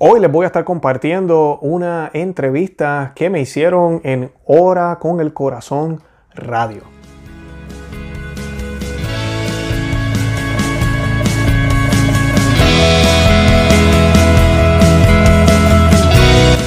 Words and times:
Hoy 0.00 0.20
les 0.20 0.30
voy 0.30 0.44
a 0.44 0.46
estar 0.46 0.62
compartiendo 0.62 1.58
una 1.58 2.08
entrevista 2.14 3.14
que 3.16 3.30
me 3.30 3.40
hicieron 3.40 4.00
en 4.04 4.30
Hora 4.44 4.96
con 5.00 5.18
el 5.18 5.34
Corazón 5.34 6.00
Radio. 6.36 6.82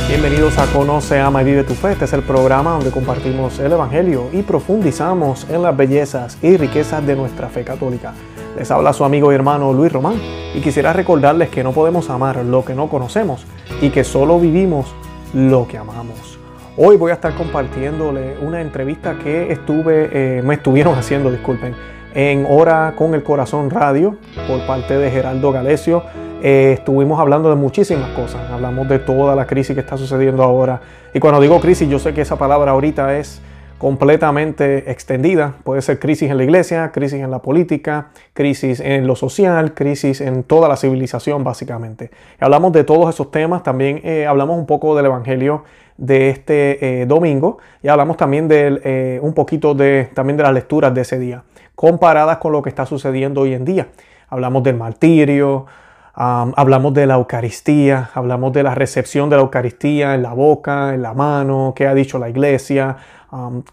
Bienvenidos 0.10 0.58
a 0.58 0.66
Conoce, 0.74 1.18
Ama 1.22 1.42
y 1.42 1.46
Vive 1.46 1.64
tu 1.64 1.74
Fe. 1.74 1.94
Este 1.94 2.04
es 2.04 2.12
el 2.12 2.24
programa 2.24 2.72
donde 2.72 2.92
compartimos 2.92 3.60
el 3.60 3.72
Evangelio 3.72 4.28
y 4.34 4.42
profundizamos 4.42 5.50
en 5.50 5.62
las 5.62 5.78
bellezas 5.78 6.38
y 6.42 6.58
riquezas 6.58 7.08
de 7.08 7.16
nuestra 7.16 7.48
fe 7.48 7.64
católica. 7.64 8.14
Les 8.58 8.70
habla 8.70 8.92
su 8.92 9.06
amigo 9.06 9.32
y 9.32 9.36
hermano 9.36 9.72
Luis 9.72 9.92
Román 9.92 10.16
y 10.54 10.60
quisiera 10.60 10.92
recordarles 10.92 11.50
que 11.50 11.64
no 11.64 11.72
podemos 11.72 12.10
amar 12.10 12.44
lo 12.44 12.66
que 12.66 12.76
no 12.76 12.90
conocemos 12.90 13.46
y 13.82 13.90
que 13.90 14.04
solo 14.04 14.40
vivimos 14.40 14.94
lo 15.34 15.68
que 15.68 15.78
amamos. 15.78 16.38
Hoy 16.76 16.98
voy 16.98 17.12
a 17.12 17.16
estar 17.16 17.34
compartiéndole 17.34 18.38
una 18.40 18.60
entrevista 18.60 19.18
que 19.18 19.52
estuve, 19.52 20.10
eh, 20.12 20.42
me 20.42 20.56
estuvieron 20.56 20.96
haciendo, 21.00 21.32
disculpen, 21.32 21.76
en 22.14 22.46
Hora 22.50 22.94
con 22.98 23.14
el 23.16 23.24
Corazón 23.24 23.70
Radio 23.70 24.18
por 24.48 24.66
parte 24.68 24.98
de 24.98 25.10
Geraldo 25.10 25.54
Galecio. 25.54 26.04
Eh, 26.44 26.74
estuvimos 26.78 27.20
hablando 27.20 27.50
de 27.50 27.56
muchísimas 27.56 28.10
cosas, 28.12 28.50
hablamos 28.52 28.90
de 28.90 29.00
toda 29.00 29.34
la 29.34 29.48
crisis 29.48 29.76
que 29.76 29.80
está 29.80 29.96
sucediendo 29.96 30.44
ahora. 30.44 30.82
Y 31.14 31.20
cuando 31.20 31.40
digo 31.40 31.60
crisis, 31.62 31.88
yo 31.88 32.00
sé 32.00 32.14
que 32.14 32.22
esa 32.22 32.36
palabra 32.36 32.72
ahorita 32.72 33.18
es 33.18 33.42
completamente 33.82 34.92
extendida. 34.92 35.56
Puede 35.64 35.82
ser 35.82 35.98
crisis 35.98 36.30
en 36.30 36.38
la 36.38 36.44
iglesia, 36.44 36.92
crisis 36.92 37.20
en 37.20 37.32
la 37.32 37.40
política, 37.40 38.10
crisis 38.32 38.80
en 38.80 39.08
lo 39.08 39.16
social, 39.16 39.74
crisis 39.74 40.22
en 40.22 40.44
toda 40.44 40.70
la 40.70 40.78
civilización 40.78 41.44
básicamente. 41.44 42.12
Hablamos 42.40 42.74
de 42.74 42.84
todos 42.84 43.12
esos 43.12 43.32
temas, 43.32 43.64
también 43.64 44.00
eh, 44.04 44.28
hablamos 44.28 44.60
un 44.60 44.68
poco 44.68 44.96
del 44.96 45.08
Evangelio 45.08 45.64
de 45.98 46.30
este 46.30 47.02
eh, 47.02 47.06
domingo 47.08 47.58
y 47.82 47.88
hablamos 47.88 48.18
también 48.18 48.48
de 48.48 48.82
eh, 48.84 49.20
un 49.24 49.34
poquito 49.34 49.74
de, 49.74 50.10
también 50.14 50.38
de 50.38 50.44
las 50.44 50.54
lecturas 50.54 50.94
de 50.94 51.02
ese 51.02 51.18
día, 51.18 51.42
comparadas 51.74 52.38
con 52.38 52.52
lo 52.52 52.62
que 52.62 52.70
está 52.70 52.86
sucediendo 52.86 53.42
hoy 53.42 53.56
en 53.56 53.66
día. 53.66 53.88
Hablamos 54.30 54.62
del 54.62 54.76
martirio, 54.76 55.66
hablamos 56.14 56.94
de 56.94 57.06
la 57.08 57.16
Eucaristía, 57.16 58.12
hablamos 58.14 58.54
de 58.54 58.64
la 58.64 58.76
recepción 58.76 59.30
de 59.30 59.38
la 59.38 59.42
Eucaristía 59.42 60.14
en 60.14 60.22
la 60.22 60.34
boca, 60.34 60.94
en 60.94 61.02
la 61.02 61.14
mano, 61.14 61.74
qué 61.76 61.88
ha 61.88 61.94
dicho 61.94 62.20
la 62.20 62.30
iglesia, 62.30 62.98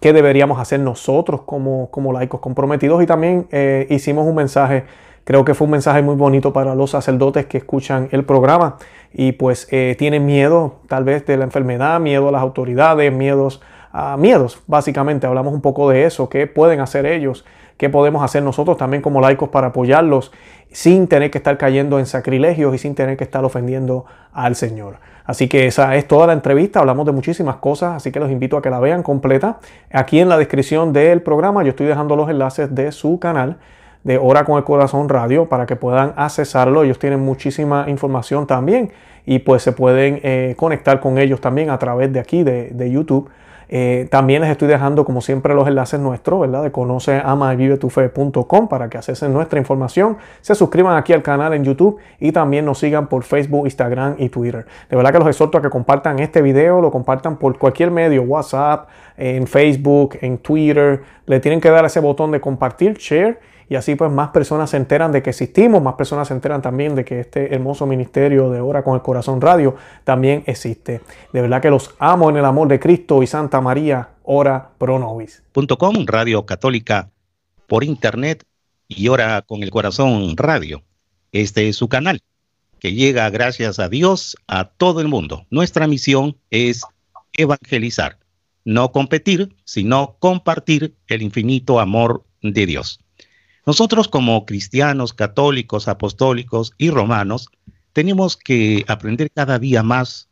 qué 0.00 0.12
deberíamos 0.12 0.60
hacer 0.60 0.80
nosotros 0.80 1.42
como, 1.42 1.90
como 1.90 2.12
laicos 2.12 2.40
comprometidos. 2.40 3.02
Y 3.02 3.06
también 3.06 3.46
eh, 3.50 3.86
hicimos 3.90 4.26
un 4.26 4.34
mensaje, 4.34 4.84
creo 5.24 5.44
que 5.44 5.54
fue 5.54 5.66
un 5.66 5.72
mensaje 5.72 6.02
muy 6.02 6.14
bonito 6.14 6.52
para 6.52 6.74
los 6.74 6.90
sacerdotes 6.90 7.46
que 7.46 7.58
escuchan 7.58 8.08
el 8.12 8.24
programa. 8.24 8.76
Y 9.12 9.32
pues 9.32 9.66
eh, 9.70 9.96
tienen 9.98 10.26
miedo 10.26 10.76
tal 10.86 11.04
vez 11.04 11.26
de 11.26 11.36
la 11.36 11.44
enfermedad, 11.44 11.98
miedo 12.00 12.28
a 12.28 12.32
las 12.32 12.42
autoridades, 12.42 13.12
miedos, 13.12 13.60
miedos 14.18 14.62
básicamente, 14.66 15.26
hablamos 15.26 15.54
un 15.54 15.62
poco 15.62 15.88
de 15.90 16.04
eso, 16.04 16.28
qué 16.28 16.46
pueden 16.46 16.80
hacer 16.80 17.06
ellos, 17.06 17.44
qué 17.78 17.88
podemos 17.88 18.22
hacer 18.22 18.42
nosotros 18.42 18.76
también 18.76 19.02
como 19.02 19.20
laicos 19.20 19.48
para 19.48 19.68
apoyarlos 19.68 20.30
sin 20.72 21.08
tener 21.08 21.30
que 21.30 21.38
estar 21.38 21.56
cayendo 21.58 21.98
en 21.98 22.06
sacrilegios 22.06 22.74
y 22.74 22.78
sin 22.78 22.94
tener 22.94 23.16
que 23.16 23.24
estar 23.24 23.44
ofendiendo 23.44 24.06
al 24.32 24.54
Señor. 24.54 24.96
Así 25.24 25.46
que 25.46 25.66
esa 25.66 25.94
es 25.96 26.08
toda 26.08 26.26
la 26.26 26.32
entrevista, 26.32 26.80
hablamos 26.80 27.04
de 27.04 27.12
muchísimas 27.12 27.56
cosas, 27.56 27.96
así 27.96 28.10
que 28.10 28.18
los 28.18 28.30
invito 28.30 28.56
a 28.56 28.62
que 28.62 28.70
la 28.70 28.80
vean 28.80 29.02
completa. 29.02 29.58
Aquí 29.92 30.20
en 30.20 30.28
la 30.28 30.38
descripción 30.38 30.92
del 30.92 31.20
programa 31.20 31.62
yo 31.62 31.70
estoy 31.70 31.86
dejando 31.86 32.16
los 32.16 32.30
enlaces 32.30 32.74
de 32.74 32.92
su 32.92 33.18
canal 33.18 33.58
de 34.04 34.16
Hora 34.16 34.44
con 34.44 34.56
el 34.56 34.64
Corazón 34.64 35.08
Radio 35.08 35.46
para 35.46 35.66
que 35.66 35.76
puedan 35.76 36.14
accesarlo. 36.16 36.82
Ellos 36.82 36.98
tienen 36.98 37.20
muchísima 37.20 37.84
información 37.88 38.46
también 38.46 38.90
y 39.26 39.40
pues 39.40 39.62
se 39.62 39.72
pueden 39.72 40.20
eh, 40.22 40.54
conectar 40.56 40.98
con 41.00 41.18
ellos 41.18 41.42
también 41.42 41.68
a 41.68 41.78
través 41.78 42.10
de 42.10 42.20
aquí 42.20 42.42
de, 42.42 42.70
de 42.70 42.90
YouTube. 42.90 43.28
Eh, 43.68 44.08
también 44.10 44.42
les 44.42 44.50
estoy 44.50 44.68
dejando, 44.68 45.04
como 45.04 45.20
siempre, 45.20 45.54
los 45.54 45.68
enlaces 45.68 46.00
nuestros, 46.00 46.40
¿verdad? 46.40 46.62
De 46.62 46.72
conoce, 46.72 47.20
ama 47.24 47.52
y 47.52 47.56
vive 47.56 47.76
tu 47.76 47.90
para 48.68 48.88
que 48.88 48.98
accesen 48.98 49.32
nuestra 49.32 49.58
información, 49.58 50.16
se 50.40 50.54
suscriban 50.54 50.96
aquí 50.96 51.12
al 51.12 51.22
canal 51.22 51.52
en 51.52 51.64
YouTube 51.64 51.98
y 52.18 52.32
también 52.32 52.64
nos 52.64 52.78
sigan 52.78 53.08
por 53.08 53.24
Facebook, 53.24 53.66
Instagram 53.66 54.16
y 54.18 54.28
Twitter. 54.28 54.66
De 54.88 54.96
verdad 54.96 55.12
que 55.12 55.18
los 55.18 55.28
exhorto 55.28 55.58
a 55.58 55.62
que 55.62 55.70
compartan 55.70 56.18
este 56.18 56.42
video, 56.42 56.80
lo 56.80 56.90
compartan 56.90 57.36
por 57.36 57.58
cualquier 57.58 57.90
medio, 57.90 58.22
WhatsApp, 58.22 58.88
en 59.16 59.46
Facebook, 59.46 60.18
en 60.20 60.38
Twitter. 60.38 61.02
Le 61.26 61.40
tienen 61.40 61.60
que 61.60 61.70
dar 61.70 61.84
ese 61.84 62.00
botón 62.00 62.30
de 62.30 62.40
compartir, 62.40 62.96
share 62.98 63.38
y 63.68 63.74
así 63.76 63.94
pues 63.94 64.10
más 64.10 64.30
personas 64.30 64.70
se 64.70 64.76
enteran 64.76 65.12
de 65.12 65.22
que 65.22 65.30
existimos, 65.30 65.82
más 65.82 65.94
personas 65.94 66.28
se 66.28 66.34
enteran 66.34 66.62
también 66.62 66.94
de 66.94 67.04
que 67.04 67.20
este 67.20 67.54
hermoso 67.54 67.86
ministerio 67.86 68.50
de 68.50 68.60
Hora 68.60 68.82
con 68.82 68.94
el 68.94 69.02
Corazón 69.02 69.40
Radio 69.40 69.76
también 70.04 70.42
existe. 70.46 71.00
De 71.32 71.40
verdad 71.42 71.60
que 71.60 71.70
los 71.70 71.94
amo 71.98 72.30
en 72.30 72.38
el 72.38 72.44
amor 72.44 72.68
de 72.68 72.80
Cristo 72.80 73.22
y 73.22 73.26
Santa 73.26 73.60
María, 73.60 74.10
ora 74.22 74.70
pro 74.78 74.98
nobis. 74.98 75.42
.com, 75.78 76.06
Radio 76.06 76.46
Católica 76.46 77.10
por 77.66 77.84
internet 77.84 78.44
y 78.88 79.08
Hora 79.08 79.42
con 79.42 79.62
el 79.62 79.70
Corazón 79.70 80.36
Radio. 80.36 80.82
Este 81.32 81.68
es 81.68 81.76
su 81.76 81.88
canal 81.88 82.22
que 82.78 82.92
llega 82.94 83.28
gracias 83.30 83.78
a 83.78 83.88
Dios 83.88 84.36
a 84.46 84.64
todo 84.64 85.00
el 85.00 85.08
mundo. 85.08 85.46
Nuestra 85.50 85.86
misión 85.86 86.36
es 86.50 86.82
evangelizar, 87.32 88.18
no 88.64 88.92
competir, 88.92 89.54
sino 89.64 90.16
compartir 90.20 90.94
el 91.08 91.22
infinito 91.22 91.80
amor 91.80 92.24
de 92.42 92.66
Dios. 92.66 93.00
Nosotros 93.68 94.08
como 94.08 94.46
cristianos, 94.46 95.12
católicos, 95.12 95.88
apostólicos 95.88 96.72
y 96.78 96.88
romanos, 96.88 97.48
tenemos 97.92 98.34
que 98.34 98.82
aprender 98.88 99.30
cada 99.30 99.58
día 99.58 99.82
más, 99.82 100.30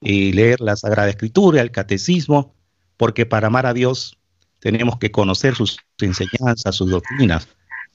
y 0.00 0.30
eh, 0.30 0.32
leer 0.32 0.60
la 0.60 0.76
Sagrada 0.76 1.10
Escritura, 1.10 1.62
el 1.62 1.72
Catecismo, 1.72 2.54
porque 2.96 3.26
para 3.26 3.48
amar 3.48 3.66
a 3.66 3.74
Dios 3.74 4.16
tenemos 4.60 4.98
que 4.98 5.10
conocer 5.10 5.56
sus 5.56 5.78
enseñanzas, 5.98 6.76
sus 6.76 6.88
doctrinas. 6.88 7.48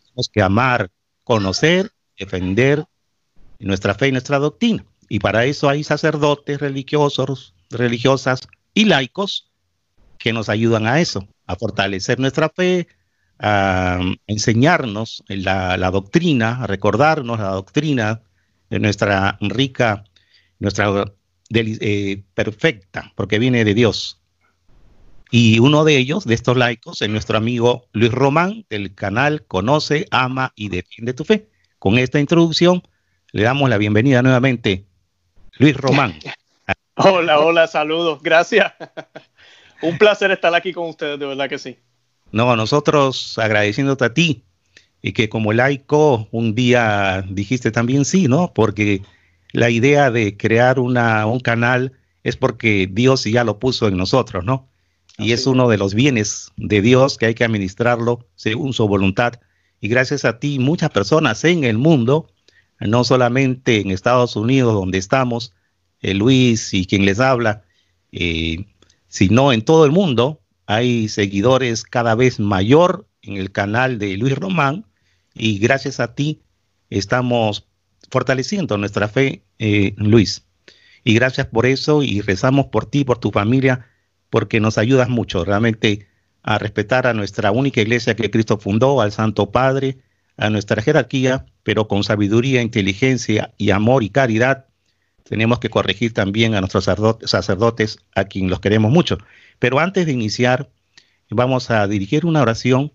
Tenemos 0.04 0.30
que 0.30 0.42
amar, 0.42 0.90
conocer, 1.24 1.90
defender 2.20 2.84
nuestra 3.60 3.94
fe 3.94 4.10
y 4.10 4.12
nuestra 4.12 4.40
doctrina. 4.40 4.84
Y 5.08 5.20
para 5.20 5.46
eso 5.46 5.70
hay 5.70 5.86
sacerdotes 5.86 6.60
religiosos, 6.60 7.56
religiosas 7.70 8.42
y 8.74 8.84
laicos 8.84 9.54
que 10.18 10.34
nos 10.34 10.50
ayudan 10.50 10.86
a 10.86 11.00
eso, 11.00 11.26
a 11.48 11.56
fortalecer 11.56 12.20
nuestra 12.20 12.50
fe, 12.50 12.90
a 13.42 14.00
enseñarnos 14.28 15.24
la, 15.28 15.92
doctrina, 15.92 16.64
a 16.64 16.68
recordarnos 16.68 17.40
la 17.40 17.50
doctrina 17.50 18.22
de 18.70 18.80
nuestra 18.80 19.38
rica, 19.42 20.04
nuestra 20.60 21.12
eh, 21.54 22.24
perfecta, 22.36 23.12
porque 23.16 23.40
viene 23.40 23.66
de 23.66 23.74
Dios. 23.74 24.22
Y 25.32 25.60
uno 25.60 25.84
de 25.86 25.98
ellos, 25.98 26.26
de 26.26 26.36
estos 26.36 26.56
laicos, 26.56 27.02
es 27.02 27.10
nuestro 27.10 27.38
amigo 27.38 27.88
Luis 27.94 28.12
Román, 28.12 28.66
del 28.70 28.94
canal 28.94 29.46
Conoce, 29.48 30.06
Ama 30.12 30.54
y 30.56 30.70
Defiende 30.70 31.14
tu 31.14 31.24
Fe. 31.24 31.50
Con 31.80 31.98
esta 31.98 32.20
introducción 32.20 32.84
le 33.32 33.44
damos 33.44 33.70
la 33.70 33.78
bienvenida 33.78 34.22
nuevamente. 34.22 34.86
Luis 35.58 35.76
Román. 35.76 36.20
Hola, 36.96 37.40
hola, 37.40 37.66
saludos, 37.68 38.22
gracias. 38.22 38.74
Un 39.82 39.98
placer 39.98 40.30
estar 40.30 40.54
aquí 40.54 40.74
con 40.74 40.90
ustedes, 40.90 41.18
de 41.18 41.26
verdad 41.26 41.50
que 41.50 41.58
sí. 41.58 41.80
No, 42.32 42.56
nosotros 42.56 43.38
agradeciéndote 43.38 44.06
a 44.06 44.14
ti 44.14 44.44
y 45.02 45.14
que 45.14 45.30
como 45.30 45.54
laico 45.54 46.28
un 46.32 46.56
día 46.56 47.26
dijiste 47.30 47.72
también 47.72 48.06
sí, 48.06 48.28
¿no? 48.28 48.54
Porque 48.54 49.02
la 49.52 49.70
idea 49.70 50.12
de 50.12 50.38
crear 50.38 50.80
una, 50.80 51.26
un 51.26 51.40
canal 51.40 51.94
es 52.24 52.38
porque 52.38 52.88
Dios 52.92 53.24
ya 53.26 53.44
lo 53.44 53.60
puso 53.60 53.88
en 53.88 53.98
nosotros, 53.98 54.46
¿no? 54.46 54.70
Y 55.18 55.34
es 55.34 55.46
uno 55.46 55.68
de 55.68 55.78
los 55.78 55.94
bienes 55.94 56.52
de 56.56 56.82
Dios 56.82 57.18
que 57.18 57.28
hay 57.28 57.34
que 57.34 57.44
administrarlo 57.44 58.28
según 58.36 58.74
su 58.74 58.88
voluntad. 58.88 59.34
Y 59.82 59.88
gracias 59.88 60.26
a 60.26 60.40
ti, 60.40 60.60
muchas 60.60 60.92
personas 60.92 61.44
en 61.44 61.64
el 61.64 61.78
mundo, 61.78 62.30
no 62.80 63.04
solamente 63.04 63.82
en 63.82 63.92
Estados 63.92 64.36
Unidos, 64.36 64.74
donde 64.74 64.98
estamos, 64.98 65.54
eh, 66.02 66.14
Luis 66.14 66.74
y 66.74 66.86
quien 66.86 67.06
les 67.06 67.20
habla, 67.20 67.64
eh, 68.12 68.66
sino 69.08 69.52
en 69.52 69.64
todo 69.64 69.86
el 69.86 69.92
mundo, 69.92 70.41
hay 70.72 71.10
seguidores 71.10 71.84
cada 71.84 72.16
vez 72.16 72.40
mayor 72.40 73.06
en 73.24 73.36
el 73.36 73.52
canal 73.52 74.00
de 74.00 74.16
Luis 74.16 74.38
Román 74.38 74.86
y 75.34 75.60
gracias 75.60 76.00
a 76.00 76.16
ti 76.16 76.44
estamos 76.90 77.68
fortaleciendo 78.10 78.78
nuestra 78.78 79.10
fe, 79.10 79.44
eh, 79.60 79.94
Luis. 79.98 80.46
Y 81.04 81.14
gracias 81.14 81.48
por 81.48 81.66
eso 81.66 82.04
y 82.04 82.22
rezamos 82.22 82.68
por 82.68 82.86
ti, 82.86 83.04
por 83.04 83.18
tu 83.18 83.32
familia, 83.32 83.86
porque 84.30 84.62
nos 84.62 84.78
ayudas 84.78 85.10
mucho 85.10 85.44
realmente 85.44 86.08
a 86.42 86.58
respetar 86.58 87.06
a 87.06 87.14
nuestra 87.14 87.52
única 87.52 87.82
iglesia 87.82 88.16
que 88.16 88.32
Cristo 88.32 88.58
fundó, 88.58 89.02
al 89.02 89.12
Santo 89.12 89.52
Padre, 89.52 89.98
a 90.38 90.50
nuestra 90.50 90.82
jerarquía, 90.82 91.48
pero 91.64 91.90
con 91.90 92.06
sabiduría, 92.06 92.62
inteligencia 92.62 93.54
y 93.58 93.72
amor 93.72 94.04
y 94.04 94.10
caridad. 94.10 94.68
Tenemos 95.26 95.60
que 95.60 95.70
corregir 95.70 96.14
también 96.14 96.56
a 96.56 96.62
nuestros 96.62 96.86
sacerdotes, 97.26 98.00
a 98.16 98.24
quien 98.24 98.50
los 98.50 98.62
queremos 98.62 98.92
mucho. 98.92 99.18
Pero 99.62 99.78
antes 99.78 100.08
de 100.08 100.12
iniciar, 100.12 100.72
vamos 101.30 101.70
a 101.70 101.88
dirigir 101.88 102.26
una 102.26 102.42
oración 102.42 102.92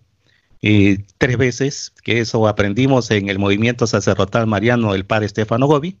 eh, 0.61 0.97
tres 1.17 1.37
veces, 1.37 1.93
que 2.03 2.19
eso 2.19 2.45
aprendimos 2.45 3.09
en 3.09 3.29
el 3.29 3.39
movimiento 3.39 3.87
sacerdotal 3.87 4.47
mariano 4.47 4.91
del 4.91 5.05
padre 5.05 5.27
Estefano 5.27 5.65
Gobi. 5.65 5.97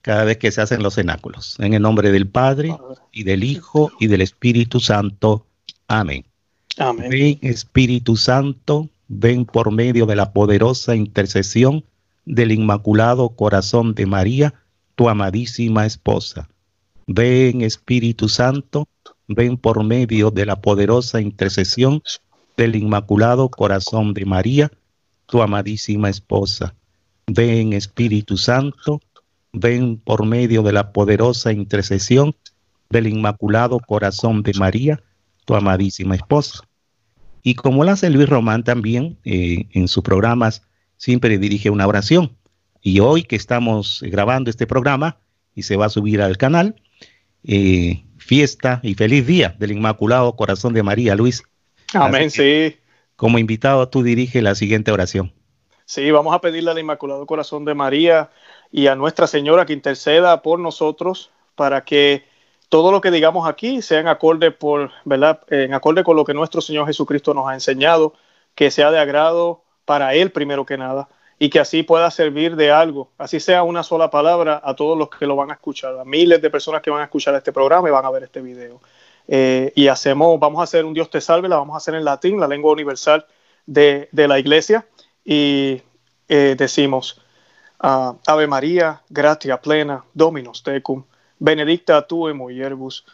cada 0.00 0.24
vez 0.24 0.38
que 0.38 0.50
se 0.50 0.60
hacen 0.60 0.82
los 0.82 0.96
cenáculos. 0.96 1.56
En 1.60 1.72
el 1.74 1.82
nombre 1.82 2.10
del 2.10 2.26
Padre 2.26 2.76
y 3.12 3.22
del 3.22 3.44
Hijo 3.44 3.92
y 4.00 4.08
del 4.08 4.22
Espíritu 4.22 4.80
Santo. 4.80 5.46
Amén. 5.86 6.24
Amén. 6.78 7.08
Ven 7.08 7.38
Espíritu 7.40 8.16
Santo, 8.16 8.88
ven 9.06 9.44
por 9.44 9.70
medio 9.70 10.04
de 10.06 10.16
la 10.16 10.32
poderosa 10.32 10.96
intercesión 10.96 11.84
del 12.24 12.50
Inmaculado 12.50 13.28
Corazón 13.36 13.94
de 13.94 14.06
María, 14.06 14.54
tu 14.96 15.08
amadísima 15.08 15.86
esposa. 15.86 16.48
Ven 17.06 17.62
Espíritu 17.62 18.28
Santo, 18.28 18.88
ven 19.28 19.56
por 19.56 19.84
medio 19.84 20.30
de 20.30 20.46
la 20.46 20.60
poderosa 20.60 21.20
intercesión 21.20 22.02
del 22.56 22.76
Inmaculado 22.76 23.48
Corazón 23.48 24.14
de 24.14 24.24
María, 24.24 24.70
tu 25.26 25.42
amadísima 25.42 26.08
esposa. 26.10 26.74
Ven 27.26 27.72
Espíritu 27.72 28.36
Santo, 28.36 29.00
ven 29.52 29.96
por 29.96 30.26
medio 30.26 30.62
de 30.62 30.72
la 30.72 30.92
poderosa 30.92 31.52
intercesión 31.52 32.34
del 32.90 33.06
Inmaculado 33.06 33.78
Corazón 33.80 34.42
de 34.42 34.52
María, 34.54 35.02
tu 35.44 35.54
amadísima 35.54 36.14
esposa. 36.14 36.60
Y 37.42 37.54
como 37.54 37.84
lo 37.84 37.90
hace 37.90 38.10
Luis 38.10 38.28
Román 38.28 38.62
también 38.62 39.18
eh, 39.24 39.66
en 39.72 39.88
sus 39.88 40.02
programas, 40.02 40.62
siempre 40.96 41.38
dirige 41.38 41.70
una 41.70 41.86
oración. 41.86 42.36
Y 42.80 43.00
hoy 43.00 43.22
que 43.22 43.36
estamos 43.36 44.02
grabando 44.02 44.50
este 44.50 44.66
programa 44.66 45.18
y 45.54 45.62
se 45.62 45.76
va 45.76 45.86
a 45.86 45.90
subir 45.90 46.20
al 46.22 46.36
canal, 46.36 46.76
eh, 47.44 48.04
fiesta 48.22 48.80
y 48.82 48.94
feliz 48.94 49.26
día 49.26 49.54
del 49.58 49.72
Inmaculado 49.72 50.34
Corazón 50.36 50.72
de 50.72 50.82
María, 50.82 51.14
Luis. 51.14 51.42
Amén, 51.92 52.30
sí. 52.30 52.78
Como 53.16 53.38
invitado, 53.38 53.88
tú 53.88 54.02
diriges 54.02 54.42
la 54.42 54.54
siguiente 54.54 54.92
oración. 54.92 55.32
Sí, 55.84 56.10
vamos 56.10 56.34
a 56.34 56.40
pedirle 56.40 56.70
al 56.70 56.78
Inmaculado 56.78 57.26
Corazón 57.26 57.64
de 57.64 57.74
María 57.74 58.30
y 58.70 58.86
a 58.86 58.94
Nuestra 58.94 59.26
Señora 59.26 59.66
que 59.66 59.72
interceda 59.72 60.40
por 60.42 60.58
nosotros 60.58 61.30
para 61.54 61.84
que 61.84 62.24
todo 62.68 62.90
lo 62.90 63.00
que 63.00 63.10
digamos 63.10 63.46
aquí 63.46 63.82
sea 63.82 64.00
en 64.00 64.08
acorde, 64.08 64.50
por, 64.50 64.90
¿verdad? 65.04 65.40
en 65.50 65.74
acorde 65.74 66.04
con 66.04 66.16
lo 66.16 66.24
que 66.24 66.32
nuestro 66.32 66.60
Señor 66.60 66.86
Jesucristo 66.86 67.34
nos 67.34 67.46
ha 67.48 67.54
enseñado, 67.54 68.14
que 68.54 68.70
sea 68.70 68.90
de 68.90 68.98
agrado 68.98 69.62
para 69.84 70.14
Él 70.14 70.30
primero 70.30 70.64
que 70.64 70.78
nada 70.78 71.08
y 71.42 71.50
que 71.50 71.58
así 71.58 71.82
pueda 71.82 72.08
servir 72.12 72.54
de 72.54 72.70
algo, 72.70 73.10
así 73.18 73.40
sea 73.40 73.64
una 73.64 73.82
sola 73.82 74.08
palabra 74.10 74.60
a 74.62 74.76
todos 74.76 74.96
los 74.96 75.10
que 75.10 75.26
lo 75.26 75.34
van 75.34 75.50
a 75.50 75.54
escuchar, 75.54 75.98
a 75.98 76.04
miles 76.04 76.40
de 76.40 76.48
personas 76.50 76.82
que 76.82 76.88
van 76.88 77.00
a 77.00 77.04
escuchar 77.06 77.34
este 77.34 77.52
programa 77.52 77.88
y 77.88 77.90
van 77.90 78.04
a 78.04 78.10
ver 78.10 78.22
este 78.22 78.40
video. 78.40 78.80
Eh, 79.26 79.72
y 79.74 79.88
hacemos, 79.88 80.38
vamos 80.38 80.60
a 80.60 80.62
hacer 80.62 80.84
un 80.84 80.94
Dios 80.94 81.10
te 81.10 81.20
salve, 81.20 81.48
la 81.48 81.56
vamos 81.56 81.74
a 81.74 81.78
hacer 81.78 81.96
en 81.96 82.04
latín, 82.04 82.38
la 82.38 82.46
lengua 82.46 82.70
universal 82.70 83.26
de, 83.66 84.08
de 84.12 84.28
la 84.28 84.38
iglesia, 84.38 84.86
y 85.24 85.82
eh, 86.28 86.54
decimos, 86.56 87.20
uh, 87.82 88.14
Ave 88.24 88.46
María, 88.46 89.02
gratia 89.08 89.60
plena, 89.60 90.04
Dominus 90.14 90.62
tecum, 90.62 91.02
benedicta 91.40 92.06
tu 92.06 92.28
in 92.28 92.38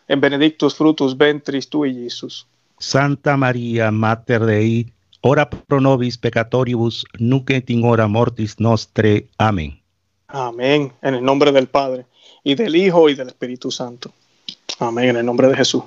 en 0.06 0.20
benedictus 0.20 0.74
frutus 0.74 1.16
ventris 1.16 1.66
tui, 1.70 1.94
Jesús. 1.94 2.46
Santa 2.78 3.38
María, 3.38 3.90
Mater 3.90 4.44
Dei, 4.44 4.92
ora 5.20 5.50
pro 5.50 5.80
nobis 5.80 6.18
peccatoribus, 6.18 7.04
nunc 7.18 7.50
et 7.50 7.70
in 7.70 7.84
hora 7.84 8.08
mortis 8.08 8.58
nostre. 8.60 9.26
Amén. 9.38 9.80
Amén, 10.28 10.92
en 11.02 11.14
el 11.14 11.24
nombre 11.24 11.52
del 11.52 11.68
Padre, 11.68 12.04
y 12.44 12.54
del 12.54 12.76
Hijo, 12.76 13.08
y 13.08 13.14
del 13.14 13.28
Espíritu 13.28 13.70
Santo. 13.70 14.12
Amén, 14.78 15.10
en 15.10 15.16
el 15.16 15.26
nombre 15.26 15.48
de 15.48 15.56
Jesús. 15.56 15.82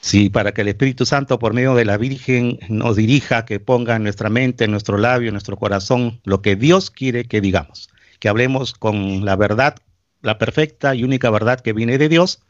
Sí, 0.00 0.30
para 0.30 0.52
que 0.52 0.62
el 0.62 0.68
Espíritu 0.68 1.04
Santo 1.04 1.38
por 1.38 1.52
medio 1.52 1.74
de 1.74 1.84
la 1.84 1.98
Virgen 1.98 2.58
nos 2.68 2.96
dirija, 2.96 3.44
que 3.44 3.60
ponga 3.60 3.96
en 3.96 4.04
nuestra 4.04 4.30
mente, 4.30 4.64
en 4.64 4.70
nuestro 4.70 4.96
labio, 4.96 5.28
en 5.28 5.34
nuestro 5.34 5.56
corazón, 5.56 6.20
lo 6.24 6.40
que 6.40 6.56
Dios 6.56 6.90
quiere 6.90 7.24
que 7.24 7.40
digamos, 7.40 7.90
que 8.18 8.28
hablemos 8.28 8.72
con 8.72 9.24
la 9.24 9.36
verdad, 9.36 9.76
la 10.22 10.38
perfecta 10.38 10.94
y 10.94 11.04
única 11.04 11.28
verdad 11.28 11.60
que 11.60 11.72
viene 11.72 11.98
de 11.98 12.08
Dios. 12.08 12.40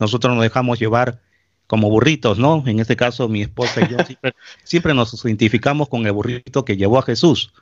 Nosotros 0.00 0.34
nos 0.34 0.42
dejamos 0.42 0.80
llevar 0.80 1.20
como 1.66 1.90
burritos, 1.90 2.38
¿no? 2.38 2.62
En 2.66 2.78
este 2.78 2.96
caso, 2.96 3.28
mi 3.28 3.42
esposa 3.42 3.80
y 3.82 3.92
yo 3.92 3.96
siempre, 4.06 4.34
siempre 4.64 4.94
nos 4.94 5.24
identificamos 5.24 5.88
con 5.88 6.06
el 6.06 6.12
burrito 6.12 6.64
que 6.64 6.76
llevó 6.76 6.98
a 6.98 7.02
Jesús, 7.02 7.52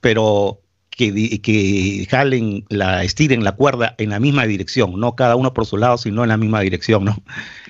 pero 0.00 0.60
que, 0.90 1.40
que 1.40 2.06
jalen, 2.10 2.64
la, 2.68 3.04
estiren 3.04 3.44
la 3.44 3.52
cuerda 3.52 3.94
en 3.98 4.10
la 4.10 4.20
misma 4.20 4.46
dirección, 4.46 4.98
no 4.98 5.14
cada 5.14 5.36
uno 5.36 5.54
por 5.54 5.64
su 5.64 5.76
lado, 5.76 5.96
sino 5.96 6.24
en 6.24 6.28
la 6.28 6.36
misma 6.36 6.60
dirección, 6.60 7.04
¿no? 7.04 7.22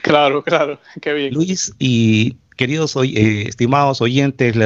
Claro, 0.03 0.43
claro, 0.43 0.81
qué 1.03 1.12
bien. 1.12 1.35
Luis 1.35 1.75
y 1.79 2.38
queridos 2.56 2.97
eh, 2.97 3.44
estimados 3.47 4.00
oyentes, 4.00 4.56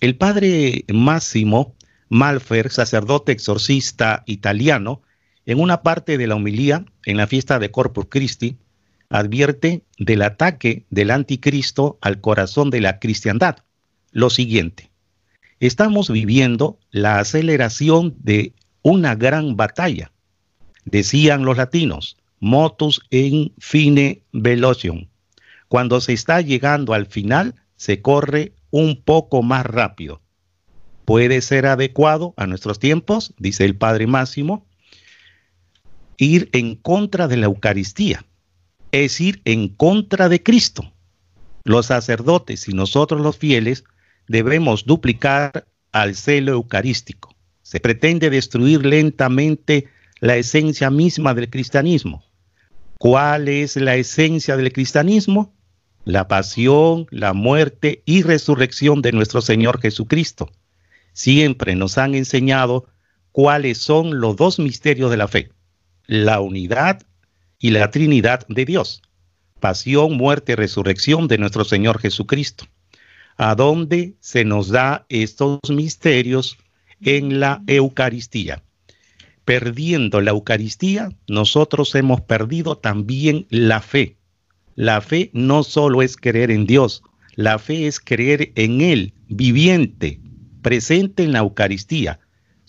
el 0.00 0.16
padre 0.16 0.84
Máximo 0.92 1.74
Malfer, 2.10 2.70
sacerdote 2.70 3.32
exorcista 3.32 4.22
italiano, 4.26 5.00
en 5.46 5.58
una 5.58 5.82
parte 5.82 6.18
de 6.18 6.26
la 6.26 6.34
homilía 6.34 6.84
en 7.06 7.16
la 7.16 7.26
fiesta 7.26 7.58
de 7.58 7.70
Corpus 7.70 8.06
Christi, 8.10 8.56
advierte 9.10 9.84
del 9.98 10.22
ataque 10.22 10.86
del 10.88 11.10
anticristo 11.10 11.98
al 12.00 12.20
corazón 12.20 12.70
de 12.70 12.80
la 12.80 12.98
cristiandad. 12.98 13.58
Lo 14.12 14.30
siguiente, 14.30 14.90
Estamos 15.60 16.08
viviendo 16.08 16.78
la 16.90 17.18
aceleración 17.18 18.16
de 18.18 18.54
una 18.80 19.14
gran 19.14 19.56
batalla. 19.56 20.10
Decían 20.86 21.44
los 21.44 21.58
latinos, 21.58 22.16
motus 22.40 23.02
in 23.10 23.52
fine 23.58 24.22
velocium. 24.32 25.08
Cuando 25.68 26.00
se 26.00 26.14
está 26.14 26.40
llegando 26.40 26.94
al 26.94 27.04
final, 27.04 27.56
se 27.76 28.00
corre 28.00 28.54
un 28.70 29.02
poco 29.02 29.42
más 29.42 29.66
rápido. 29.66 30.22
Puede 31.04 31.42
ser 31.42 31.66
adecuado 31.66 32.32
a 32.38 32.46
nuestros 32.46 32.78
tiempos, 32.78 33.34
dice 33.36 33.66
el 33.66 33.76
Padre 33.76 34.06
Máximo, 34.06 34.66
ir 36.16 36.48
en 36.54 36.74
contra 36.74 37.28
de 37.28 37.36
la 37.36 37.46
Eucaristía, 37.46 38.24
es 38.92 39.20
ir 39.20 39.40
en 39.44 39.68
contra 39.68 40.28
de 40.28 40.42
Cristo. 40.42 40.92
Los 41.64 41.86
sacerdotes 41.86 42.68
y 42.68 42.72
nosotros 42.72 43.20
los 43.20 43.36
fieles 43.36 43.84
debemos 44.28 44.86
duplicar 44.86 45.66
al 45.92 46.14
celo 46.14 46.52
eucarístico. 46.52 47.34
Se 47.62 47.80
pretende 47.80 48.30
destruir 48.30 48.84
lentamente 48.84 49.88
la 50.20 50.36
esencia 50.36 50.90
misma 50.90 51.34
del 51.34 51.50
cristianismo. 51.50 52.24
¿Cuál 52.98 53.48
es 53.48 53.76
la 53.76 53.96
esencia 53.96 54.56
del 54.56 54.72
cristianismo? 54.72 55.54
La 56.04 56.28
pasión, 56.28 57.06
la 57.10 57.32
muerte 57.32 58.02
y 58.04 58.22
resurrección 58.22 59.02
de 59.02 59.12
nuestro 59.12 59.40
Señor 59.40 59.80
Jesucristo. 59.80 60.50
Siempre 61.12 61.76
nos 61.76 61.98
han 61.98 62.14
enseñado 62.14 62.86
cuáles 63.32 63.78
son 63.78 64.20
los 64.20 64.36
dos 64.36 64.58
misterios 64.58 65.10
de 65.10 65.16
la 65.16 65.28
fe, 65.28 65.50
la 66.06 66.40
unidad 66.40 67.06
y 67.60 67.70
la 67.70 67.92
Trinidad 67.92 68.44
de 68.48 68.64
Dios. 68.64 69.02
Pasión, 69.60 70.16
muerte 70.16 70.56
resurrección 70.56 71.28
de 71.28 71.38
nuestro 71.38 71.64
Señor 71.64 72.00
Jesucristo 72.00 72.64
a 73.42 73.54
dónde 73.54 74.16
se 74.20 74.44
nos 74.44 74.68
da 74.68 75.06
estos 75.08 75.60
misterios 75.70 76.58
en 77.00 77.40
la 77.40 77.62
Eucaristía. 77.66 78.62
Perdiendo 79.46 80.20
la 80.20 80.32
Eucaristía, 80.32 81.08
nosotros 81.26 81.94
hemos 81.94 82.20
perdido 82.20 82.76
también 82.76 83.46
la 83.48 83.80
fe. 83.80 84.18
La 84.74 85.00
fe 85.00 85.30
no 85.32 85.62
solo 85.62 86.02
es 86.02 86.18
creer 86.18 86.50
en 86.50 86.66
Dios, 86.66 87.02
la 87.34 87.58
fe 87.58 87.86
es 87.86 87.98
creer 87.98 88.52
en 88.56 88.82
Él, 88.82 89.14
viviente, 89.28 90.20
presente 90.60 91.22
en 91.22 91.32
la 91.32 91.38
Eucaristía. 91.38 92.20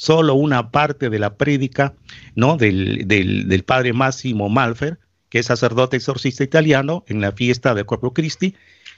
Solo 0.01 0.33
una 0.33 0.71
parte 0.71 1.11
de 1.11 1.19
la 1.19 1.35
prédica 1.35 1.93
¿no? 2.33 2.57
del, 2.57 3.07
del 3.07 3.63
padre 3.63 3.93
Máximo 3.93 4.49
Malfer, 4.49 4.97
que 5.29 5.37
es 5.37 5.45
sacerdote 5.45 5.97
exorcista 5.97 6.43
italiano, 6.43 7.03
en 7.07 7.21
la 7.21 7.33
fiesta 7.33 7.75
del 7.75 7.85
Corpus 7.85 8.13
Christi, 8.15 8.55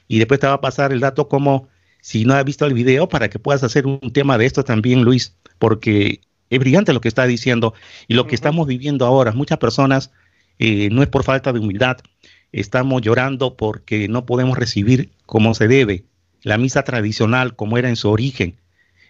y 0.07 0.19
después 0.19 0.39
te 0.39 0.48
va 0.48 0.53
a 0.53 0.62
pasar 0.62 0.93
el 0.93 1.01
dato 1.01 1.27
como 1.27 1.67
si 2.00 2.24
no 2.24 2.36
has 2.36 2.45
visto 2.45 2.65
el 2.65 2.74
video 2.74 3.10
para 3.10 3.29
que 3.29 3.38
puedas 3.38 3.65
hacer 3.65 3.86
un 3.86 4.00
tema 4.13 4.38
de 4.38 4.45
esto 4.45 4.63
también, 4.63 5.03
Luis, 5.03 5.36
porque 5.60 6.22
es 6.50 6.60
brillante 6.60 6.93
lo 6.93 7.01
que 7.01 7.10
está 7.10 7.25
diciendo 7.25 7.74
y 8.07 8.13
lo 8.13 8.25
que 8.25 8.36
estamos 8.36 8.65
viviendo 8.65 9.05
ahora. 9.05 9.33
Muchas 9.33 9.57
personas, 9.57 10.10
eh, 10.57 10.88
no 10.89 11.03
es 11.03 11.10
por 11.10 11.25
falta 11.25 11.51
de 11.51 11.60
humildad, 11.60 11.98
estamos 12.53 13.01
llorando 13.01 13.57
porque 13.57 14.07
no 14.07 14.25
podemos 14.25 14.57
recibir 14.57 15.12
como 15.25 15.53
se 15.53 15.67
debe 15.67 16.05
la 16.43 16.57
misa 16.57 16.83
tradicional 16.83 17.57
como 17.57 17.77
era 17.77 17.89
en 17.89 17.98
su 17.98 18.10
origen. 18.10 18.55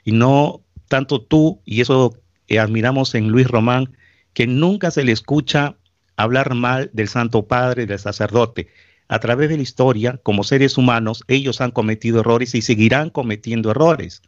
Y 0.03 0.12
no 0.12 0.62
tanto 0.93 1.19
tú, 1.19 1.59
y 1.65 1.81
eso 1.81 2.13
admiramos 2.55 3.15
en 3.15 3.29
Luis 3.29 3.47
Román, 3.47 3.95
que 4.35 4.45
nunca 4.45 4.91
se 4.91 5.03
le 5.03 5.12
escucha 5.12 5.75
hablar 6.17 6.53
mal 6.53 6.91
del 6.93 7.07
Santo 7.07 7.47
Padre, 7.47 7.88
del 7.88 7.97
sacerdote 7.97 8.67
a 9.07 9.17
través 9.17 9.50
de 9.50 9.57
la 9.57 9.63
historia, 9.63 10.19
como 10.21 10.43
seres 10.43 10.77
humanos, 10.77 11.23
ellos 11.27 11.62
han 11.62 11.71
cometido 11.71 12.19
errores 12.19 12.53
y 12.53 12.62
seguirán 12.62 13.09
cometiendo 13.09 13.71
errores, 13.71 14.21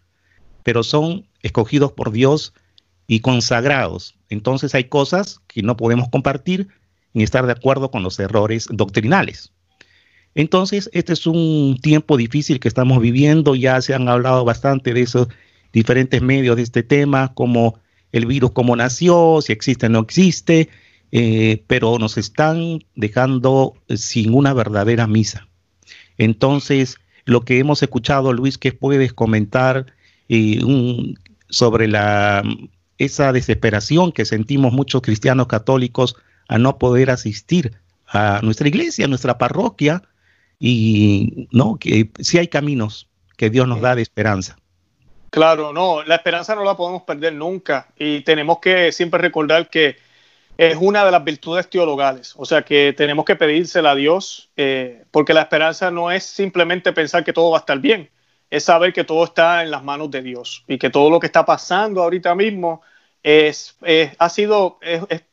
pero 0.63 0.81
son 0.81 1.27
escogidos 1.43 1.91
por 1.91 2.11
Dios 2.11 2.51
y 3.05 3.19
consagrados. 3.19 4.15
Entonces 4.29 4.73
hay 4.73 4.85
cosas 4.85 5.41
que 5.45 5.61
no 5.61 5.77
podemos 5.77 6.09
compartir 6.09 6.67
ni 7.13 7.21
estar 7.21 7.45
de 7.45 7.51
acuerdo 7.51 7.91
con 7.91 8.01
los 8.01 8.19
errores 8.19 8.67
doctrinales. 8.71 9.51
Entonces, 10.33 10.89
este 10.93 11.13
es 11.13 11.27
un 11.27 11.77
tiempo 11.79 12.17
difícil 12.17 12.59
que 12.59 12.69
estamos 12.69 12.99
viviendo, 12.99 13.53
ya 13.53 13.79
se 13.81 13.93
han 13.93 14.09
hablado 14.09 14.43
bastante 14.45 14.95
de 14.95 15.01
esos 15.01 15.27
diferentes 15.75 16.21
medios 16.21 16.55
de 16.55 16.63
este 16.63 16.83
tema, 16.83 17.33
como 17.33 17.77
el 18.13 18.25
virus 18.25 18.51
cómo 18.51 18.77
nació, 18.77 19.39
si 19.41 19.51
existe 19.51 19.87
o 19.87 19.89
no 19.89 19.99
existe, 19.99 20.69
eh, 21.11 21.63
pero 21.67 21.99
nos 21.99 22.17
están 22.17 22.79
dejando 22.95 23.73
sin 23.89 24.33
una 24.33 24.53
verdadera 24.53 25.05
misa. 25.05 25.49
Entonces, 26.17 26.97
lo 27.25 27.41
que 27.41 27.59
hemos 27.59 27.83
escuchado, 27.83 28.31
Luis, 28.31 28.57
que 28.57 28.71
puedes 28.71 29.11
comentar 29.11 29.87
eh, 30.29 30.61
sobre 31.49 31.89
la, 31.89 32.41
esa 32.97 33.33
desesperación 33.33 34.13
que 34.13 34.23
sentimos 34.23 34.71
muchos 34.71 35.01
cristianos 35.01 35.47
católicos 35.47 36.15
a 36.47 36.57
no 36.57 36.77
poder 36.77 37.09
asistir 37.11 37.73
a 38.07 38.39
nuestra 38.43 38.69
iglesia, 38.69 39.05
a 39.05 39.09
nuestra 39.09 39.37
parroquia, 39.37 40.03
y 40.57 41.49
no, 41.51 41.75
que 41.75 42.11
sí 42.19 42.37
hay 42.37 42.47
caminos 42.47 43.09
que 43.35 43.49
Dios 43.49 43.67
nos 43.67 43.81
da 43.81 43.93
de 43.93 44.03
esperanza. 44.03 44.57
Claro, 45.35 45.73
no, 45.73 46.01
la 46.03 46.15
esperanza 46.15 46.55
no 46.55 46.63
la 46.63 46.77
podemos 46.77 47.01
perder 47.01 47.33
nunca 47.33 47.89
y 47.97 48.21
tenemos 48.21 48.59
que 48.59 48.93
siempre 48.93 49.19
recordar 49.19 49.69
que 49.69 49.97
es 50.57 50.77
una 50.79 51.03
de 51.03 51.11
las 51.11 51.25
virtudes 51.25 51.69
teologales, 51.69 52.33
o 52.37 52.45
sea 52.45 52.61
que 52.61 52.93
tenemos 52.95 53.25
que 53.25 53.35
pedírsela 53.35 53.91
a 53.91 53.95
Dios, 53.95 54.49
eh, 54.55 55.03
porque 55.11 55.33
la 55.33 55.41
esperanza 55.41 55.91
no 55.91 56.09
es 56.09 56.23
simplemente 56.23 56.93
pensar 56.93 57.25
que 57.25 57.33
todo 57.33 57.51
va 57.51 57.57
a 57.57 57.59
estar 57.59 57.77
bien, 57.79 58.09
es 58.49 58.63
saber 58.63 58.93
que 58.93 59.03
todo 59.03 59.25
está 59.25 59.61
en 59.61 59.71
las 59.71 59.83
manos 59.83 60.09
de 60.09 60.21
Dios 60.21 60.63
y 60.69 60.77
que 60.77 60.89
todo 60.89 61.09
lo 61.09 61.19
que 61.19 61.25
está 61.25 61.45
pasando 61.45 62.01
ahorita 62.01 62.33
mismo 62.33 62.81
es, 63.21 63.75
ha 64.17 64.29
sido 64.29 64.79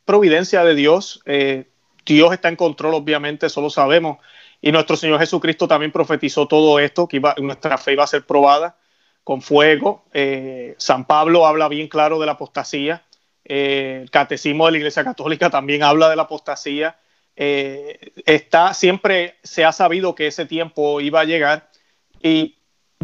providencia 0.03 0.65
de 0.65 0.75
Dios. 0.75 1.21
Eh, 1.25 1.69
Dios 2.05 2.33
está 2.33 2.49
en 2.49 2.57
control, 2.57 2.95
obviamente, 2.95 3.45
eso 3.45 3.61
lo 3.61 3.69
sabemos. 3.69 4.17
Y 4.59 4.73
nuestro 4.73 4.97
Señor 4.97 5.19
Jesucristo 5.19 5.65
también 5.65 5.93
profetizó 5.93 6.45
todo 6.45 6.77
esto, 6.79 7.07
que 7.07 7.21
nuestra 7.37 7.77
fe 7.77 7.93
iba 7.93 8.03
a 8.03 8.07
ser 8.07 8.25
probada 8.25 8.75
con 9.23 9.41
fuego. 9.41 10.05
Eh, 10.13 10.75
San 10.77 11.05
Pablo 11.05 11.45
habla 11.45 11.67
bien 11.67 11.87
claro 11.87 12.19
de 12.19 12.25
la 12.25 12.33
apostasía. 12.33 13.03
Eh, 13.45 13.99
el 14.03 14.11
catecismo 14.11 14.65
de 14.65 14.71
la 14.73 14.77
Iglesia 14.77 15.03
Católica 15.03 15.49
también 15.49 15.83
habla 15.83 16.09
de 16.09 16.15
la 16.15 16.23
apostasía. 16.23 16.97
está, 17.35 18.73
siempre 18.73 19.37
se 19.43 19.65
ha 19.65 19.71
sabido 19.71 20.13
que 20.13 20.27
ese 20.27 20.45
tiempo 20.45 21.01
iba 21.01 21.21
a 21.21 21.25
llegar 21.25 21.69
y 22.21 22.57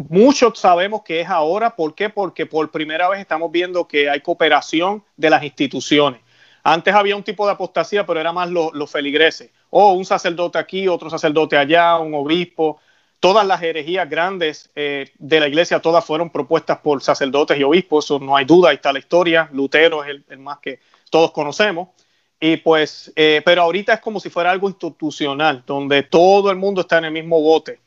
Muchos 0.08 0.58
sabemos 0.58 1.02
que 1.02 1.20
es 1.20 1.28
ahora, 1.28 1.76
¿por 1.76 1.94
qué? 1.94 2.08
Porque 2.08 2.46
por 2.46 2.70
primera 2.70 3.08
vez 3.08 3.20
estamos 3.20 3.50
viendo 3.50 3.86
que 3.86 4.08
hay 4.08 4.20
cooperación 4.20 5.04
de 5.16 5.30
las 5.30 5.42
instituciones. 5.42 6.20
Antes 6.62 6.94
había 6.94 7.16
un 7.16 7.22
tipo 7.22 7.46
de 7.46 7.52
apostasía, 7.52 8.06
pero 8.06 8.20
era 8.20 8.32
más 8.32 8.50
los 8.50 8.90
feligreses. 8.90 9.50
O 9.68 9.92
un 9.92 10.04
sacerdote 10.04 10.58
aquí, 10.58 10.88
otro 10.88 11.10
sacerdote 11.10 11.56
allá, 11.56 11.98
un 11.98 12.14
obispo. 12.14 12.80
Todas 13.20 13.46
las 13.46 13.62
herejías 13.62 14.08
grandes 14.08 14.70
eh, 14.74 15.10
de 15.18 15.40
la 15.40 15.48
iglesia, 15.48 15.80
todas 15.80 16.04
fueron 16.04 16.30
propuestas 16.30 16.78
por 16.78 17.02
sacerdotes 17.02 17.58
y 17.58 17.62
obispos, 17.62 18.06
eso 18.06 18.18
no 18.18 18.36
hay 18.36 18.46
duda, 18.46 18.70
ahí 18.70 18.76
está 18.76 18.92
la 18.92 18.98
historia. 18.98 19.48
Lutero 19.52 20.02
es 20.02 20.20
el, 20.28 20.38
más 20.38 20.58
que 20.58 20.80
todos 21.10 21.30
conocemos. 21.30 21.88
Y 22.40 22.56
pues, 22.56 23.12
eh, 23.16 23.42
pero 23.44 23.62
ahorita 23.62 23.92
es 23.92 24.00
como 24.00 24.18
si 24.18 24.30
fuera 24.30 24.50
algo 24.50 24.68
institucional, 24.68 25.62
donde 25.66 26.02
todo 26.02 26.50
el 26.50 26.56
mundo 26.56 26.80
está 26.80 26.96
en 26.98 27.04
el 27.04 27.12
mismo 27.12 27.40
bote. 27.40 27.80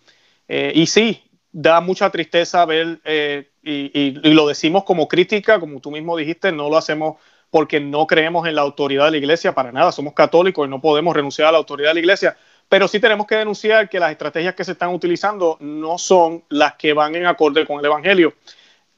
Eh, 0.47 0.71
y 0.75 0.85
sí, 0.85 1.23
da 1.51 1.81
mucha 1.81 2.09
tristeza 2.09 2.65
ver, 2.65 2.99
eh, 3.05 3.49
y, 3.63 4.11
lo 4.33 4.47
decimos 4.47 4.83
como 4.83 5.07
crítica, 5.07 5.59
como 5.59 5.79
tú 5.79 5.91
mismo 5.91 6.17
dijiste, 6.17 6.51
no 6.51 6.69
lo 6.69 6.77
hacemos 6.77 7.17
porque 7.49 7.79
no 7.79 8.07
creemos 8.07 8.47
en 8.47 8.55
la 8.55 8.61
autoridad 8.61 9.05
de 9.05 9.11
la 9.11 9.17
iglesia 9.17 9.53
para 9.53 9.71
nada, 9.71 9.91
somos 9.91 10.13
católicos 10.13 10.67
y 10.67 10.69
no 10.69 10.81
podemos 10.81 11.15
renunciar 11.15 11.49
a 11.49 11.51
la 11.51 11.59
autoridad 11.59 11.91
de 11.91 11.93
la 11.93 11.99
iglesia, 11.99 12.37
pero 12.73 12.87
sí 12.87 12.99
tenemos 12.99 13.27
que 13.27 13.35
denunciar 13.35 13.87
que 13.87 13.99
las 13.99 14.09
estrategias 14.09 14.55
que 14.55 14.63
se 14.63 14.71
están 14.71 14.89
utilizando 14.89 15.57
no 15.59 15.99
son 15.99 16.43
las 16.49 16.73
que 16.73 16.93
van 16.93 17.13
en 17.13 17.27
acorde 17.27 17.67
con 17.67 17.77
el 17.77 17.85
Evangelio. 17.85 18.33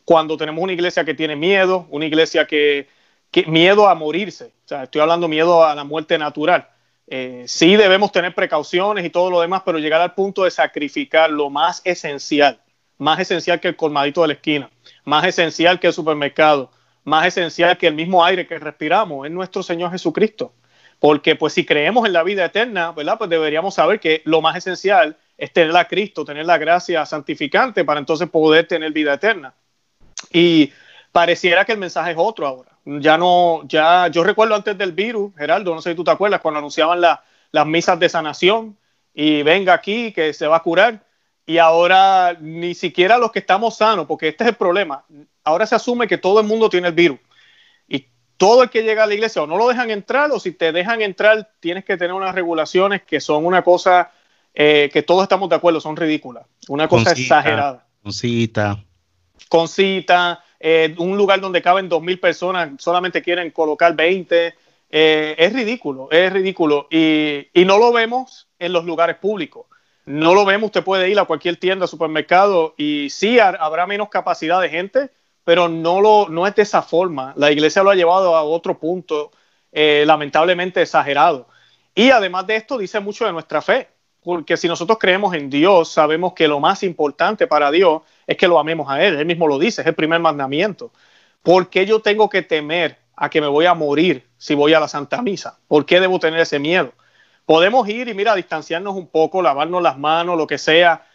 Cuando 0.05 0.37
tenemos 0.37 0.63
una 0.63 0.71
iglesia 0.71 1.03
que 1.03 1.13
tiene 1.13 1.35
miedo, 1.35 1.85
una 1.89 2.05
iglesia 2.05 2.47
que, 2.47 2.87
que 3.29 3.45
miedo 3.47 3.89
a 3.89 3.93
morirse, 3.93 4.45
o 4.45 4.67
sea, 4.69 4.83
estoy 4.83 5.01
hablando 5.01 5.27
miedo 5.27 5.65
a 5.65 5.75
la 5.75 5.83
muerte 5.83 6.17
natural, 6.17 6.69
eh, 7.07 7.43
sí 7.49 7.75
debemos 7.75 8.13
tener 8.13 8.33
precauciones 8.33 9.03
y 9.03 9.09
todo 9.09 9.29
lo 9.29 9.41
demás, 9.41 9.63
pero 9.65 9.77
llegar 9.77 9.99
al 9.99 10.13
punto 10.13 10.45
de 10.45 10.51
sacrificar 10.51 11.29
lo 11.29 11.49
más 11.49 11.81
esencial, 11.83 12.61
más 12.97 13.19
esencial 13.19 13.59
que 13.59 13.67
el 13.67 13.75
colmadito 13.75 14.21
de 14.21 14.27
la 14.29 14.33
esquina, 14.35 14.69
más 15.03 15.25
esencial 15.25 15.81
que 15.81 15.87
el 15.87 15.93
supermercado, 15.93 16.71
más 17.03 17.27
esencial 17.27 17.77
que 17.77 17.87
el 17.87 17.93
mismo 17.93 18.23
aire 18.23 18.47
que 18.47 18.57
respiramos, 18.57 19.25
es 19.25 19.33
nuestro 19.33 19.61
Señor 19.63 19.91
Jesucristo. 19.91 20.53
Porque 21.05 21.35
pues 21.35 21.53
si 21.53 21.65
creemos 21.65 22.07
en 22.07 22.13
la 22.13 22.23
vida 22.23 22.45
eterna, 22.45 22.91
¿verdad? 22.91 23.19
Pues 23.19 23.29
deberíamos 23.29 23.75
saber 23.75 23.99
que 23.99 24.23
lo 24.25 24.41
más 24.41 24.55
esencial 24.55 25.17
es 25.37 25.53
tener 25.53 25.77
a 25.77 25.87
Cristo, 25.87 26.25
tener 26.25 26.47
la 26.47 26.57
gracia 26.57 27.05
santificante 27.05 27.85
para 27.85 27.99
entonces 27.99 28.27
poder 28.27 28.67
tener 28.67 28.91
vida 28.91 29.13
eterna. 29.13 29.53
Y 30.31 30.71
pareciera 31.11 31.63
que 31.63 31.73
el 31.73 31.77
mensaje 31.77 32.11
es 32.11 32.17
otro 32.17 32.47
ahora 32.47 32.75
ya 32.85 33.17
no, 33.17 33.63
ya, 33.67 34.07
yo 34.09 34.23
recuerdo 34.23 34.55
antes 34.55 34.77
del 34.77 34.91
virus, 34.91 35.33
Geraldo, 35.35 35.73
no 35.73 35.81
sé 35.81 35.91
si 35.91 35.95
tú 35.95 36.03
te 36.03 36.11
acuerdas, 36.11 36.39
cuando 36.41 36.59
anunciaban 36.59 37.01
las 37.01 37.65
misas 37.65 37.99
de 37.99 38.09
sanación 38.09 38.77
y 39.13 39.41
venga 39.43 39.73
aquí 39.73 40.11
que 40.11 40.33
se 40.33 40.47
va 40.47 40.57
a 40.57 40.63
curar. 40.63 41.03
Y 41.47 41.57
ahora 41.59 42.35
ni 42.39 42.73
siquiera 42.73 43.17
los 43.17 43.31
que 43.31 43.39
estamos 43.39 43.77
sanos, 43.77 44.07
porque 44.07 44.29
este 44.29 44.43
es 44.43 44.49
el 44.51 44.55
problema. 44.55 45.03
Ahora 45.43 45.65
se 45.65 45.75
asume 45.75 46.07
que 46.07 46.17
todo 46.17 46.39
el 46.39 46.47
mundo 46.47 46.69
tiene 46.69 46.87
el 46.87 46.93
virus. 46.93 47.19
Y 48.35 48.37
todo 48.37 48.63
el 48.63 48.69
que 48.69 48.83
llega 48.83 49.03
a 49.03 49.07
la 49.07 49.13
iglesia 49.13 49.43
o 49.43 49.47
no 49.47 49.57
lo 49.57 49.67
dejan 49.67 49.91
entrar 49.91 50.31
o 50.31 50.39
si 50.39 50.51
te 50.51 50.71
dejan 50.71 51.01
entrar 51.01 51.49
tienes 51.59 51.85
que 51.85 51.97
tener 51.97 52.13
unas 52.13 52.33
regulaciones 52.33 53.03
que 53.03 53.19
son 53.19 53.45
una 53.45 53.63
cosa 53.63 54.11
eh, 54.53 54.89
que 54.91 55.03
todos 55.03 55.23
estamos 55.23 55.49
de 55.49 55.55
acuerdo, 55.55 55.81
son 55.81 55.95
ridículas. 55.95 56.45
Una 56.69 56.87
cosa 56.87 57.11
exagerada. 57.11 57.85
Con 58.01 58.13
cita. 58.13 58.83
Con 59.49 59.67
cita 59.67 60.43
eh, 60.59 60.95
un 60.97 61.17
lugar 61.17 61.41
donde 61.41 61.61
caben 61.61 61.89
2.000 61.89 62.19
personas, 62.19 62.69
solamente 62.79 63.21
quieren 63.21 63.51
colocar 63.51 63.95
20. 63.95 64.55
Eh, 64.89 65.35
es 65.37 65.53
ridículo, 65.53 66.09
es 66.09 66.31
ridículo. 66.31 66.87
Y, 66.89 67.47
no 67.65 67.77
lo 67.77 67.91
vemos 67.91 68.47
en 68.57 68.73
los 68.73 68.85
lugares 68.85 69.17
públicos. 69.17 69.65
No 70.05 70.33
lo 70.33 70.45
vemos, 70.45 70.67
usted 70.67 70.83
puede 70.83 71.09
ir 71.09 71.19
a 71.19 71.25
cualquier 71.25 71.57
tienda, 71.57 71.87
supermercado 71.87 72.75
y 72.77 73.09
sí 73.09 73.39
habrá 73.39 73.87
menos 73.87 74.09
capacidad 74.09 74.61
de 74.61 74.69
gente, 74.69 75.09
pero 75.45 75.69
no, 75.69 76.01
lo, 76.01 76.27
no 76.27 76.45
es 76.45 76.55
de 76.55 76.63
esa 76.63 76.81
forma. 76.81 77.31
La 77.37 77.51
iglesia 77.51 77.83
lo 77.83 77.91
ha 77.91 77.95
llevado 77.95 78.35
a 78.35 78.43
otro 78.43 78.77
punto, 78.77 79.31
eh, 79.71 80.03
lamentablemente 80.05 80.81
exagerado. 80.81 81.47
Y 81.93 82.09
además 82.09 82.47
de 82.47 82.57
esto, 82.57 82.77
dice 82.77 82.99
mucho 82.99 83.25
de 83.25 83.31
nuestra 83.31 83.61
fe, 83.61 83.87
porque 84.23 84.57
si 84.57 84.67
nosotros 84.67 84.97
creemos 84.99 85.35
en 85.35 85.49
Dios, 85.51 85.89
sabemos 85.89 86.33
que 86.33 86.47
lo 86.47 86.59
más 86.59 86.81
importante 86.81 87.45
para 87.45 87.69
Dios 87.69 88.01
es 88.25 88.35
que 88.35 88.47
lo 88.47 88.59
amemos 88.59 88.89
a 88.89 89.01
Él. 89.05 89.17
Él 89.17 89.25
mismo 89.25 89.47
lo 89.47 89.59
dice, 89.59 89.81
es 89.81 89.87
el 89.87 89.93
primer 89.93 90.19
mandamiento. 90.19 90.91
¿Por 91.43 91.69
qué 91.69 91.85
yo 91.85 92.01
tengo 92.01 92.27
que 92.27 92.41
temer 92.41 92.97
a 93.15 93.29
que 93.29 93.39
me 93.39 93.47
voy 93.47 93.67
a 93.67 93.75
morir 93.75 94.27
si 94.37 94.55
voy 94.55 94.73
a 94.73 94.79
la 94.79 94.87
Santa 94.87 95.21
Misa? 95.21 95.59
¿Por 95.67 95.85
qué 95.85 95.99
debo 95.99 96.19
tener 96.19 96.39
ese 96.39 96.57
miedo? 96.57 96.91
Podemos 97.45 97.87
ir 97.87 98.07
y, 98.07 98.15
mira, 98.15 98.33
distanciarnos 98.33 98.95
un 98.95 99.05
poco, 99.07 99.43
lavarnos 99.43 99.83
las 99.83 99.99
manos, 99.99 100.39
lo 100.39 100.47
que 100.47 100.57
sea, 100.57 101.05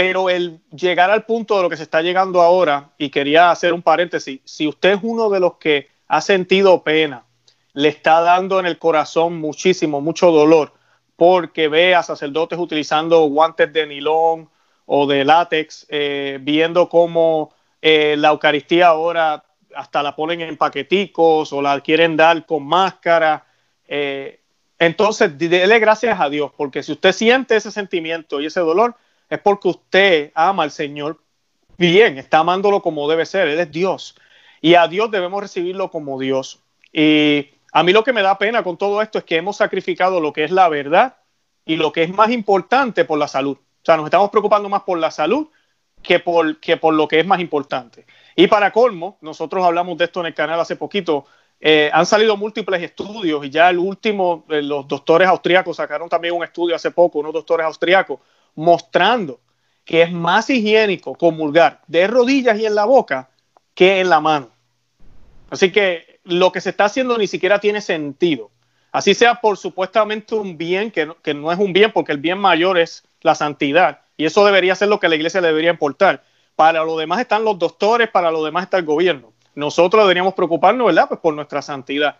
pero 0.00 0.30
el 0.30 0.62
llegar 0.70 1.10
al 1.10 1.26
punto 1.26 1.58
de 1.58 1.62
lo 1.62 1.68
que 1.68 1.76
se 1.76 1.82
está 1.82 2.00
llegando 2.00 2.40
ahora, 2.40 2.88
y 2.96 3.10
quería 3.10 3.50
hacer 3.50 3.74
un 3.74 3.82
paréntesis, 3.82 4.40
si 4.46 4.66
usted 4.66 4.92
es 4.92 5.00
uno 5.02 5.28
de 5.28 5.40
los 5.40 5.56
que 5.56 5.88
ha 6.08 6.22
sentido 6.22 6.82
pena, 6.82 7.26
le 7.74 7.88
está 7.88 8.22
dando 8.22 8.58
en 8.58 8.64
el 8.64 8.78
corazón 8.78 9.36
muchísimo, 9.36 10.00
mucho 10.00 10.30
dolor, 10.30 10.72
porque 11.16 11.68
ve 11.68 11.94
a 11.94 12.02
sacerdotes 12.02 12.58
utilizando 12.58 13.26
guantes 13.26 13.70
de 13.74 13.86
nilón 13.86 14.48
o 14.86 15.06
de 15.06 15.22
látex, 15.22 15.84
eh, 15.90 16.38
viendo 16.40 16.88
cómo 16.88 17.52
eh, 17.82 18.14
la 18.16 18.30
Eucaristía 18.30 18.86
ahora 18.86 19.44
hasta 19.76 20.02
la 20.02 20.16
ponen 20.16 20.40
en 20.40 20.56
paqueticos 20.56 21.52
o 21.52 21.60
la 21.60 21.78
quieren 21.82 22.16
dar 22.16 22.46
con 22.46 22.64
máscara. 22.64 23.44
Eh, 23.86 24.40
entonces, 24.78 25.36
dele 25.36 25.78
gracias 25.78 26.18
a 26.18 26.30
Dios, 26.30 26.52
porque 26.56 26.82
si 26.82 26.92
usted 26.92 27.12
siente 27.12 27.56
ese 27.56 27.70
sentimiento 27.70 28.40
y 28.40 28.46
ese 28.46 28.60
dolor, 28.60 28.96
es 29.30 29.38
porque 29.38 29.68
usted 29.68 30.32
ama 30.34 30.64
al 30.64 30.70
Señor 30.70 31.20
bien, 31.78 32.18
está 32.18 32.40
amándolo 32.40 32.82
como 32.82 33.08
debe 33.08 33.24
ser, 33.24 33.48
Él 33.48 33.58
es 33.58 33.70
Dios. 33.70 34.16
Y 34.60 34.74
a 34.74 34.86
Dios 34.88 35.10
debemos 35.10 35.40
recibirlo 35.40 35.90
como 35.90 36.20
Dios. 36.20 36.60
Y 36.92 37.48
a 37.72 37.82
mí 37.82 37.92
lo 37.92 38.04
que 38.04 38.12
me 38.12 38.22
da 38.22 38.36
pena 38.36 38.62
con 38.62 38.76
todo 38.76 39.00
esto 39.00 39.18
es 39.18 39.24
que 39.24 39.36
hemos 39.36 39.56
sacrificado 39.56 40.20
lo 40.20 40.32
que 40.32 40.44
es 40.44 40.50
la 40.50 40.68
verdad 40.68 41.16
y 41.64 41.76
lo 41.76 41.92
que 41.92 42.02
es 42.02 42.10
más 42.10 42.30
importante 42.30 43.04
por 43.04 43.18
la 43.18 43.28
salud. 43.28 43.56
O 43.56 43.84
sea, 43.84 43.96
nos 43.96 44.04
estamos 44.04 44.28
preocupando 44.30 44.68
más 44.68 44.82
por 44.82 44.98
la 44.98 45.10
salud 45.10 45.48
que 46.02 46.18
por, 46.18 46.58
que 46.60 46.76
por 46.76 46.92
lo 46.92 47.08
que 47.08 47.20
es 47.20 47.26
más 47.26 47.40
importante. 47.40 48.04
Y 48.36 48.46
para 48.48 48.72
colmo, 48.72 49.16
nosotros 49.20 49.64
hablamos 49.64 49.96
de 49.96 50.04
esto 50.04 50.20
en 50.20 50.26
el 50.26 50.34
canal 50.34 50.60
hace 50.60 50.76
poquito, 50.76 51.26
eh, 51.60 51.90
han 51.92 52.06
salido 52.06 52.36
múltiples 52.36 52.82
estudios 52.82 53.44
y 53.44 53.50
ya 53.50 53.68
el 53.68 53.78
último, 53.78 54.44
eh, 54.48 54.62
los 54.62 54.88
doctores 54.88 55.28
austríacos 55.28 55.76
sacaron 55.76 56.08
también 56.08 56.34
un 56.34 56.42
estudio 56.42 56.74
hace 56.74 56.90
poco, 56.90 57.18
unos 57.18 57.34
doctores 57.34 57.66
austríacos, 57.66 58.18
mostrando 58.54 59.40
que 59.84 60.02
es 60.02 60.12
más 60.12 60.48
higiénico 60.50 61.14
comulgar 61.14 61.80
de 61.86 62.06
rodillas 62.06 62.58
y 62.58 62.66
en 62.66 62.74
la 62.74 62.84
boca 62.84 63.30
que 63.74 64.00
en 64.00 64.08
la 64.08 64.20
mano. 64.20 64.48
Así 65.50 65.72
que 65.72 66.20
lo 66.24 66.52
que 66.52 66.60
se 66.60 66.70
está 66.70 66.84
haciendo 66.84 67.18
ni 67.18 67.26
siquiera 67.26 67.58
tiene 67.58 67.80
sentido. 67.80 68.50
Así 68.92 69.14
sea 69.14 69.36
por 69.36 69.56
supuestamente 69.56 70.34
un 70.34 70.58
bien, 70.58 70.90
que 70.90 71.12
que 71.22 71.34
no 71.34 71.52
es 71.52 71.58
un 71.58 71.72
bien 71.72 71.92
porque 71.92 72.12
el 72.12 72.18
bien 72.18 72.38
mayor 72.38 72.78
es 72.78 73.04
la 73.22 73.34
santidad. 73.34 74.00
Y 74.16 74.26
eso 74.26 74.44
debería 74.44 74.74
ser 74.74 74.88
lo 74.88 75.00
que 75.00 75.08
la 75.08 75.16
iglesia 75.16 75.40
le 75.40 75.48
debería 75.48 75.70
importar. 75.70 76.22
Para 76.56 76.84
lo 76.84 76.98
demás 76.98 77.20
están 77.20 77.44
los 77.44 77.58
doctores, 77.58 78.10
para 78.10 78.30
lo 78.30 78.44
demás 78.44 78.64
está 78.64 78.76
el 78.76 78.84
gobierno. 78.84 79.32
Nosotros 79.54 80.04
deberíamos 80.04 80.34
preocuparnos, 80.34 80.86
¿verdad? 80.86 81.08
Pues 81.08 81.20
por 81.20 81.34
nuestra 81.34 81.62
santidad. 81.62 82.16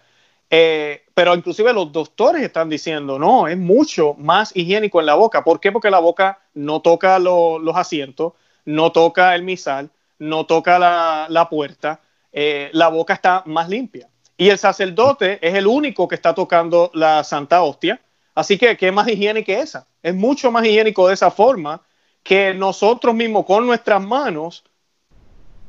Eh, 0.52 1.04
pero 1.14 1.34
inclusive 1.34 1.72
los 1.72 1.92
doctores 1.92 2.42
están 2.42 2.68
diciendo, 2.68 3.18
no, 3.18 3.46
es 3.46 3.56
mucho 3.56 4.14
más 4.18 4.54
higiénico 4.56 4.98
en 4.98 5.06
la 5.06 5.14
boca. 5.14 5.44
¿Por 5.44 5.60
qué? 5.60 5.70
Porque 5.70 5.90
la 5.90 6.00
boca 6.00 6.40
no 6.54 6.80
toca 6.80 7.18
los 7.20 7.76
asientos, 7.76 8.32
no 8.64 8.90
toca 8.90 9.34
el 9.36 9.44
misal, 9.44 9.90
no 10.18 10.46
toca 10.46 10.78
la, 10.78 11.48
puerta, 11.48 12.00
eh, 12.32 12.68
la 12.72 12.88
boca 12.88 13.14
está 13.14 13.44
más 13.46 13.68
limpia. 13.68 14.08
Y 14.36 14.48
el 14.48 14.58
sacerdote 14.58 15.38
es 15.46 15.54
el 15.54 15.66
único 15.66 16.08
que 16.08 16.16
está 16.16 16.34
tocando 16.34 16.90
la 16.94 17.22
santa 17.22 17.62
hostia. 17.62 18.00
Así 18.34 18.58
que, 18.58 18.76
¿qué 18.76 18.90
más 18.90 19.06
higiénico 19.06 19.46
que 19.46 19.60
esa? 19.60 19.86
Es 20.02 20.14
mucho 20.14 20.50
más 20.50 20.64
higiénico 20.64 21.06
de 21.06 21.14
esa 21.14 21.30
forma 21.30 21.82
que 22.22 22.54
nosotros 22.54 23.14
mismos 23.14 23.44
con 23.44 23.66
nuestras 23.66 24.02
manos 24.02 24.64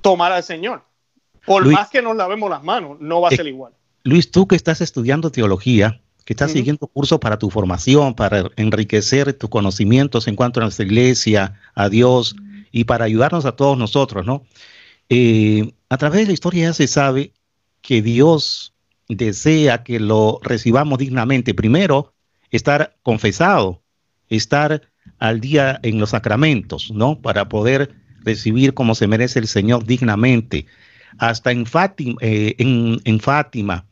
tomar 0.01 0.31
al 0.31 0.43
Señor. 0.43 0.81
Por 1.45 1.65
más 1.67 1.89
que 1.89 2.01
nos 2.01 2.15
lavemos 2.15 2.50
las 2.50 2.63
manos, 2.63 3.00
no 3.00 3.21
va 3.21 3.29
a 3.29 3.31
ser 3.31 3.47
igual. 3.47 3.73
Luis, 4.03 4.31
tú 4.31 4.48
que 4.48 4.55
estás 4.55 4.81
estudiando 4.81 5.31
teología, 5.31 6.01
que 6.25 6.34
estás 6.34 6.51
siguiendo 6.51 6.88
cursos 6.88 7.20
para 7.20 7.38
tu 7.38 7.50
formación, 7.50 8.13
para 8.13 8.50
enriquecer 8.55 9.34
tus 9.34 9.50
conocimientos 9.50 10.27
en 10.27 10.36
cuanto 10.36 10.60
a 10.60 10.63
nuestra 10.63 10.86
iglesia, 10.86 11.60
a 11.75 11.89
Dios 11.89 12.36
y 12.72 12.86
para 12.86 13.05
ayudarnos 13.05 13.46
a 13.46 13.55
todos 13.55 13.77
nosotros, 13.77 14.25
¿no? 14.25 14.43
Eh, 15.10 15.74
a 15.89 15.98
través 15.98 16.22
de 16.22 16.27
la 16.27 16.34
historia 16.34 16.67
ya 16.67 16.74
se 16.74 16.88
sabe 16.88 17.34
que 17.81 18.01
Dios 18.01 18.74
desea 19.10 19.84
que 19.84 20.00
lo 20.00 20.39
recibamos 20.41 21.00
dignamente. 21.00 21.53
Primero, 21.53 22.13
estar 22.50 22.96
confesado, 23.03 23.81
estar 24.29 24.81
al 25.20 25.41
día 25.41 25.79
en 25.84 26.00
los 26.00 26.12
sacramentos, 26.12 26.91
¿no? 26.91 27.20
Para 27.20 27.50
poder 27.50 27.93
recibir 28.24 28.74
como 28.74 28.96
se 28.96 29.08
merece 29.08 29.39
el 29.39 29.48
Señor 29.48 29.86
dignamente. 29.86 30.67
Hasta 31.17 31.51
en 31.51 31.65
Fátima, 31.65 32.15
eh, 32.22 32.55
en, 32.58 33.20
Fátima, 33.20 33.86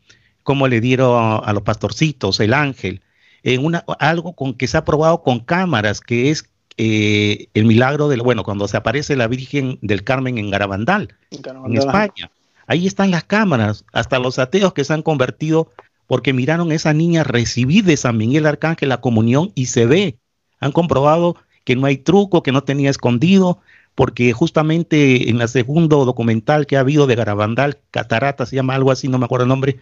como 0.49 0.67
le 0.67 0.81
dieron 0.81 1.43
a, 1.45 1.53
los 1.53 1.61
pastorcitos, 1.61 2.39
el 2.39 2.55
ángel, 2.55 3.03
en 3.43 3.63
una, 3.63 3.85
algo 3.99 4.33
con 4.33 4.55
que 4.55 4.65
se 4.65 4.77
ha 4.77 4.83
probado 4.83 5.21
con 5.21 5.41
cámaras, 5.41 6.01
que 6.01 6.31
es 6.31 6.49
eh, 6.77 7.49
el 7.53 7.65
milagro 7.65 8.07
del, 8.09 8.23
bueno, 8.23 8.43
cuando 8.43 8.67
se 8.67 8.75
aparece 8.75 9.15
la 9.15 9.27
Virgen 9.27 9.77
del 9.83 10.03
Carmen 10.03 10.39
en 10.39 10.49
Garabandal, 10.49 11.13
en, 11.29 11.77
España. 11.77 12.31
Ahí 12.65 12.87
están 12.87 13.11
las 13.11 13.25
cámaras, 13.25 13.85
hasta 13.93 14.17
los 14.17 14.39
ateos 14.39 14.73
que 14.73 14.83
se 14.83 14.91
han 14.91 15.03
convertido 15.03 15.69
porque 16.07 16.33
miraron 16.33 16.71
a 16.71 16.73
esa 16.73 16.93
niña 16.93 17.23
recibir 17.23 17.83
de 17.83 17.95
San 17.95 18.17
Miguel 18.17 18.47
Arcángel 18.47 18.89
la 18.89 19.01
comunión 19.01 19.51
y 19.53 19.67
se 19.67 19.85
ve. 19.85 20.17
Han 20.59 20.71
comprobado 20.71 21.35
que 21.63 21.75
no 21.75 21.85
hay 21.85 21.97
truco, 21.97 22.41
que 22.41 22.51
no 22.51 22.63
tenía 22.63 22.89
escondido, 22.89 23.59
porque 23.93 24.33
justamente 24.33 25.29
en 25.29 25.41
el 25.41 25.47
segundo 25.47 26.05
documental 26.05 26.65
que 26.65 26.75
ha 26.75 26.79
habido 26.79 27.05
de 27.05 27.13
Garabandal, 27.13 27.77
Catarata 27.91 28.47
se 28.47 28.55
llama 28.55 28.73
algo 28.73 28.89
así, 28.89 29.09
no 29.09 29.19
me 29.19 29.25
acuerdo 29.25 29.43
el 29.43 29.49
nombre, 29.49 29.79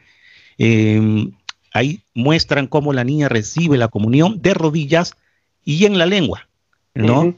em, 0.57 1.31
ahí 1.73 2.01
muestran 2.13 2.67
cómo 2.67 2.93
la 2.93 3.03
niña 3.03 3.29
recibe 3.29 3.77
la 3.77 3.87
comunión 3.87 4.41
de 4.41 4.53
rodillas 4.53 5.15
y 5.63 5.85
en 5.85 5.97
la 5.97 6.05
lengua, 6.05 6.47
¿no? 6.93 7.35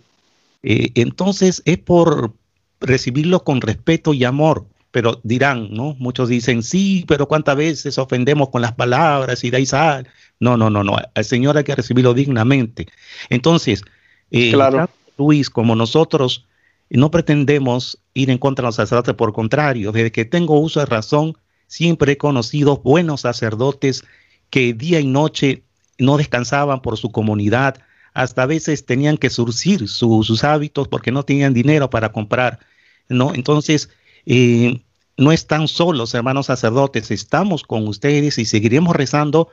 Eh, 0.64 0.92
entonces 0.96 1.62
es 1.66 1.78
por 1.78 2.34
recibirlo 2.80 3.44
con 3.44 3.62
respeto 3.62 4.14
y 4.14 4.24
amor, 4.24 4.68
pero 4.92 5.20
dirán, 5.24 5.70
¿no? 5.72 5.96
Muchos 6.00 6.30
dicen, 6.30 6.64
sí, 6.64 7.06
pero 7.08 7.28
cuántas 7.28 7.56
veces 7.56 7.98
ofendemos 7.98 8.50
con 8.50 8.62
las 8.62 8.74
palabras 8.74 9.44
y 9.44 9.50
de 9.50 9.58
ahí 9.58 9.66
sal. 9.66 10.08
No, 10.40 10.58
no, 10.58 10.70
no, 10.70 10.84
no, 10.84 10.98
al 11.14 11.26
Señor 11.26 11.58
hay 11.58 11.64
que 11.64 11.76
recibirlo 11.76 12.14
dignamente. 12.14 12.88
Entonces, 13.30 13.84
eh, 14.32 14.52
claro. 14.52 14.90
Luis, 15.18 15.50
como 15.50 15.76
nosotros 15.76 16.46
no 16.90 17.12
pretendemos 17.12 18.00
ir 18.14 18.30
en 18.30 18.38
contra 18.38 18.64
de 18.64 18.68
los 18.68 18.76
sacerdotes, 18.76 19.14
por 19.14 19.34
contrario, 19.34 19.92
desde 19.92 20.12
que 20.12 20.26
tengo 20.26 20.60
uso 20.60 20.80
de 20.80 20.86
razón, 20.86 21.38
siempre 21.70 22.14
he 22.14 22.18
conocido 22.18 22.78
buenos 22.78 23.22
sacerdotes 23.22 24.04
que 24.50 24.74
día 24.74 25.00
y 25.00 25.08
noche 25.08 25.64
no 26.00 26.18
descansaban 26.18 26.82
por 26.82 26.98
su 26.98 27.12
comunidad, 27.12 27.78
hasta 28.14 28.44
a 28.44 28.48
veces 28.48 28.86
tenían 28.86 29.18
que 29.18 29.30
surcir 29.30 29.88
sus 29.88 30.44
hábitos 30.44 30.88
porque 30.88 31.12
no 31.12 31.24
tenían 31.24 31.54
dinero 31.54 31.90
para 31.90 32.12
comprar, 32.12 32.60
¿no? 33.08 33.34
Entonces, 33.36 33.90
eh, 34.26 34.82
no 35.16 35.32
están 35.32 35.68
solos, 35.68 36.14
hermanos 36.16 36.48
sacerdotes, 36.48 37.12
estamos 37.12 37.64
con 37.64 37.88
ustedes 37.88 38.40
y 38.40 38.46
seguiremos 38.46 38.96
rezando 38.96 39.50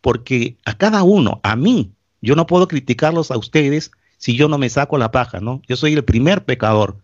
porque 0.00 0.56
a 0.64 0.76
cada 0.76 1.04
uno, 1.04 1.40
a 1.44 1.54
mí, 1.54 1.92
yo 2.20 2.34
no 2.34 2.46
puedo 2.46 2.66
criticarlos 2.66 3.30
a 3.30 3.38
ustedes 3.38 3.92
si 4.18 4.36
yo 4.36 4.48
no 4.48 4.58
me 4.58 4.68
saco 4.68 4.98
la 4.98 5.12
paja, 5.12 5.40
¿no? 5.40 5.62
Yo 5.68 5.76
soy 5.76 5.92
el 5.92 6.04
primer 6.04 6.44
pecador, 6.44 6.96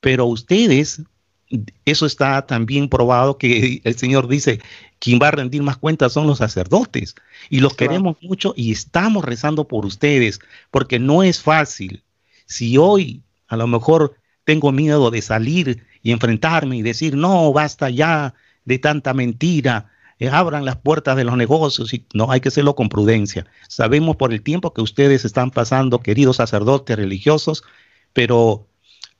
pero 0.00 0.26
ustedes, 0.26 1.02
eso 1.84 2.06
está 2.06 2.46
también 2.46 2.88
probado 2.88 3.38
que 3.38 3.80
el 3.84 3.96
Señor 3.96 4.28
dice, 4.28 4.60
quien 4.98 5.18
va 5.20 5.28
a 5.28 5.32
rendir 5.32 5.62
más 5.62 5.76
cuentas 5.76 6.12
son 6.12 6.26
los 6.26 6.38
sacerdotes 6.38 7.14
y 7.50 7.60
los 7.60 7.74
queremos 7.74 8.16
mucho 8.22 8.54
y 8.56 8.72
estamos 8.72 9.24
rezando 9.24 9.66
por 9.66 9.84
ustedes 9.84 10.40
porque 10.70 10.98
no 10.98 11.22
es 11.22 11.40
fácil. 11.40 12.02
Si 12.46 12.78
hoy 12.78 13.22
a 13.48 13.56
lo 13.56 13.66
mejor 13.66 14.16
tengo 14.44 14.72
miedo 14.72 15.10
de 15.10 15.22
salir 15.22 15.84
y 16.02 16.12
enfrentarme 16.12 16.76
y 16.76 16.82
decir, 16.82 17.16
no, 17.16 17.52
basta 17.52 17.90
ya 17.90 18.34
de 18.64 18.78
tanta 18.78 19.14
mentira, 19.14 19.90
eh, 20.18 20.28
abran 20.28 20.64
las 20.64 20.76
puertas 20.76 21.16
de 21.16 21.24
los 21.24 21.36
negocios 21.36 21.92
y 21.94 22.06
no 22.14 22.30
hay 22.30 22.40
que 22.40 22.48
hacerlo 22.48 22.74
con 22.74 22.88
prudencia. 22.88 23.46
Sabemos 23.68 24.16
por 24.16 24.32
el 24.32 24.42
tiempo 24.42 24.72
que 24.72 24.80
ustedes 24.80 25.24
están 25.24 25.50
pasando, 25.50 26.00
queridos 26.00 26.36
sacerdotes 26.36 26.96
religiosos, 26.96 27.64
pero 28.12 28.68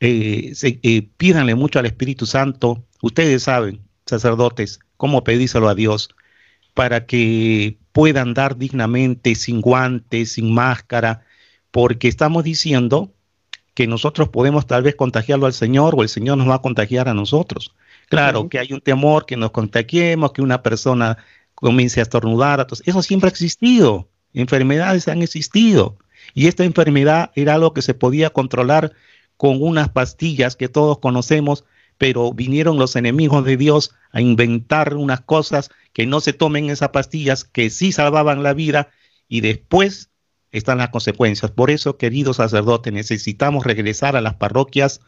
eh, 0.05 0.53
eh, 0.83 1.09
pídanle 1.17 1.55
mucho 1.55 1.79
al 1.79 1.87
Espíritu 1.87 2.27
Santo. 2.27 2.85
Ustedes 3.03 3.45
saben, 3.45 3.81
sacerdotes, 4.05 4.81
cómo 4.97 5.23
pedírselo 5.23 5.69
a 5.69 5.77
Dios 5.77 6.09
para 6.75 7.07
que 7.07 7.79
puedan 7.93 8.35
dar 8.35 8.57
dignamente, 8.57 9.37
sin 9.37 9.61
guantes, 9.61 10.33
sin 10.33 10.53
máscara, 10.53 11.25
porque 11.71 12.09
estamos 12.09 12.43
diciendo 12.43 13.13
que 13.75 13.87
nosotros 13.87 14.29
podemos 14.29 14.67
tal 14.67 14.83
vez 14.83 14.97
contagiarlo 14.97 15.47
al 15.47 15.53
Señor 15.53 15.95
o 15.97 16.03
el 16.03 16.09
Señor 16.09 16.37
nos 16.37 16.49
va 16.49 16.57
a 16.57 16.63
contagiar 16.63 17.09
a 17.09 17.15
nosotros. 17.15 17.73
Claro, 18.09 18.49
que 18.49 18.59
hay 18.59 18.73
un 18.73 18.81
temor 18.81 19.25
que 19.25 19.37
nos 19.37 19.53
contagiemos, 19.53 20.33
que 20.33 20.43
una 20.43 20.63
persona 20.63 21.17
comience 21.55 22.01
a 22.01 22.03
estornudar. 22.03 22.67
Eso 22.85 23.03
siempre 23.03 23.29
ha 23.29 23.31
existido. 23.31 24.09
Enfermedades 24.35 25.07
han 25.07 25.23
existido. 25.23 25.97
Y 26.35 26.49
esta 26.49 26.65
enfermedad 26.65 27.31
era 27.37 27.55
algo 27.55 27.73
que 27.73 27.83
se 27.83 27.95
podía 27.95 28.31
controlar 28.31 28.93
con 29.37 29.63
unas 29.63 29.89
pastillas 29.89 30.57
que 30.57 30.69
todos 30.69 30.99
conocemos, 30.99 31.65
pero 31.99 32.33
vinieron 32.33 32.79
los 32.79 32.97
enemigos 32.97 33.45
de 33.45 33.57
Dios 33.57 33.95
a 34.11 34.21
inventar 34.21 34.97
unas 34.97 35.21
cosas 35.21 35.71
que 35.93 36.07
no 36.07 36.21
se 36.21 36.33
tomen 36.33 36.71
esas 36.71 36.91
pastillas, 36.91 37.45
que 37.45 37.71
sí 37.71 37.93
salvaban 37.93 38.43
la 38.43 38.55
vida, 38.55 38.91
y 39.29 39.41
después 39.41 40.11
están 40.51 40.79
las 40.79 40.91
consecuencias. 40.91 41.51
Por 41.51 41.71
eso, 41.71 41.97
queridos 41.97 42.37
sacerdotes, 42.37 42.93
necesitamos 42.93 43.65
regresar 43.65 44.17
a 44.17 44.21
las 44.21 44.35
parroquias 44.35 45.01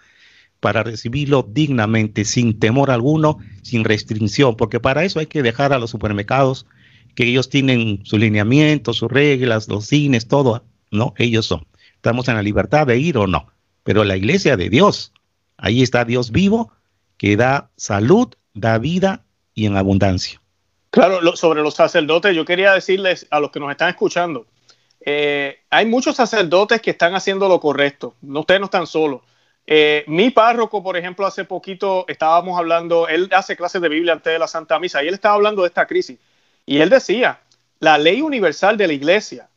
para 0.60 0.82
recibirlo 0.82 1.46
dignamente, 1.48 2.24
sin 2.24 2.58
temor 2.58 2.90
alguno, 2.90 3.38
sin 3.62 3.84
restricción, 3.84 4.56
porque 4.56 4.80
para 4.80 5.04
eso 5.04 5.20
hay 5.20 5.26
que 5.26 5.42
dejar 5.42 5.72
a 5.72 5.78
los 5.78 5.90
supermercados 5.90 6.66
que 7.14 7.24
ellos 7.24 7.50
tienen 7.50 8.00
su 8.04 8.18
lineamiento, 8.18 8.92
sus 8.92 9.10
reglas, 9.10 9.68
los 9.68 9.86
cines, 9.86 10.26
todo, 10.26 10.64
¿no? 10.90 11.14
Ellos 11.18 11.46
son. 11.46 11.66
Estamos 11.96 12.28
en 12.28 12.36
la 12.36 12.42
libertad 12.42 12.86
de 12.86 12.98
ir 12.98 13.18
o 13.18 13.26
no, 13.26 13.48
pero 13.84 14.02
la 14.02 14.16
iglesia 14.16 14.56
de 14.56 14.68
Dios, 14.68 15.12
ahí 15.56 15.82
está 15.82 16.04
Dios 16.04 16.32
vivo, 16.32 16.72
que 17.16 17.36
da 17.36 17.70
salud, 17.76 18.34
da 18.54 18.78
vida 18.78 19.24
y 19.54 19.66
en 19.66 19.76
abundancia. 19.76 20.40
Claro, 20.90 21.36
sobre 21.36 21.62
los 21.62 21.74
sacerdotes, 21.74 22.34
yo 22.34 22.44
quería 22.44 22.72
decirles 22.72 23.26
a 23.30 23.40
los 23.40 23.50
que 23.50 23.60
nos 23.60 23.70
están 23.70 23.90
escuchando, 23.90 24.46
eh, 25.00 25.60
hay 25.70 25.86
muchos 25.86 26.16
sacerdotes 26.16 26.80
que 26.80 26.90
están 26.90 27.14
haciendo 27.14 27.48
lo 27.48 27.60
correcto, 27.60 28.14
no, 28.22 28.40
ustedes 28.40 28.60
no 28.60 28.66
están 28.66 28.86
solos. 28.86 29.20
Eh, 29.66 30.04
mi 30.06 30.30
párroco, 30.30 30.82
por 30.82 30.96
ejemplo, 30.96 31.26
hace 31.26 31.44
poquito 31.44 32.04
estábamos 32.08 32.58
hablando, 32.58 33.08
él 33.08 33.28
hace 33.32 33.56
clases 33.56 33.80
de 33.80 33.88
Biblia 33.88 34.12
antes 34.12 34.32
de 34.32 34.38
la 34.38 34.46
Santa 34.46 34.78
Misa 34.78 35.02
y 35.02 35.08
él 35.08 35.14
estaba 35.14 35.34
hablando 35.34 35.62
de 35.62 35.68
esta 35.68 35.86
crisis. 35.86 36.18
Y 36.66 36.78
él 36.78 36.90
decía, 36.90 37.40
la 37.80 37.98
ley 37.98 38.22
universal 38.22 38.76
de 38.76 38.86
la 38.86 38.92
iglesia 38.92 39.48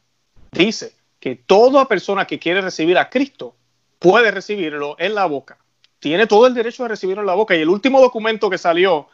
dice 0.51 0.93
que 1.19 1.35
toda 1.35 1.87
persona 1.87 2.25
que 2.25 2.39
quiere 2.39 2.61
recibir 2.61 2.97
a 2.97 3.09
Cristo 3.09 3.55
puede 3.99 4.31
recibirlo 4.31 4.95
en 4.99 5.15
la 5.15 5.25
boca. 5.25 5.57
Tiene 5.99 6.27
todo 6.27 6.47
el 6.47 6.53
derecho 6.53 6.83
de 6.83 6.89
recibirlo 6.89 7.21
en 7.21 7.27
la 7.27 7.33
boca. 7.33 7.55
Y 7.55 7.61
el 7.61 7.69
último 7.69 7.99
documento 7.99 8.49
que 8.49 8.57
salió, 8.57 9.07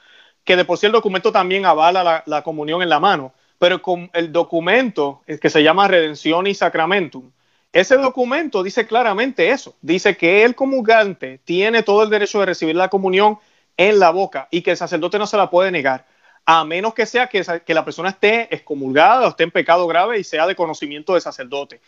que 0.44 0.56
de 0.56 0.66
por 0.66 0.78
sí 0.78 0.86
el 0.86 0.92
documento 0.92 1.32
también 1.32 1.66
avala 1.66 2.24
la, 2.26 2.42
comunión 2.44 2.82
en 2.82 2.90
la 2.90 3.00
mano, 3.00 3.34
pero 3.60 3.82
con 3.82 4.10
el 4.14 4.32
documento 4.32 5.22
que 5.42 5.50
se 5.50 5.64
llama 5.64 5.88
Redención 5.88 6.48
y 6.48 6.54
Sacramentum, 6.54 7.32
ese 7.72 7.98
documento 7.98 8.62
dice 8.62 8.86
claramente 8.86 9.50
eso. 9.50 9.76
Dice 9.82 10.16
que 10.16 10.44
el 10.44 10.54
comulgante 10.54 11.40
tiene 11.44 11.82
todo 11.82 12.04
el 12.04 12.10
derecho 12.10 12.40
de 12.40 12.46
recibir 12.46 12.76
la 12.76 12.90
comunión 12.90 13.40
en 13.78 14.00
la 14.00 14.12
boca 14.12 14.48
y 14.52 14.62
que 14.62 14.72
el 14.72 14.78
sacerdote 14.78 15.18
no 15.18 15.26
se 15.26 15.38
la 15.38 15.50
puede 15.50 15.72
negar, 15.72 16.06
a 16.46 16.64
menos 16.66 16.94
que 16.94 17.06
sea 17.06 17.28
que, 17.28 17.44
la 17.68 17.86
persona 17.86 18.10
esté 18.10 18.54
excomulgada 18.54 19.26
o 19.26 19.30
esté 19.30 19.44
en 19.44 19.52
pecado 19.52 19.88
grave 19.88 20.20
y 20.20 20.24
sea 20.24 20.46
de 20.46 20.56
conocimiento 20.56 21.16
de 21.16 21.22
sacerdote. 21.22 21.82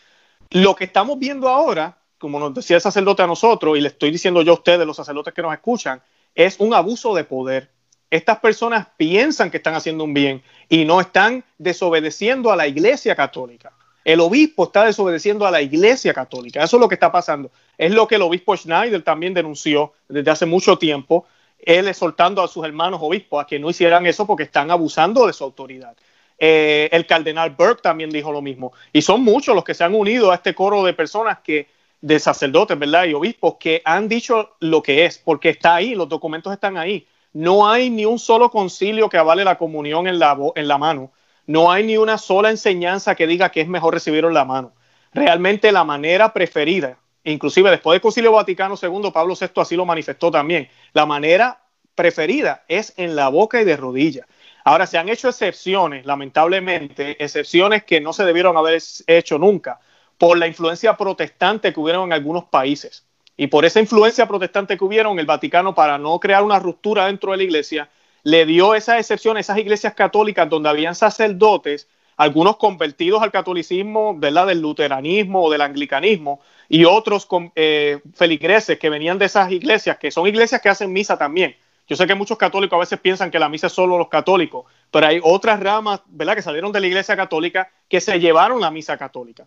Lo 0.49 0.75
que 0.75 0.86
estamos 0.86 1.19
viendo 1.19 1.49
ahora, 1.49 1.97
como 2.25 2.39
nos 2.39 2.55
decía 2.55 2.77
el 2.77 2.81
sacerdote 2.81 3.21
a 3.21 3.27
nosotros, 3.27 3.77
y 3.77 3.81
le 3.81 3.89
estoy 3.89 4.09
diciendo 4.09 4.41
yo 4.41 4.53
a 4.53 4.55
ustedes, 4.55 4.88
los 4.88 4.97
sacerdotes 4.97 5.31
que 5.31 5.43
nos 5.43 5.53
escuchan, 5.53 6.01
es 6.33 6.59
un 6.59 6.73
abuso 6.73 7.13
de 7.13 7.23
poder. 7.23 7.69
estas 8.09 8.39
personas 8.39 8.88
piensan 8.97 9.51
que 9.51 9.57
están 9.57 9.75
haciendo 9.75 10.03
un 10.03 10.11
bien 10.15 10.41
y 10.67 10.85
no 10.85 10.99
están 10.99 11.43
desobedeciendo 11.59 12.51
a 12.51 12.55
la 12.55 12.65
iglesia 12.65 13.15
católica. 13.15 13.73
El 14.03 14.21
obispo 14.21 14.63
está 14.63 14.85
desobedeciendo 14.85 15.45
a 15.45 15.51
la 15.51 15.61
iglesia 15.61 16.15
católica. 16.15 16.63
Eso 16.63 16.77
es 16.77 16.81
lo 16.81 16.89
que 16.89 16.95
está 16.95 17.11
pasando. 17.11 17.51
Es 17.77 17.91
lo 17.91 18.07
que 18.07 18.15
el 18.15 18.23
obispo 18.23 18.57
Schneider 18.57 19.03
también 19.03 19.35
denunció 19.35 19.93
desde 20.09 20.31
hace 20.31 20.47
mucho 20.47 20.79
tiempo, 20.79 21.27
él 21.59 21.88
exhortando 21.88 22.41
a 22.41 22.47
sus 22.47 22.65
hermanos 22.65 23.01
obispos 23.03 23.43
a 23.43 23.45
que 23.45 23.59
no 23.59 23.69
hicieran 23.69 24.07
eso 24.07 24.25
porque 24.25 24.43
están 24.43 24.71
abusando 24.71 25.27
de 25.27 25.33
su 25.33 25.43
autoridad. 25.43 25.95
Eh, 26.39 26.89
el 26.91 27.05
cardenal 27.05 27.51
Burke 27.51 27.81
también 27.81 28.09
dijo 28.09 28.31
lo 28.31 28.41
mismo. 28.41 28.73
Y 28.91 29.03
son 29.03 29.21
muchos 29.21 29.53
los 29.53 29.63
que 29.63 29.75
se 29.75 29.83
han 29.83 29.93
unido 29.93 30.31
a 30.31 30.35
este 30.35 30.55
coro 30.55 30.83
de 30.83 30.93
personas 30.93 31.39
que, 31.43 31.74
de 32.01 32.19
sacerdotes, 32.19 32.77
¿verdad? 32.77 33.05
Y 33.05 33.13
obispos 33.13 33.55
que 33.60 33.81
han 33.84 34.08
dicho 34.08 34.55
lo 34.60 34.81
que 34.81 35.05
es, 35.05 35.17
porque 35.17 35.49
está 35.49 35.75
ahí, 35.75 35.95
los 35.95 36.10
documentos 36.10 36.53
están 36.53 36.77
ahí. 36.77 37.08
No 37.34 37.67
hay 37.67 37.89
ni 37.89 38.05
un 38.05 38.19
solo 38.19 38.49
concilio 38.49 39.10
que 39.10 39.17
avale 39.17 39.43
la 39.43 39.58
comunión 39.58 40.08
en 40.08 40.19
la, 40.19 40.38
en 40.55 40.67
la 40.67 40.77
mano. 40.77 41.12
No 41.47 41.71
hay 41.71 41.84
ni 41.84 41.97
una 41.97 42.17
sola 42.17 42.49
enseñanza 42.49 43.15
que 43.15 43.27
diga 43.27 43.49
que 43.49 43.62
es 43.62 43.67
mejor 43.67 43.93
recibirlo 43.93 44.29
en 44.29 44.36
la 44.36 44.45
mano. 44.45 44.73
Realmente 45.13 45.71
la 45.71 45.84
manera 45.84 46.34
preferida, 46.34 46.97
inclusive 47.23 47.71
después 47.71 47.95
del 47.95 48.01
Concilio 48.01 48.31
Vaticano 48.31 48.75
II, 48.81 49.12
Pablo 49.12 49.36
VI 49.39 49.49
así 49.62 49.75
lo 49.75 49.86
manifestó 49.86 50.31
también, 50.31 50.69
la 50.93 51.05
manera 51.05 51.60
preferida 51.93 52.63
es 52.67 52.93
en 52.97 53.15
la 53.15 53.29
boca 53.29 53.62
y 53.62 53.65
de 53.65 53.77
rodillas. 53.77 54.27
Ahora, 54.63 54.88
se 54.88 54.97
han 54.97 55.10
hecho 55.10 55.29
excepciones, 55.29 56.05
lamentablemente, 56.05 57.23
excepciones 57.23 57.84
que 57.84 58.01
no 58.01 58.13
se 58.13 58.25
debieron 58.25 58.58
haber 58.58 58.81
hecho 59.08 59.38
nunca 59.38 59.79
por 60.17 60.38
la 60.38 60.47
influencia 60.47 60.95
protestante 60.97 61.73
que 61.73 61.80
hubieron 61.80 62.06
en 62.06 62.13
algunos 62.13 62.45
países. 62.45 63.06
Y 63.38 63.47
por 63.47 63.65
esa 63.65 63.80
influencia 63.80 64.28
protestante 64.28 64.78
que 64.78 64.84
hubieron, 64.84 65.19
el 65.19 65.25
Vaticano, 65.25 65.75
para 65.75 65.97
no 65.97 66.19
crear 66.19 66.43
una 66.43 66.60
ruptura 66.60 67.08
dentro 67.08 67.32
de 67.32 67.38
la 67.38 67.43
iglesia, 67.43 67.89
le 68.23 68.45
dio 68.45 68.75
esas 68.75 68.99
excepciones, 68.99 69.45
esas 69.45 69.58
iglesias 69.58 69.93
católicas 69.93 70.49
donde 70.49 70.69
habían 70.69 70.95
sacerdotes, 70.95 71.88
algunos 72.17 72.56
convertidos 72.56 73.21
al 73.21 73.32
catolicismo, 73.32 74.17
¿verdad? 74.17 74.47
Del 74.47 74.62
luteranismo 74.62 75.43
o 75.43 75.51
del 75.51 75.62
anglicanismo, 75.62 76.39
y 76.69 76.86
otros 76.86 77.28
eh, 77.56 77.99
feligreses 78.13 78.80
que 78.80 78.89
venían 78.89 79.19
de 79.19 79.25
esas 79.25 79.51
iglesias, 79.51 79.97
que 79.97 80.12
son 80.12 80.28
iglesias 80.28 80.62
que 80.62 80.69
hacen 80.69 80.93
misa 80.93 81.17
también 81.17 81.56
yo 81.88 81.95
sé 81.95 82.08
que 82.08 82.15
muchos 82.15 82.38
católicos 82.38 82.75
a 82.75 82.80
veces 82.80 82.99
piensan 82.99 83.30
que 83.30 83.38
la 83.38 83.47
misa 83.47 83.67
es 83.67 83.73
solo 83.73 83.97
los 83.97 84.10
católicos, 84.10 84.65
pero 84.89 85.06
hay 85.08 85.19
otras 85.21 85.60
ramas, 85.60 86.01
¿verdad?, 86.08 86.36
que 86.36 86.41
salieron 86.41 86.71
de 86.71 86.80
la 86.80 86.88
iglesia 86.88 87.15
católica 87.15 87.69
que 87.88 88.01
se 88.01 88.19
llevaron 88.19 88.60
la 88.60 88.71
misa 88.71 88.97
católica. 88.97 89.45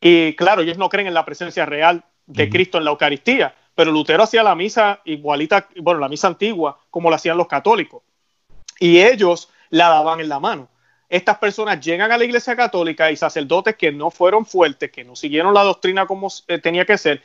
Y 0.00 0.34
claro, 0.34 0.62
ellos 0.62 0.78
no 0.78 0.88
creen 0.88 1.08
en 1.08 1.14
la 1.14 1.24
presencia 1.24 1.66
real 1.66 2.04
de 2.26 2.48
Cristo 2.48 2.78
en 2.78 2.84
la 2.84 2.90
Eucaristía, 2.90 3.54
pero 3.74 3.92
Lutero 3.92 4.22
hacía 4.22 4.42
la 4.42 4.54
misa 4.54 5.00
igualita, 5.04 5.68
bueno, 5.80 6.00
la 6.00 6.08
misa 6.08 6.28
antigua, 6.28 6.78
como 6.90 7.10
la 7.10 7.16
hacían 7.16 7.36
los 7.36 7.48
católicos. 7.48 8.02
Y 8.78 9.00
ellos 9.00 9.50
la 9.68 9.88
daban 9.88 10.20
en 10.20 10.28
la 10.28 10.40
mano. 10.40 10.68
Estas 11.08 11.38
personas 11.38 11.80
llegan 11.80 12.12
a 12.12 12.18
la 12.18 12.24
iglesia 12.24 12.54
católica 12.54 13.10
y 13.10 13.16
sacerdotes 13.16 13.76
que 13.76 13.90
no 13.90 14.10
fueron 14.10 14.46
fuertes, 14.46 14.90
que 14.92 15.04
no 15.04 15.16
siguieron 15.16 15.52
la 15.52 15.64
doctrina 15.64 16.06
como 16.06 16.28
eh, 16.46 16.58
tenía 16.58 16.84
que 16.84 16.96
ser, 16.96 17.20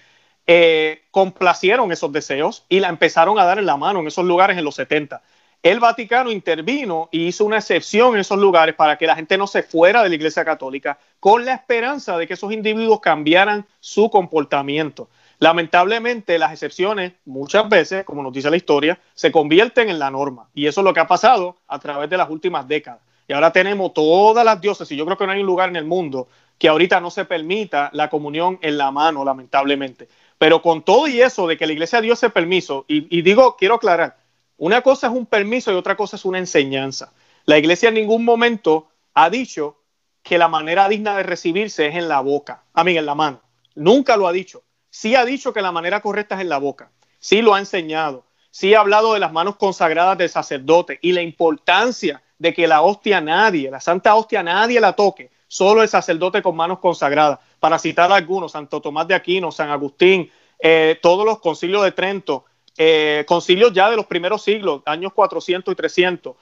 eh, 0.47 1.03
complacieron 1.11 1.91
esos 1.91 2.11
deseos 2.11 2.65
y 2.67 2.79
la 2.79 2.89
empezaron 2.89 3.37
a 3.37 3.45
dar 3.45 3.59
en 3.59 3.65
la 3.65 3.77
mano 3.77 3.99
en 3.99 4.07
esos 4.07 4.25
lugares 4.25 4.57
en 4.57 4.63
los 4.63 4.75
70. 4.75 5.21
El 5.63 5.79
Vaticano 5.79 6.31
intervino 6.31 7.09
y 7.11 7.27
hizo 7.27 7.45
una 7.45 7.57
excepción 7.57 8.13
en 8.13 8.21
esos 8.21 8.37
lugares 8.37 8.75
para 8.75 8.97
que 8.97 9.07
la 9.07 9.15
gente 9.15 9.37
no 9.37 9.47
se 9.47 9.63
fuera 9.63 10.03
de 10.03 10.09
la 10.09 10.15
Iglesia 10.15 10.45
Católica 10.45 10.99
con 11.19 11.43
la 11.43 11.53
esperanza 11.53 12.17
de 12.17 12.27
que 12.27 12.35
esos 12.35 12.51
individuos 12.51 12.99
cambiaran 12.99 13.65
su 13.79 14.09
comportamiento. 14.09 15.09
Lamentablemente, 15.39 16.39
las 16.39 16.51
excepciones 16.51 17.13
muchas 17.25 17.67
veces, 17.67 18.05
como 18.05 18.23
nos 18.23 18.31
dice 18.31 18.49
la 18.49 18.57
historia, 18.57 18.99
se 19.13 19.31
convierten 19.31 19.89
en 19.89 19.99
la 19.99 20.11
norma. 20.11 20.47
Y 20.53 20.67
eso 20.67 20.81
es 20.81 20.85
lo 20.85 20.93
que 20.93 20.99
ha 20.99 21.07
pasado 21.07 21.57
a 21.67 21.79
través 21.79 22.09
de 22.09 22.17
las 22.17 22.29
últimas 22.29 22.67
décadas. 22.67 23.01
Y 23.27 23.33
ahora 23.33 23.51
tenemos 23.51 23.93
todas 23.93 24.45
las 24.45 24.61
dioses, 24.61 24.91
y 24.91 24.95
yo 24.95 25.05
creo 25.05 25.17
que 25.17 25.25
no 25.25 25.31
hay 25.31 25.41
un 25.41 25.47
lugar 25.47 25.69
en 25.69 25.75
el 25.75 25.85
mundo 25.85 26.27
que 26.57 26.69
ahorita 26.69 26.99
no 26.99 27.09
se 27.11 27.25
permita 27.25 27.89
la 27.91 28.09
comunión 28.09 28.59
en 28.61 28.77
la 28.77 28.91
mano, 28.91 29.25
lamentablemente. 29.25 30.07
Pero 30.37 30.61
con 30.61 30.83
todo 30.83 31.07
y 31.07 31.21
eso 31.21 31.47
de 31.47 31.57
que 31.57 31.65
la 31.65 31.73
iglesia 31.73 32.01
dio 32.01 32.13
ese 32.13 32.29
permiso, 32.29 32.85
y, 32.87 33.21
digo, 33.21 33.55
quiero 33.57 33.75
aclarar, 33.75 34.17
una 34.57 34.81
cosa 34.81 35.07
es 35.07 35.13
un 35.13 35.25
permiso 35.25 35.71
y 35.71 35.75
otra 35.75 35.97
cosa 35.97 36.15
es 36.15 36.25
una 36.25 36.39
enseñanza. 36.39 37.13
La 37.45 37.57
iglesia 37.57 37.89
en 37.89 37.95
ningún 37.95 38.23
momento 38.23 38.87
ha 39.13 39.29
dicho 39.29 39.77
que 40.23 40.37
la 40.37 40.47
manera 40.47 40.89
digna 40.89 41.15
de 41.17 41.23
recibirse 41.23 41.87
es 41.87 41.95
en 41.95 42.07
la 42.07 42.21
boca, 42.21 42.63
a 42.73 42.83
mí 42.83 42.97
en 42.97 43.05
la 43.05 43.15
mano. 43.15 43.41
Nunca 43.75 44.17
lo 44.17 44.27
ha 44.27 44.31
dicho. 44.31 44.63
Sí 44.89 45.15
ha 45.15 45.25
dicho 45.25 45.53
que 45.53 45.61
la 45.61 45.71
manera 45.71 46.01
correcta 46.01 46.35
es 46.35 46.41
en 46.41 46.49
la 46.49 46.57
boca. 46.57 46.91
Sí 47.19 47.41
lo 47.41 47.53
ha 47.53 47.59
enseñado. 47.59 48.25
Sí 48.49 48.73
ha 48.73 48.79
hablado 48.79 49.13
de 49.13 49.19
las 49.19 49.33
manos 49.33 49.57
consagradas 49.57 50.17
del 50.17 50.29
sacerdote 50.29 50.97
y 51.01 51.11
la 51.11 51.21
importancia 51.21 52.23
de 52.39 52.53
que 52.53 52.67
la 52.67 52.81
hostia 52.81 53.21
nadie, 53.21 53.69
la 53.69 53.81
santa 53.81 54.15
hostia 54.15 54.41
nadie 54.41 54.79
la 54.79 54.93
toque, 54.93 55.31
solo 55.47 55.83
el 55.83 55.89
sacerdote 55.89 56.41
con 56.41 56.55
manos 56.55 56.79
consagradas 56.79 57.39
para 57.59 57.77
citar 57.79 58.11
algunos, 58.11 58.53
Santo 58.53 58.81
Tomás 58.81 59.07
de 59.07 59.15
Aquino, 59.15 59.51
San 59.51 59.69
Agustín, 59.69 60.31
eh, 60.59 60.97
todos 61.01 61.25
los 61.25 61.39
concilios 61.39 61.83
de 61.83 61.91
Trento, 61.91 62.45
eh, 62.77 63.23
concilios 63.27 63.73
ya 63.73 63.89
de 63.89 63.95
los 63.95 64.05
primeros 64.05 64.43
siglos, 64.43 64.81
años 64.85 65.13
400 65.13 65.71
y 65.71 65.75
300, 65.75 66.35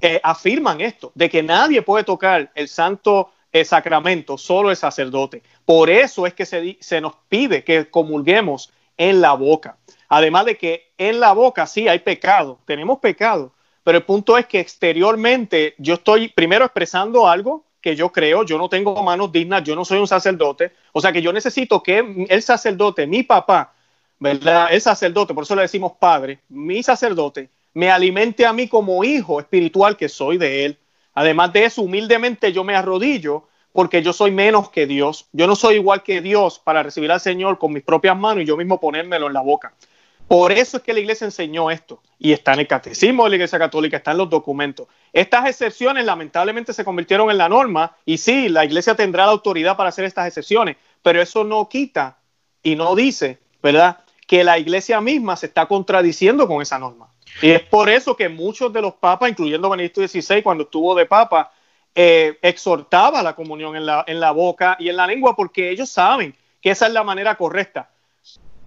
eh, 0.00 0.20
afirman 0.22 0.80
esto, 0.80 1.12
de 1.14 1.28
que 1.28 1.42
nadie 1.42 1.82
puede 1.82 2.04
tocar 2.04 2.50
el 2.54 2.68
santo 2.68 3.32
sacramento, 3.64 4.38
solo 4.38 4.70
el 4.70 4.76
sacerdote. 4.76 5.42
Por 5.64 5.90
eso 5.90 6.26
es 6.26 6.34
que 6.34 6.46
se, 6.46 6.76
se 6.80 7.00
nos 7.00 7.14
pide 7.28 7.64
que 7.64 7.90
comulguemos 7.90 8.70
en 8.96 9.20
la 9.20 9.32
boca. 9.32 9.78
Además 10.08 10.44
de 10.44 10.56
que 10.56 10.92
en 10.98 11.20
la 11.20 11.32
boca 11.32 11.66
sí 11.66 11.88
hay 11.88 12.00
pecado, 12.00 12.58
tenemos 12.66 12.98
pecado, 12.98 13.52
pero 13.84 13.98
el 13.98 14.04
punto 14.04 14.36
es 14.36 14.46
que 14.46 14.60
exteriormente 14.60 15.74
yo 15.78 15.94
estoy 15.94 16.28
primero 16.28 16.64
expresando 16.64 17.28
algo 17.28 17.64
que 17.80 17.94
yo 17.94 18.10
creo, 18.10 18.42
yo 18.42 18.58
no 18.58 18.68
tengo 18.68 19.02
manos 19.02 19.30
dignas, 19.30 19.62
yo 19.62 19.76
no 19.76 19.84
soy 19.84 19.98
un 19.98 20.08
sacerdote, 20.08 20.72
o 20.92 21.00
sea 21.00 21.12
que 21.12 21.22
yo 21.22 21.32
necesito 21.32 21.82
que 21.82 22.26
el 22.28 22.42
sacerdote, 22.42 23.06
mi 23.06 23.22
papá, 23.22 23.72
¿verdad? 24.18 24.68
El 24.70 24.80
sacerdote, 24.80 25.34
por 25.34 25.44
eso 25.44 25.54
le 25.54 25.62
decimos 25.62 25.92
padre, 25.98 26.40
mi 26.48 26.82
sacerdote, 26.82 27.50
me 27.74 27.90
alimente 27.90 28.44
a 28.44 28.52
mí 28.52 28.68
como 28.68 29.04
hijo 29.04 29.38
espiritual 29.40 29.96
que 29.96 30.08
soy 30.08 30.38
de 30.38 30.64
él. 30.64 30.78
Además 31.14 31.52
de 31.52 31.64
eso, 31.64 31.82
humildemente 31.82 32.52
yo 32.52 32.64
me 32.64 32.74
arrodillo 32.74 33.48
porque 33.72 34.02
yo 34.02 34.12
soy 34.12 34.30
menos 34.30 34.70
que 34.70 34.86
Dios. 34.86 35.28
Yo 35.32 35.46
no 35.46 35.54
soy 35.54 35.76
igual 35.76 36.02
que 36.02 36.20
Dios 36.20 36.58
para 36.58 36.82
recibir 36.82 37.12
al 37.12 37.20
Señor 37.20 37.58
con 37.58 37.72
mis 37.72 37.82
propias 37.82 38.16
manos 38.16 38.42
y 38.42 38.46
yo 38.46 38.56
mismo 38.56 38.80
ponérmelo 38.80 39.28
en 39.28 39.32
la 39.32 39.40
boca. 39.40 39.74
Por 40.26 40.52
eso 40.52 40.76
es 40.76 40.82
que 40.82 40.92
la 40.92 41.00
iglesia 41.00 41.24
enseñó 41.24 41.70
esto 41.70 42.02
y 42.18 42.32
está 42.32 42.52
en 42.52 42.60
el 42.60 42.66
catecismo 42.66 43.24
de 43.24 43.30
la 43.30 43.36
iglesia 43.36 43.58
católica, 43.58 43.96
está 43.96 44.10
en 44.10 44.18
los 44.18 44.28
documentos. 44.28 44.86
Estas 45.12 45.46
excepciones 45.48 46.04
lamentablemente 46.04 46.74
se 46.74 46.84
convirtieron 46.84 47.30
en 47.30 47.38
la 47.38 47.48
norma 47.48 47.96
y 48.04 48.18
sí, 48.18 48.50
la 48.50 48.64
iglesia 48.64 48.94
tendrá 48.94 49.24
la 49.24 49.32
autoridad 49.32 49.76
para 49.76 49.88
hacer 49.88 50.04
estas 50.04 50.26
excepciones, 50.26 50.76
pero 51.02 51.22
eso 51.22 51.44
no 51.44 51.66
quita 51.68 52.18
y 52.62 52.76
no 52.76 52.94
dice, 52.94 53.38
¿verdad? 53.62 54.00
Que 54.28 54.44
la 54.44 54.60
iglesia 54.60 55.00
misma 55.00 55.36
se 55.36 55.46
está 55.46 55.66
contradiciendo 55.66 56.46
con 56.46 56.62
esa 56.62 56.78
norma. 56.78 57.08
Y 57.42 57.50
es 57.50 57.62
por 57.62 57.88
eso 57.88 58.16
que 58.16 58.28
muchos 58.28 58.72
de 58.72 58.82
los 58.82 58.94
papas, 58.94 59.30
incluyendo 59.30 59.68
Benedicto 59.68 60.06
XVI, 60.06 60.42
cuando 60.44 60.62
estuvo 60.62 60.94
de 60.94 61.06
papa, 61.06 61.50
eh, 61.92 62.38
exhortaba 62.42 63.24
la 63.24 63.34
comunión 63.34 63.74
en 63.74 63.86
la, 63.86 64.04
en 64.06 64.20
la 64.20 64.30
boca 64.30 64.76
y 64.78 64.88
en 64.88 64.96
la 64.96 65.08
lengua 65.08 65.34
porque 65.34 65.70
ellos 65.70 65.90
saben 65.90 66.36
que 66.60 66.70
esa 66.70 66.86
es 66.86 66.92
la 66.92 67.02
manera 67.02 67.34
correcta 67.34 67.90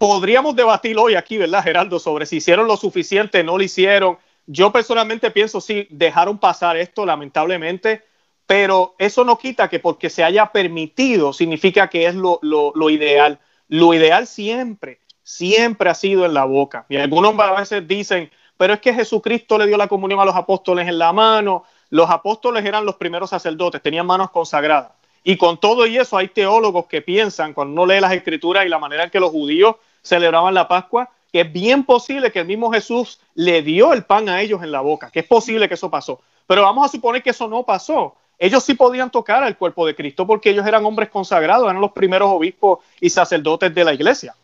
podríamos 0.02 0.56
debatir 0.56 0.98
hoy 0.98 1.14
aquí, 1.14 1.38
¿verdad, 1.38 1.62
Geraldo? 1.62 2.00
Sobre 2.00 2.26
si 2.26 2.38
hicieron 2.38 2.66
lo 2.66 2.76
suficiente, 2.76 3.44
no 3.44 3.56
lo 3.56 3.64
hicieron. 3.64 4.18
Yo 4.48 4.72
personalmente 4.72 5.30
pienso 5.30 5.62
sí, 5.62 5.86
dejaron 5.92 6.40
pasar 6.40 6.76
esto, 6.76 7.06
lamentablemente, 7.06 8.02
pero 8.48 8.96
eso 8.98 9.24
no 9.24 9.38
quita 9.38 9.70
que 9.70 9.78
porque 9.78 10.10
se 10.10 10.24
haya 10.24 10.48
permitido 10.48 11.34
significa 11.34 11.88
que 11.88 12.08
es 12.08 12.16
lo, 12.16 12.40
lo, 12.42 12.90
ideal. 12.90 13.38
Lo 13.68 13.94
ideal 13.94 14.26
siempre, 14.26 15.01
siempre 15.24 15.90
ha 15.90 15.94
sido 15.94 16.26
en 16.26 16.34
la 16.34 16.46
boca. 16.46 16.86
Y 16.90 16.98
algunos 16.98 17.38
a 17.40 17.60
veces 17.60 17.88
dicen, 17.88 18.32
pero 18.58 18.74
es 18.74 18.80
que 18.80 18.94
Jesucristo 18.94 19.58
le 19.58 19.68
dio 19.68 19.78
la 19.78 19.88
comunión 19.88 20.20
a 20.20 20.26
los 20.26 20.36
apóstoles 20.36 20.88
en 20.88 21.00
la 21.00 21.12
mano. 21.14 21.64
Los 21.90 22.10
apóstoles 22.10 22.64
eran 22.64 22.86
los 22.86 22.96
primeros 22.96 23.30
sacerdotes, 23.30 23.82
tenían 23.82 24.06
manos 24.06 24.32
consagradas. 24.32 24.92
Y 25.24 25.38
con 25.38 25.60
todo 25.60 25.86
y 25.86 25.98
eso 25.98 26.18
hay 26.18 26.28
teólogos 26.30 26.88
que 26.88 27.02
piensan, 27.02 27.54
cuando 27.54 27.74
uno 27.74 27.92
lee 27.92 28.02
las 28.02 28.14
escrituras 28.14 28.66
y 28.66 28.70
la 28.70 28.80
manera 28.80 29.04
en 29.04 29.10
que 29.10 29.20
los 29.20 29.32
judíos 29.32 29.76
celebraban 30.02 30.54
la 30.54 30.68
Pascua, 30.68 31.10
que 31.32 31.42
es 31.42 31.54
bien 31.54 31.84
posible 31.86 32.32
que 32.32 32.40
el 32.40 32.48
mismo 32.48 32.72
Jesús 32.72 33.20
le 33.36 33.62
dio 33.62 33.94
el 33.94 34.04
pan 34.04 34.30
a 34.30 34.42
ellos 34.42 34.64
en 34.64 34.72
la 34.72 34.82
boca, 34.82 35.10
que 35.12 35.20
es 35.20 35.28
posible 35.28 35.68
que 35.68 35.76
eso 35.76 35.90
pasó. 35.90 36.22
Pero 36.48 36.64
vamos 36.64 36.86
a 36.86 36.90
suponer 36.90 37.24
que 37.24 37.30
eso 37.30 37.48
no 37.48 37.64
pasó. 37.64 38.16
Ellos 38.38 38.64
sí 38.64 38.74
podían 38.74 39.12
tocar 39.12 39.44
al 39.44 39.58
cuerpo 39.58 39.86
de 39.86 39.96
Cristo 39.96 40.26
porque 40.26 40.50
ellos 40.50 40.66
eran 40.66 40.84
hombres 40.86 41.10
consagrados, 41.10 41.70
eran 41.70 41.80
los 41.80 41.92
primeros 41.92 42.30
obispos 42.30 42.80
y 43.00 43.10
sacerdotes 43.10 43.74
de 43.74 43.84
la 43.84 43.94
iglesia. 43.94 44.36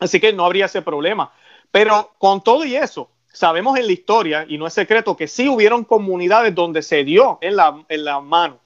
Así 0.00 0.18
que 0.18 0.32
no 0.32 0.44
habría 0.44 0.66
ese 0.66 0.82
problema. 0.82 1.32
Pero 1.70 2.12
con 2.18 2.42
todo 2.42 2.64
y 2.64 2.74
eso, 2.74 3.10
sabemos 3.32 3.78
en 3.78 3.86
la 3.86 3.92
historia, 3.92 4.44
y 4.48 4.58
no 4.58 4.66
es 4.66 4.74
secreto, 4.74 5.16
que 5.16 5.28
sí 5.28 5.48
hubieron 5.48 5.84
comunidades 5.84 6.54
donde 6.54 6.82
se 6.82 7.04
dio 7.04 7.38
en 7.40 7.56
la, 7.56 7.84
en 7.88 8.04
la 8.04 8.20
mano. 8.20 8.58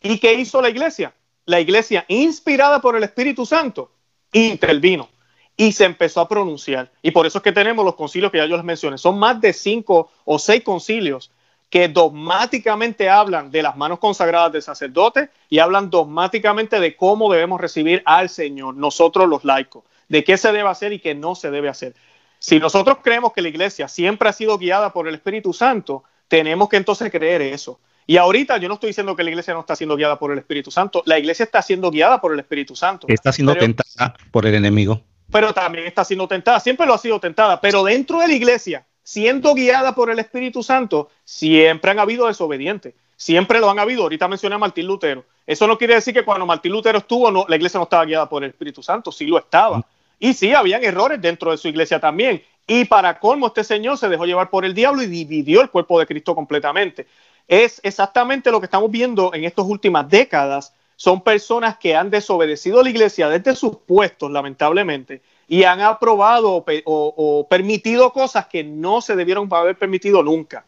¿Y 0.00 0.18
qué 0.18 0.34
hizo 0.34 0.62
la 0.62 0.70
iglesia? 0.70 1.12
La 1.44 1.60
iglesia, 1.60 2.04
inspirada 2.08 2.80
por 2.80 2.96
el 2.96 3.02
Espíritu 3.02 3.44
Santo, 3.44 3.90
intervino 4.32 5.08
y 5.56 5.72
se 5.72 5.84
empezó 5.84 6.20
a 6.20 6.28
pronunciar. 6.28 6.90
Y 7.02 7.10
por 7.10 7.26
eso 7.26 7.38
es 7.38 7.44
que 7.44 7.52
tenemos 7.52 7.84
los 7.84 7.96
concilios 7.96 8.30
que 8.30 8.38
ya 8.38 8.46
yo 8.46 8.56
les 8.56 8.64
mencioné. 8.64 8.96
Son 8.96 9.18
más 9.18 9.40
de 9.40 9.52
cinco 9.52 10.10
o 10.24 10.38
seis 10.38 10.62
concilios 10.62 11.32
que 11.68 11.88
dogmáticamente 11.88 13.10
hablan 13.10 13.50
de 13.50 13.62
las 13.62 13.76
manos 13.76 13.98
consagradas 13.98 14.52
del 14.52 14.62
sacerdote 14.62 15.30
y 15.50 15.58
hablan 15.58 15.90
dogmáticamente 15.90 16.80
de 16.80 16.96
cómo 16.96 17.30
debemos 17.30 17.60
recibir 17.60 18.02
al 18.06 18.28
Señor, 18.28 18.76
nosotros 18.76 19.28
los 19.28 19.44
laicos, 19.44 19.84
de 20.08 20.24
qué 20.24 20.36
se 20.36 20.52
debe 20.52 20.68
hacer 20.68 20.92
y 20.92 20.98
qué 20.98 21.14
no 21.14 21.34
se 21.34 21.50
debe 21.50 21.68
hacer. 21.68 21.94
Si 22.38 22.58
nosotros 22.58 22.98
creemos 23.02 23.32
que 23.32 23.42
la 23.42 23.48
iglesia 23.48 23.88
siempre 23.88 24.28
ha 24.28 24.32
sido 24.32 24.58
guiada 24.58 24.92
por 24.92 25.08
el 25.08 25.14
Espíritu 25.14 25.52
Santo, 25.52 26.04
tenemos 26.28 26.68
que 26.68 26.76
entonces 26.76 27.10
creer 27.10 27.42
eso. 27.42 27.80
Y 28.06 28.16
ahorita 28.16 28.56
yo 28.56 28.68
no 28.68 28.74
estoy 28.74 28.88
diciendo 28.88 29.14
que 29.14 29.22
la 29.22 29.30
iglesia 29.30 29.52
no 29.52 29.60
está 29.60 29.76
siendo 29.76 29.96
guiada 29.96 30.18
por 30.18 30.32
el 30.32 30.38
Espíritu 30.38 30.70
Santo, 30.70 31.02
la 31.04 31.18
iglesia 31.18 31.44
está 31.44 31.60
siendo 31.60 31.90
guiada 31.90 32.20
por 32.20 32.32
el 32.32 32.38
Espíritu 32.38 32.74
Santo. 32.74 33.06
Está 33.08 33.32
siendo 33.32 33.54
tentada 33.54 34.16
por 34.30 34.46
el 34.46 34.54
enemigo. 34.54 35.02
Pero 35.30 35.52
también 35.52 35.86
está 35.86 36.04
siendo 36.04 36.26
tentada, 36.26 36.58
siempre 36.58 36.86
lo 36.86 36.94
ha 36.94 36.98
sido 36.98 37.20
tentada, 37.20 37.60
pero 37.60 37.84
dentro 37.84 38.20
de 38.20 38.28
la 38.28 38.32
iglesia, 38.32 38.86
siendo 39.02 39.54
guiada 39.54 39.94
por 39.94 40.10
el 40.10 40.18
Espíritu 40.20 40.62
Santo, 40.62 41.10
siempre 41.22 41.90
han 41.90 41.98
habido 41.98 42.28
desobedientes, 42.28 42.94
siempre 43.14 43.60
lo 43.60 43.68
han 43.68 43.78
habido. 43.78 44.04
Ahorita 44.04 44.26
mencioné 44.26 44.54
a 44.54 44.58
Martín 44.58 44.86
Lutero. 44.86 45.26
Eso 45.46 45.66
no 45.66 45.76
quiere 45.76 45.94
decir 45.94 46.14
que 46.14 46.24
cuando 46.24 46.46
Martín 46.46 46.72
Lutero 46.72 46.98
estuvo, 46.98 47.30
no, 47.30 47.44
la 47.46 47.56
iglesia 47.56 47.76
no 47.76 47.84
estaba 47.84 48.06
guiada 48.06 48.26
por 48.28 48.42
el 48.42 48.50
Espíritu 48.50 48.82
Santo, 48.82 49.12
sí 49.12 49.26
lo 49.26 49.38
estaba. 49.38 49.84
Y 50.18 50.34
sí, 50.34 50.52
habían 50.52 50.84
errores 50.84 51.20
dentro 51.20 51.50
de 51.50 51.58
su 51.58 51.68
iglesia 51.68 52.00
también. 52.00 52.42
Y 52.66 52.84
para 52.84 53.18
colmo, 53.18 53.46
este 53.46 53.64
señor 53.64 53.98
se 53.98 54.08
dejó 54.08 54.26
llevar 54.26 54.50
por 54.50 54.64
el 54.64 54.74
diablo 54.74 55.02
y 55.02 55.06
dividió 55.06 55.62
el 55.62 55.70
cuerpo 55.70 55.98
de 55.98 56.06
Cristo 56.06 56.34
completamente 56.34 57.06
es 57.48 57.80
exactamente 57.82 58.50
lo 58.50 58.60
que 58.60 58.66
estamos 58.66 58.90
viendo 58.90 59.32
en 59.34 59.44
estas 59.44 59.64
últimas 59.64 60.08
décadas. 60.08 60.74
Son 60.96 61.22
personas 61.22 61.78
que 61.78 61.96
han 61.96 62.10
desobedecido 62.10 62.80
a 62.80 62.82
la 62.82 62.90
iglesia 62.90 63.28
desde 63.28 63.56
sus 63.56 63.78
puestos, 63.78 64.30
lamentablemente, 64.30 65.22
y 65.48 65.62
han 65.64 65.80
aprobado 65.80 66.64
o, 66.84 67.46
permitido 67.48 68.12
cosas 68.12 68.46
que 68.46 68.62
no 68.62 69.00
se 69.00 69.16
debieron 69.16 69.48
haber 69.52 69.78
permitido 69.78 70.22
nunca. 70.22 70.66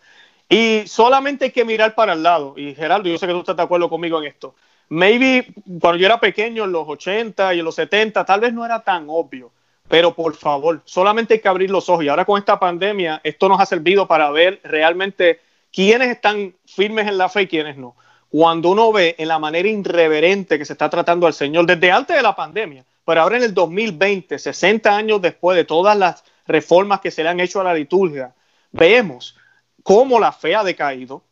Y 0.49 0.85
solamente 0.87 1.47
hay 1.47 1.51
que 1.51 1.65
mirar 1.65 1.95
para 1.95 2.15
el 2.15 2.23
lado. 2.23 2.55
Y 2.57 2.75
Geraldo, 2.75 3.09
yo 3.09 3.19
sé 3.19 3.27
que 3.27 3.33
tú 3.33 3.41
estás 3.41 3.57
de 3.57 3.63
acuerdo 3.63 3.89
conmigo 3.91 4.21
en 4.21 4.29
esto. 4.29 4.55
Maybe 4.91 5.47
cuando 5.81 5.97
yo 5.99 6.07
era 6.07 6.21
pequeño, 6.21 6.65
en 6.65 6.73
los 6.73 6.87
80 6.87 7.55
y 7.55 7.61
en 7.61 7.65
los 7.65 7.77
70, 7.77 8.25
tal 8.25 8.41
vez 8.41 8.53
no 8.53 8.65
era 8.65 8.81
tan 8.81 9.07
obvio. 9.09 9.53
Pero 9.89 10.15
por 10.15 10.35
favor, 10.35 10.83
solamente 10.85 11.35
hay 11.35 11.41
que 11.41 11.49
abrir 11.49 11.71
los 11.71 11.89
ojos. 11.89 12.05
Y 12.05 12.09
ahora 12.09 12.25
con 12.25 12.39
esta 12.39 12.59
pandemia, 12.59 13.21
esto 13.25 13.49
nos 13.49 13.61
ha 13.61 13.67
servido 13.67 14.07
para 14.07 14.31
ver 14.31 14.61
realmente 14.65 15.41
quiénes 15.73 16.11
están 16.11 16.55
firmes 16.67 17.07
en 17.07 17.19
la 17.19 17.29
fe 17.29 17.43
y 17.43 17.47
quiénes 17.47 17.77
no. 17.77 17.97
Cuando 18.29 18.71
uno 18.71 18.93
ve 18.93 19.15
en 19.19 19.29
la 19.29 19.39
manera 19.39 19.69
irreverente 19.69 20.59
que 20.59 20.65
se 20.65 20.75
está 20.75 20.91
tratando 20.91 21.27
al 21.27 21.35
Señor 21.35 21.67
desde 21.67 21.91
antes 21.91 22.17
de 22.17 22.23
la 22.23 22.37
pandemia, 22.37 22.85
pero 23.05 23.23
ahora 23.23 23.39
en 23.39 23.45
el 23.45 23.55
2020, 23.55 24.39
60 24.39 24.97
años 24.97 25.21
después 25.23 25.57
de 25.57 25.65
todas 25.65 25.97
las 25.97 26.23
reformas 26.47 27.01
que 27.01 27.11
se 27.11 27.23
le 27.23 27.29
han 27.29 27.41
hecho 27.41 27.61
a 27.61 27.65
la 27.65 27.75
liturgia, 27.75 28.35
vemos 28.71 29.37
cómo 29.83 30.21
la 30.21 30.33
fe 30.33 30.55
ha 30.55 30.63
decaído. 30.63 31.23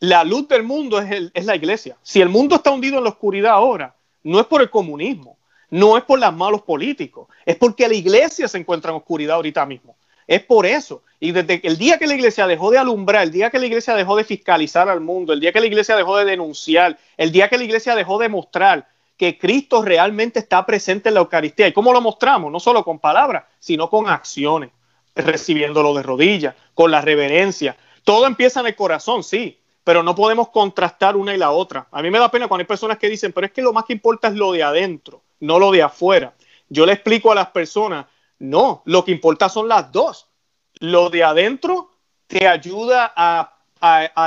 La 0.00 0.24
luz 0.24 0.48
del 0.48 0.62
mundo 0.62 1.00
es, 1.00 1.30
es 1.32 1.44
la 1.44 1.56
iglesia. 1.56 1.96
Si 2.02 2.20
el 2.20 2.28
mundo 2.28 2.56
está 2.56 2.70
hundido 2.70 2.98
en 2.98 3.04
la 3.04 3.10
oscuridad 3.10 3.52
ahora, 3.52 3.94
no 4.22 4.40
es 4.40 4.46
por 4.46 4.60
el 4.60 4.70
comunismo, 4.70 5.38
no 5.70 5.96
es 5.96 6.04
por 6.04 6.18
los 6.18 6.34
malos 6.34 6.62
políticos, 6.62 7.28
es 7.44 7.56
porque 7.56 7.88
la 7.88 7.94
iglesia 7.94 8.48
se 8.48 8.58
encuentra 8.58 8.90
en 8.90 8.98
oscuridad 8.98 9.36
ahorita 9.36 9.64
mismo. 9.66 9.96
Es 10.26 10.42
por 10.42 10.66
eso. 10.66 11.02
Y 11.20 11.32
desde 11.32 11.60
el 11.66 11.78
día 11.78 11.98
que 11.98 12.06
la 12.06 12.14
iglesia 12.14 12.46
dejó 12.46 12.70
de 12.70 12.78
alumbrar, 12.78 13.22
el 13.22 13.30
día 13.30 13.50
que 13.50 13.58
la 13.58 13.66
iglesia 13.66 13.94
dejó 13.94 14.16
de 14.16 14.24
fiscalizar 14.24 14.88
al 14.88 15.00
mundo, 15.00 15.32
el 15.32 15.40
día 15.40 15.52
que 15.52 15.60
la 15.60 15.66
iglesia 15.66 15.96
dejó 15.96 16.16
de 16.18 16.24
denunciar, 16.24 16.98
el 17.16 17.32
día 17.32 17.48
que 17.48 17.58
la 17.58 17.64
iglesia 17.64 17.94
dejó 17.94 18.18
de 18.18 18.28
mostrar 18.28 18.88
que 19.16 19.38
Cristo 19.38 19.82
realmente 19.82 20.38
está 20.38 20.66
presente 20.66 21.08
en 21.08 21.14
la 21.14 21.20
Eucaristía. 21.20 21.68
¿Y 21.68 21.72
cómo 21.72 21.92
lo 21.92 22.00
mostramos? 22.00 22.52
No 22.52 22.60
solo 22.60 22.84
con 22.84 22.98
palabras, 22.98 23.44
sino 23.58 23.88
con 23.88 24.08
acciones, 24.08 24.70
recibiéndolo 25.14 25.94
de 25.94 26.02
rodillas, 26.02 26.54
con 26.74 26.90
la 26.90 27.00
reverencia. 27.00 27.76
Todo 28.04 28.26
empieza 28.26 28.60
en 28.60 28.66
el 28.66 28.76
corazón, 28.76 29.24
sí, 29.24 29.58
pero 29.86 30.02
no 30.02 30.16
podemos 30.16 30.48
contrastar 30.48 31.14
una 31.14 31.32
y 31.32 31.38
la 31.38 31.52
otra. 31.52 31.86
A 31.92 32.02
mí 32.02 32.10
me 32.10 32.18
da 32.18 32.28
pena 32.28 32.48
cuando 32.48 32.62
hay 32.62 32.66
personas 32.66 32.98
que 32.98 33.08
dicen, 33.08 33.32
pero 33.32 33.46
es 33.46 33.52
que 33.52 33.62
lo 33.62 33.72
más 33.72 33.84
que 33.84 33.92
importa 33.92 34.26
es 34.26 34.34
lo 34.34 34.50
de 34.50 34.64
adentro, 34.64 35.22
no 35.38 35.60
lo 35.60 35.70
de 35.70 35.80
afuera. 35.80 36.34
Yo 36.68 36.84
le 36.84 36.92
explico 36.92 37.30
a 37.30 37.36
las 37.36 37.50
personas 37.50 38.06
no, 38.40 38.82
lo 38.84 39.04
que 39.04 39.12
importa 39.12 39.48
son 39.48 39.68
las 39.68 39.92
dos. 39.92 40.26
Lo 40.80 41.08
de 41.08 41.22
adentro 41.22 41.92
te 42.26 42.48
ayuda 42.48 43.12
a, 43.14 43.52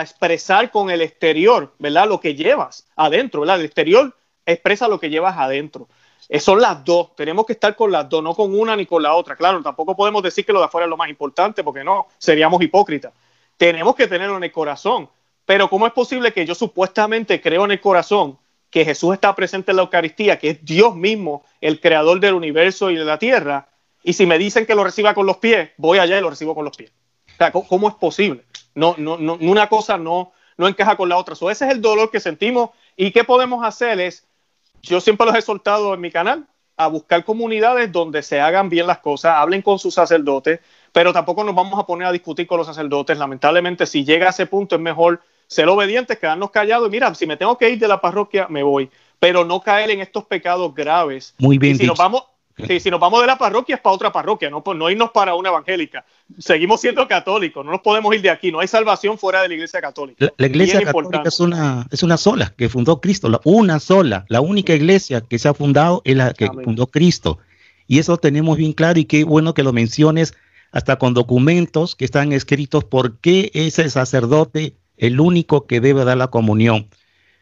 expresar 0.01 0.71
con 0.71 0.89
el 0.89 1.01
exterior, 1.01 1.73
¿verdad? 1.77 2.07
Lo 2.07 2.21
que 2.21 2.35
llevas 2.35 2.87
adentro, 2.95 3.41
¿verdad? 3.41 3.59
El 3.59 3.65
exterior 3.65 4.15
expresa 4.45 4.87
lo 4.87 4.97
que 4.97 5.09
llevas 5.09 5.37
adentro. 5.37 5.89
Eh, 6.29 6.39
son 6.39 6.61
las 6.61 6.85
dos, 6.85 7.13
tenemos 7.17 7.45
que 7.45 7.51
estar 7.51 7.75
con 7.75 7.91
las 7.91 8.07
dos, 8.07 8.23
no 8.23 8.33
con 8.33 8.57
una 8.57 8.77
ni 8.77 8.85
con 8.85 9.03
la 9.03 9.13
otra. 9.13 9.35
Claro, 9.35 9.61
tampoco 9.61 9.93
podemos 9.93 10.23
decir 10.23 10.45
que 10.45 10.53
lo 10.53 10.59
de 10.59 10.67
afuera 10.67 10.85
es 10.85 10.89
lo 10.89 10.95
más 10.95 11.09
importante, 11.09 11.65
porque 11.65 11.83
no, 11.83 12.07
seríamos 12.17 12.61
hipócritas. 12.61 13.11
Tenemos 13.57 13.93
que 13.93 14.07
tenerlo 14.07 14.37
en 14.37 14.45
el 14.45 14.53
corazón. 14.53 15.09
Pero 15.49 15.67
¿cómo 15.67 15.87
es 15.87 15.93
posible 15.93 16.31
que 16.31 16.45
yo 16.45 16.53
supuestamente 16.53 17.41
creo 17.41 17.65
en 17.65 17.71
el 17.71 17.81
corazón 17.81 18.37
que 18.69 18.85
Jesús 18.85 19.15
está 19.15 19.33
presente 19.33 19.71
en 19.71 19.77
la 19.77 19.81
Eucaristía, 19.81 20.37
que 20.37 20.51
es 20.51 20.63
Dios 20.63 20.95
mismo, 20.95 21.43
el 21.59 21.81
creador 21.81 22.19
del 22.19 22.35
universo 22.35 22.91
y 22.91 22.95
de 22.95 23.03
la 23.03 23.17
tierra, 23.17 23.67
y 24.03 24.13
si 24.13 24.27
me 24.27 24.37
dicen 24.37 24.67
que 24.67 24.75
lo 24.75 24.83
reciba 24.83 25.15
con 25.15 25.25
los 25.25 25.37
pies, 25.37 25.71
voy 25.77 25.97
allá 25.97 26.19
y 26.19 26.21
lo 26.21 26.29
recibo 26.29 26.53
con 26.53 26.65
los 26.65 26.77
pies. 26.77 26.91
O 27.33 27.35
sea, 27.35 27.51
¿cómo 27.51 27.89
es 27.89 27.95
posible? 27.95 28.43
No, 28.75 28.93
no, 28.99 29.17
no, 29.17 29.39
una 29.41 29.67
cosa 29.69 29.97
no, 29.97 30.33
no 30.55 30.67
encaja 30.67 30.95
con 30.95 31.09
la 31.09 31.17
otra. 31.17 31.33
ese 31.33 31.65
es 31.65 31.71
el 31.71 31.81
dolor 31.81 32.11
que 32.11 32.19
sentimos. 32.19 32.69
¿Y 32.95 33.09
qué 33.09 33.23
podemos 33.23 33.65
hacer? 33.65 33.99
Es, 33.99 34.27
yo 34.83 35.01
siempre 35.01 35.25
los 35.25 35.35
he 35.35 35.41
soltado 35.41 35.95
en 35.95 36.01
mi 36.01 36.11
canal, 36.11 36.45
a 36.77 36.85
buscar 36.89 37.25
comunidades 37.25 37.91
donde 37.91 38.21
se 38.21 38.39
hagan 38.39 38.69
bien 38.69 38.85
las 38.85 38.99
cosas, 38.99 39.33
hablen 39.35 39.63
con 39.63 39.79
sus 39.79 39.95
sacerdotes, 39.95 40.59
pero 40.91 41.11
tampoco 41.11 41.43
nos 41.43 41.55
vamos 41.55 41.79
a 41.79 41.87
poner 41.87 42.07
a 42.07 42.11
discutir 42.11 42.45
con 42.45 42.59
los 42.59 42.67
sacerdotes. 42.67 43.17
Lamentablemente, 43.17 43.87
si 43.87 44.05
llega 44.05 44.27
a 44.27 44.29
ese 44.29 44.45
punto, 44.45 44.75
es 44.75 44.81
mejor 44.81 45.21
ser 45.49 45.67
obedientes, 45.67 46.17
quedarnos 46.19 46.51
callados 46.51 46.87
y 46.87 46.91
mira, 46.91 47.13
si 47.15 47.25
me 47.25 47.35
tengo 47.35 47.57
que 47.57 47.69
ir 47.71 47.79
de 47.79 47.87
la 47.87 47.99
parroquia, 47.99 48.47
me 48.49 48.61
voy, 48.61 48.89
pero 49.19 49.43
no 49.43 49.61
caer 49.61 49.89
en 49.89 49.99
estos 49.99 50.23
pecados 50.25 50.73
graves. 50.75 51.33
Muy 51.39 51.57
bien. 51.57 51.75
si 51.77 51.87
nos 51.87 51.97
vamos, 51.97 52.23
Sí, 52.67 52.81
si 52.81 52.91
nos 52.91 52.99
vamos 52.99 53.21
de 53.21 53.27
la 53.27 53.37
parroquia 53.37 53.75
es 53.75 53.81
para 53.81 53.95
otra 53.95 54.11
parroquia, 54.11 54.49
no, 54.49 54.61
no 54.75 54.89
irnos 54.89 55.11
para 55.11 55.33
una 55.33 55.47
evangélica. 55.47 56.03
Seguimos 56.37 56.81
siendo 56.81 57.07
católicos, 57.07 57.65
no 57.65 57.71
nos 57.71 57.79
podemos 57.79 58.13
ir 58.13 58.21
de 58.21 58.29
aquí, 58.29 58.51
no 58.51 58.59
hay 58.59 58.67
salvación 58.67 59.17
fuera 59.17 59.41
de 59.41 59.47
la 59.47 59.53
iglesia 59.53 59.79
católica. 59.79 60.27
La, 60.37 60.47
iglesia 60.47 60.81
católica 60.81 61.23
es 61.25 61.39
una, 61.39 61.87
es 61.89 62.03
una 62.03 62.17
sola, 62.17 62.53
que 62.57 62.67
fundó 62.67 62.99
Cristo, 62.99 63.29
la, 63.29 63.39
una 63.45 63.79
sola, 63.79 64.25
la 64.27 64.41
única 64.41 64.73
iglesia 64.73 65.21
que 65.21 65.39
se 65.39 65.47
ha 65.47 65.53
fundado 65.53 66.01
es 66.03 66.17
la 66.17 66.33
que 66.33 66.47
fundó 66.47 66.87
Cristo. 66.87 67.37
Y 67.87 67.99
eso 67.99 68.17
tenemos 68.17 68.57
bien 68.57 68.73
claro 68.73 68.99
y 68.99 69.05
qué 69.05 69.23
bueno 69.23 69.53
que 69.53 69.63
lo 69.63 69.71
menciones 69.71 70.33
hasta 70.71 70.97
con 70.97 71.13
documentos 71.13 71.95
que 71.95 72.05
están 72.05 72.33
escritos 72.33 72.83
por 72.83 73.17
qué 73.19 73.51
es 73.53 73.79
el 73.79 73.89
sacerdote 73.89 74.75
el 74.99 75.19
único 75.19 75.65
que 75.65 75.81
debe 75.81 76.05
dar 76.05 76.17
la 76.17 76.27
comunión. 76.27 76.89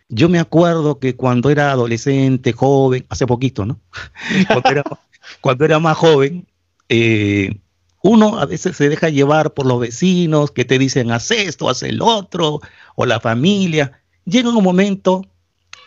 Yo 0.08 0.30
me 0.30 0.40
acuerdo 0.40 1.00
que 1.00 1.18
cuando 1.18 1.50
era 1.50 1.72
adolescente, 1.72 2.54
joven, 2.54 3.06
hace 3.10 3.28
poquito, 3.28 3.66
¿no? 3.66 3.82
cuando 5.42 5.66
era 5.66 5.80
más 5.80 5.98
joven, 5.98 6.48
eh, 6.88 7.60
uno 8.04 8.40
a 8.40 8.46
veces 8.46 8.78
se 8.78 8.88
deja 8.88 9.10
llevar 9.10 9.54
por 9.54 9.66
los 9.66 9.82
vecinos 9.82 10.52
que 10.52 10.64
te 10.64 10.80
dicen, 10.80 11.12
haz 11.12 11.32
esto, 11.32 11.70
haz 11.70 11.84
el 11.84 12.02
otro, 12.02 12.62
o 12.96 13.06
la 13.06 13.20
familia. 13.20 14.02
Llega 14.24 14.50
un 14.50 14.64
momento 14.64 15.26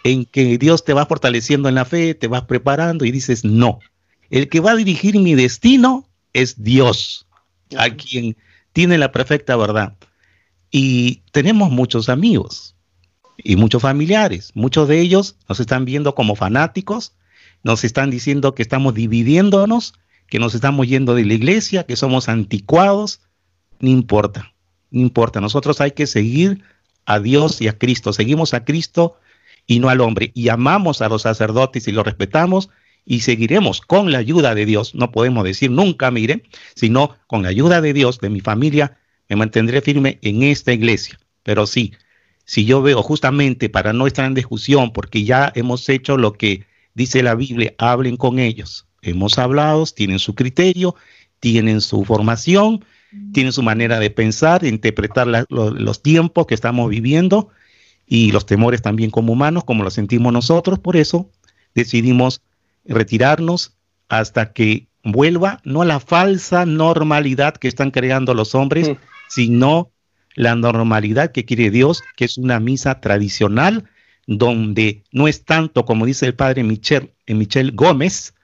en 0.05 0.25
que 0.25 0.59
Dios 0.59 0.85
te 0.85 0.93
va 0.93 1.07
fortaleciendo 1.07 1.69
en 1.69 1.77
la 1.77 1.85
fe, 1.85 2.15
te 2.15 2.27
vas 2.27 2.43
preparando 2.43 3.05
y 3.05 3.13
dices, 3.13 3.45
no, 3.45 3.79
el 4.29 4.49
que 4.49 4.61
va 4.61 4.73
a 4.73 4.77
dirigir 4.77 5.19
mi 5.19 5.35
destino 5.35 6.09
es 6.33 6.63
Dios, 6.63 7.27
a 7.77 7.91
quien 7.91 8.37
tiene 8.73 8.99
la 8.99 9.13
perfecta 9.13 9.57
verdad. 9.57 9.95
Y 10.71 11.23
tenemos 11.33 11.71
muchos 11.71 12.09
amigos 12.09 12.77
y 13.37 13.57
muchos 13.57 13.83
familiares, 13.83 14.53
muchos 14.55 14.89
de 14.89 15.01
ellos 15.01 15.37
nos 15.49 15.61
están 15.61 15.85
viendo 15.85 16.15
como 16.15 16.37
fanáticos, 16.37 17.15
nos 17.63 17.85
están 17.85 18.11
diciendo 18.11 18.55
que 18.55 18.63
estamos 18.63 18.95
dividiéndonos, 18.95 19.95
que 20.29 20.39
nos 20.39 20.55
estamos 20.55 20.87
yendo 20.87 21.15
de 21.15 21.25
la 21.25 21.35
iglesia, 21.35 21.85
que 21.85 21.97
somos 21.97 22.29
anticuados. 22.29 23.21
No 23.81 23.89
importa, 23.91 24.53
no 24.91 25.01
importa. 25.01 25.41
Nosotros 25.41 25.81
hay 25.81 25.91
que 25.91 26.07
seguir 26.07 26.63
a 27.05 27.19
Dios 27.19 27.61
y 27.61 27.69
a 27.69 27.77
Cristo. 27.77 28.13
Seguimos 28.13 28.55
a 28.55 28.65
Cristo 28.65 29.17
y 29.67 29.81
no 29.81 29.89
al 29.89 30.01
hombre. 30.01 30.31
Y 30.35 30.49
amamos 30.49 31.03
a 31.03 31.09
los 31.09 31.23
sacerdotes 31.23 31.89
y 31.89 31.93
los 31.93 32.05
respetamos 32.05 32.71
y 33.05 33.21
seguiremos 33.21 33.81
con 33.81 34.13
la 34.13 34.19
ayuda 34.19 34.55
de 34.55 34.67
Dios. 34.67 34.95
No 34.95 35.11
podemos 35.11 35.45
decir 35.45 35.71
nunca, 35.71 36.11
mire, 36.11 36.45
sino 36.75 37.17
con 37.27 37.43
la 37.43 37.49
ayuda 37.49 37.81
de 37.81 37.93
Dios, 37.93 38.21
de 38.21 38.31
mi 38.31 38.41
familia, 38.41 38.99
me 39.31 39.37
mantendré 39.37 39.81
firme 39.81 40.19
en 40.21 40.43
esta 40.43 40.75
iglesia. 40.75 41.19
Pero 41.43 41.67
sí, 41.67 41.95
si 42.45 42.67
yo 42.67 42.83
veo 42.83 43.03
justamente 43.03 43.71
para 43.71 43.95
no 43.95 44.07
estar 44.07 44.27
en 44.27 44.35
discusión, 44.35 44.93
porque 44.93 45.25
ya 45.25 45.51
hemos 45.55 45.89
hecho 45.89 46.19
lo 46.19 46.35
que 46.35 46.67
Dice 46.95 47.23
la 47.23 47.35
Biblia, 47.35 47.75
hablen 47.79 48.17
con 48.17 48.39
ellos. 48.39 48.87
Hemos 49.03 49.39
hablado, 49.39 49.87
tienen 49.87 50.19
su 50.19 50.35
criterio, 50.35 50.95
tienen 51.39 51.81
su 51.81 52.05
formación, 52.05 52.85
tienen 53.33 53.53
su 53.53 53.63
manera 53.63 53.99
de 53.99 54.11
pensar, 54.11 54.61
de 54.61 54.69
interpretar 54.69 55.27
los 55.49 56.03
tiempos 56.03 56.47
que 56.47 56.55
estamos 56.55 56.91
viviendo 56.91 57.49
y 58.07 58.33
los 58.33 58.45
temores 58.45 58.83
también 58.83 59.11
como 59.11 59.33
humanos, 59.33 59.65
como 59.65 59.85
lo 59.85 59.91
sentimos 59.91 60.33
nosotros. 60.33 60.79
Por 60.79 60.97
eso 60.97 61.31
decidimos 61.75 62.43
retirarnos 62.85 63.73
hasta 64.09 64.53
que 64.53 64.89
vuelva 65.05 65.61
no 65.65 65.83
a 65.83 65.87
la 65.87 66.01
falsa 66.01 66.67
normalidad 66.67 67.57
que 67.57 67.69
están 67.69 67.93
creando 67.93 68.35
los 68.35 68.55
hombres. 68.55 68.91
Sino 69.31 69.91
la 70.35 70.55
normalidad 70.55 71.33
que 71.33 71.45
quiere 71.45 71.71
Dios, 71.71 72.03
que 72.17 72.25
es 72.27 72.37
una 72.37 72.61
misa 72.61 73.01
tradicional, 73.01 73.89
donde 74.27 75.03
no 75.13 75.29
es 75.29 75.45
tanto, 75.45 75.85
como 75.85 76.05
dice 76.05 76.27
el 76.27 76.35
padre 76.35 76.63
Michel, 76.63 77.13
en 77.27 77.39
Michel 77.39 77.73
Gómez, 77.73 78.35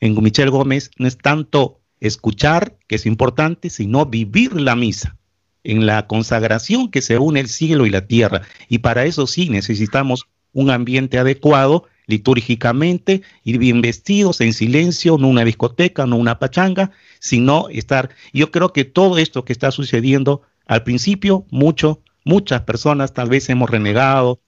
en 0.00 0.20
Michel 0.22 0.50
Gómez, 0.50 0.90
no 0.98 1.06
es 1.06 1.18
tanto 1.18 1.80
escuchar, 2.00 2.76
que 2.88 2.96
es 2.96 3.06
importante, 3.06 3.70
sino 3.70 4.06
vivir 4.06 4.58
la 4.60 4.74
misa, 4.74 5.16
en 5.62 5.86
la 5.86 6.06
consagración 6.06 6.90
que 6.90 7.02
se 7.02 7.18
une 7.18 7.40
el 7.40 7.48
cielo 7.48 7.86
y 7.86 7.90
la 7.90 8.06
tierra. 8.06 8.42
Y 8.68 8.78
para 8.78 9.04
eso 9.04 9.26
sí 9.26 9.50
necesitamos 9.50 10.26
un 10.52 10.70
ambiente 10.70 11.18
adecuado 11.18 11.86
litúrgicamente, 12.10 13.22
ir 13.44 13.58
bien 13.58 13.80
vestidos, 13.80 14.40
en 14.42 14.52
silencio, 14.52 15.16
no 15.16 15.28
una 15.28 15.44
discoteca, 15.44 16.06
no 16.06 16.16
una 16.16 16.38
pachanga, 16.38 16.90
sino 17.18 17.68
estar. 17.70 18.10
Yo 18.32 18.50
creo 18.50 18.72
que 18.72 18.84
todo 18.84 19.16
esto 19.16 19.44
que 19.44 19.52
está 19.52 19.70
sucediendo 19.70 20.42
al 20.66 20.82
principio, 20.82 21.46
mucho, 21.50 22.02
muchas 22.24 22.62
personas 22.62 23.14
tal 23.14 23.28
vez 23.28 23.48
hemos 23.48 23.70
renegado. 23.70 24.40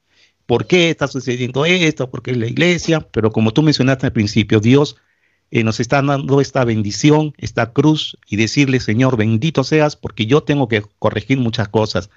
¿Por 0.47 0.67
qué 0.67 0.91
está 0.91 1.09
sucediendo 1.09 1.65
esto? 1.65 2.11
Porque 2.11 2.33
es 2.33 2.37
la 2.37 2.47
iglesia, 2.47 3.01
pero 3.01 3.31
como 3.33 3.53
tú 3.53 3.63
mencionaste 3.63 4.07
al 4.07 4.13
principio, 4.13 4.61
Dios 4.61 4.97
eh, 5.51 5.65
nos 5.65 5.81
está 5.81 6.03
dando 6.03 6.41
esta 6.41 6.65
bendición, 6.65 7.35
esta 7.39 7.73
cruz, 7.73 8.19
y 8.27 8.37
decirle, 8.37 8.81
Señor, 8.81 9.17
bendito 9.17 9.65
seas, 9.65 9.97
porque 9.97 10.27
yo 10.27 10.43
tengo 10.43 10.67
que 10.69 10.83
corregir 10.99 11.39
muchas 11.39 11.69
cosas. 11.69 12.11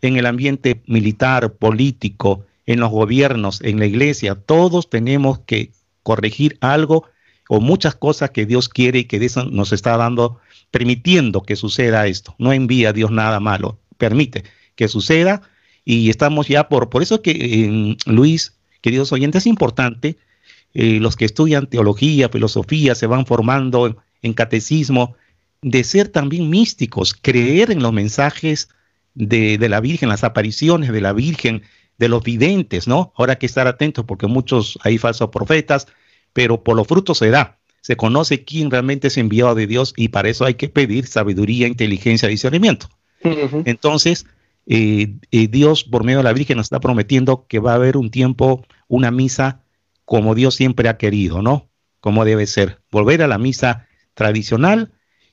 En 0.00 0.16
el 0.16 0.26
ambiente 0.26 0.82
militar, 0.86 1.52
político, 1.52 2.46
en 2.70 2.78
los 2.78 2.90
gobiernos, 2.90 3.60
en 3.62 3.80
la 3.80 3.86
iglesia, 3.86 4.36
todos 4.36 4.88
tenemos 4.88 5.40
que 5.40 5.72
corregir 6.04 6.56
algo 6.60 7.04
o 7.48 7.60
muchas 7.60 7.96
cosas 7.96 8.30
que 8.30 8.46
Dios 8.46 8.68
quiere 8.68 9.00
y 9.00 9.04
que 9.06 9.18
nos 9.50 9.72
está 9.72 9.96
dando, 9.96 10.38
permitiendo 10.70 11.42
que 11.42 11.56
suceda 11.56 12.06
esto. 12.06 12.36
No 12.38 12.52
envía 12.52 12.90
a 12.90 12.92
Dios 12.92 13.10
nada 13.10 13.40
malo, 13.40 13.80
permite 13.98 14.44
que 14.76 14.86
suceda 14.86 15.42
y 15.84 16.10
estamos 16.10 16.46
ya 16.46 16.68
por, 16.68 16.90
por 16.90 17.02
eso 17.02 17.22
que 17.22 17.96
Luis, 18.06 18.56
queridos 18.82 19.10
oyentes, 19.10 19.42
es 19.42 19.46
importante 19.48 20.16
eh, 20.72 21.00
los 21.00 21.16
que 21.16 21.24
estudian 21.24 21.66
teología, 21.66 22.28
filosofía, 22.28 22.94
se 22.94 23.08
van 23.08 23.26
formando 23.26 24.00
en, 24.22 24.32
catecismo, 24.32 25.16
de 25.60 25.82
ser 25.82 26.06
también 26.06 26.48
místicos, 26.48 27.14
creer 27.20 27.72
en 27.72 27.82
los 27.82 27.92
mensajes 27.92 28.68
de, 29.14 29.58
la 29.68 29.80
Virgen, 29.80 30.08
las 30.08 30.22
apariciones 30.22 30.92
de 30.92 31.00
la 31.00 31.12
Virgen, 31.12 31.62
de 32.00 32.08
los 32.08 32.24
videntes, 32.24 32.88
¿no? 32.88 33.12
Ahora 33.14 33.34
hay 33.34 33.38
que 33.38 33.46
estar 33.46 33.66
atentos 33.66 34.06
porque 34.06 34.26
muchos 34.26 34.78
hay 34.82 34.96
falsos 34.96 35.28
profetas, 35.28 35.86
pero 36.32 36.64
por 36.64 36.74
los 36.74 36.86
frutos 36.86 37.18
se 37.18 37.28
da. 37.28 37.58
Se 37.82 37.96
conoce 37.96 38.42
quién 38.42 38.70
realmente 38.70 39.08
es 39.08 39.18
enviado 39.18 39.54
de 39.54 39.66
Dios 39.66 39.92
y 39.96 40.08
para 40.08 40.30
eso 40.30 40.46
hay 40.46 40.54
que 40.54 40.70
pedir 40.70 41.06
sabiduría, 41.06 41.68
inteligencia, 41.68 42.26
discernimiento. 42.28 42.88
Entonces, 43.66 44.24
eh, 44.66 45.12
eh, 45.30 45.48
Dios 45.48 45.84
por 45.84 46.04
medio 46.04 46.18
de 46.18 46.24
la 46.24 46.32
Virgen 46.32 46.56
nos 46.56 46.66
está 46.66 46.80
prometiendo 46.80 47.46
que 47.46 47.58
va 47.58 47.72
a 47.72 47.74
haber 47.74 47.98
un 47.98 48.10
tiempo, 48.10 48.64
una 48.88 49.10
misa 49.10 49.62
como 50.06 50.34
Dios 50.34 50.54
siempre 50.54 50.88
ha 50.88 50.96
querido, 50.96 51.42
¿no? 51.42 51.68
Como 52.00 52.24
debe 52.24 52.46
ser. 52.46 52.80
Volver 52.90 53.22
a 53.22 53.28
la 53.28 53.36
misa 53.36 53.86
tradicional 54.14 54.90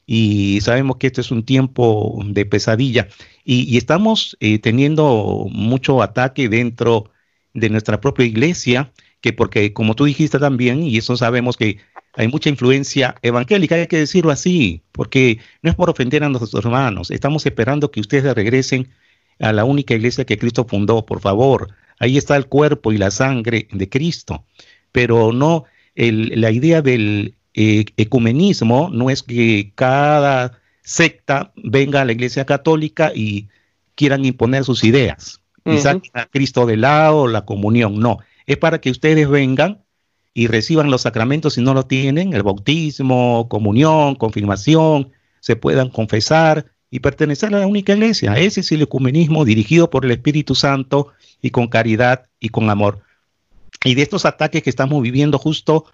y 0.08 0.62
sabemos 0.62 0.98
que 0.98 1.08
este 1.08 1.22
es 1.22 1.32
un 1.32 1.44
tiempo 1.44 2.20
de 2.26 2.46
pesadilla. 2.46 3.10
Y, 3.44 3.78
estamos 3.78 4.38
eh, 4.40 4.58
teniendo 4.60 5.48
mucho 5.52 6.02
ataque 6.02 6.50
dentro 6.50 7.12
de 7.54 7.70
nuestra 7.70 8.00
propia 8.02 8.26
iglesia, 8.26 8.92
que 9.22 9.34
porque 9.34 9.74
como 9.74 9.96
tú 9.96 10.06
dijiste 10.06 10.40
también, 10.40 10.84
y 10.84 10.98
eso 10.98 11.18
sabemos 11.18 11.58
que 11.58 11.78
hay 12.14 12.28
mucha 12.30 12.50
influencia 12.50 13.16
evangélica, 13.22 13.76
hay 13.76 13.88
que 13.88 13.98
decirlo 14.00 14.32
así, 14.32 14.84
porque 14.94 15.40
no 15.62 15.70
es 15.70 15.76
por 15.76 15.90
ofender 15.90 16.24
a 16.24 16.30
nuestros 16.30 16.66
hermanos, 16.66 17.12
estamos 17.12 17.46
esperando 17.46 17.92
que 17.92 18.00
ustedes 18.00 18.34
regresen 18.34 18.90
a 19.40 19.54
la 19.54 19.66
única 19.66 19.94
iglesia 19.94 20.26
que 20.26 20.38
Cristo 20.38 20.66
fundó, 20.66 21.06
por 21.06 21.20
favor, 21.20 21.70
ahí 22.00 22.18
está 22.18 22.36
el 22.38 22.48
cuerpo 22.48 22.92
y 22.94 22.98
la 22.98 23.12
sangre 23.12 23.68
de 23.72 23.90
Cristo, 23.90 24.46
pero 24.92 25.32
no, 25.34 25.66
la 25.96 26.52
idea 26.52 26.82
del 26.82 27.37
eh, 27.60 27.86
ecumenismo 27.98 28.92
no 28.94 29.10
es 29.10 29.24
que 29.24 29.72
cada 29.74 30.60
secta 30.84 31.52
venga 31.56 32.02
a 32.02 32.06
la 32.06 32.12
iglesia 32.12 32.46
católica 32.46 33.12
y 33.16 33.48
quieran 33.96 34.26
imponer 34.26 34.64
sus 34.64 34.84
ideas, 34.84 35.42
quizás 35.66 35.98
a 36.14 36.28
Cristo 36.28 36.68
de 36.68 36.78
lado, 36.78 37.28
la 37.28 37.46
comunión, 37.46 38.00
no, 38.00 38.20
es 38.46 38.58
para 38.58 38.80
que 38.80 38.92
ustedes 38.92 39.28
vengan 39.28 39.84
y 40.36 40.46
reciban 40.46 40.92
los 40.92 41.02
sacramentos 41.02 41.56
si 41.56 41.62
no 41.62 41.74
lo 41.74 41.88
tienen, 41.88 42.34
el 42.34 42.44
bautismo, 42.44 43.48
comunión, 43.50 44.14
confirmación, 44.14 45.10
se 45.40 45.56
puedan 45.56 45.90
confesar 45.90 46.68
y 46.92 47.00
pertenecer 47.00 47.56
a 47.56 47.60
la 47.62 47.66
única 47.66 47.94
iglesia. 47.94 48.36
Ese 48.36 48.60
es 48.60 48.72
el 48.72 48.84
ecumenismo 48.84 49.46
dirigido 49.46 49.90
por 49.90 50.06
el 50.06 50.12
Espíritu 50.12 50.54
Santo 50.54 51.08
y 51.42 51.50
con 51.50 51.70
caridad 51.70 52.28
y 52.40 52.50
con 52.50 52.70
amor. 52.70 53.02
Y 53.84 53.96
de 53.96 54.04
estos 54.04 54.26
ataques 54.26 54.62
que 54.62 54.70
estamos 54.70 55.02
viviendo 55.02 55.40
justo 55.40 55.86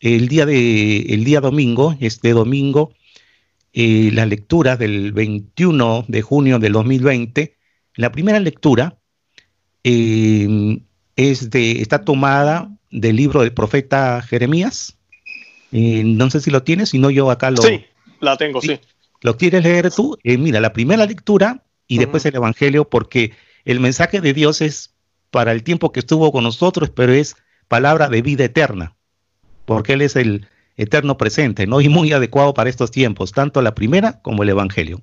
el 0.00 0.28
día, 0.28 0.46
de, 0.46 1.00
el 1.14 1.24
día 1.24 1.40
domingo, 1.40 1.96
este 2.00 2.30
domingo, 2.30 2.94
eh, 3.72 4.10
la 4.12 4.26
lectura 4.26 4.76
del 4.76 5.12
21 5.12 6.06
de 6.08 6.22
junio 6.22 6.58
del 6.58 6.72
2020, 6.72 7.56
la 7.94 8.10
primera 8.10 8.40
lectura 8.40 8.98
eh, 9.84 10.80
es 11.16 11.50
de, 11.50 11.82
está 11.82 12.04
tomada 12.04 12.70
del 12.90 13.16
libro 13.16 13.40
del 13.40 13.52
profeta 13.52 14.22
Jeremías. 14.22 14.96
Eh, 15.72 16.02
no 16.04 16.30
sé 16.30 16.40
si 16.40 16.50
lo 16.50 16.62
tienes, 16.62 16.90
si 16.90 16.98
no 16.98 17.10
yo 17.10 17.30
acá 17.30 17.50
lo... 17.50 17.62
Sí, 17.62 17.84
la 18.20 18.36
tengo, 18.36 18.60
sí. 18.60 18.80
¿Lo 19.22 19.36
quieres 19.36 19.62
leer 19.62 19.90
tú? 19.90 20.18
Eh, 20.24 20.38
mira, 20.38 20.60
la 20.60 20.72
primera 20.72 21.06
lectura 21.06 21.64
y 21.86 21.98
después 21.98 22.24
el 22.24 22.36
Evangelio, 22.36 22.88
porque 22.88 23.32
el 23.64 23.80
mensaje 23.80 24.20
de 24.20 24.32
Dios 24.32 24.60
es 24.60 24.94
para 25.30 25.52
el 25.52 25.62
tiempo 25.62 25.92
que 25.92 26.00
estuvo 26.00 26.32
con 26.32 26.44
nosotros, 26.44 26.90
pero 26.90 27.12
es 27.12 27.36
palabra 27.68 28.08
de 28.08 28.22
vida 28.22 28.44
eterna, 28.44 28.96
porque 29.70 29.92
Él 29.92 30.02
es 30.02 30.16
el 30.16 30.48
eterno 30.76 31.16
presente, 31.16 31.64
¿no? 31.68 31.80
Y 31.80 31.88
muy 31.88 32.12
adecuado 32.12 32.54
para 32.54 32.68
estos 32.68 32.90
tiempos, 32.90 33.30
tanto 33.30 33.62
la 33.62 33.72
primera 33.72 34.20
como 34.20 34.42
el 34.42 34.48
Evangelio. 34.48 35.00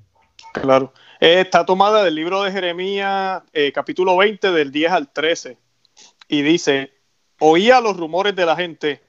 Claro. 0.51 0.93
Eh, 1.21 1.39
está 1.39 1.65
tomada 1.65 2.03
del 2.03 2.15
libro 2.15 2.43
de 2.43 2.51
Jeremías, 2.51 3.43
eh, 3.53 3.71
capítulo 3.71 4.17
20, 4.17 4.51
del 4.51 4.73
10 4.73 4.91
al 4.91 5.13
13, 5.13 5.57
y 6.27 6.41
dice, 6.41 6.91
oía 7.39 7.79
los 7.79 7.95
rumores 7.95 8.35
de 8.35 8.45
la 8.45 8.57
gente, 8.57 9.01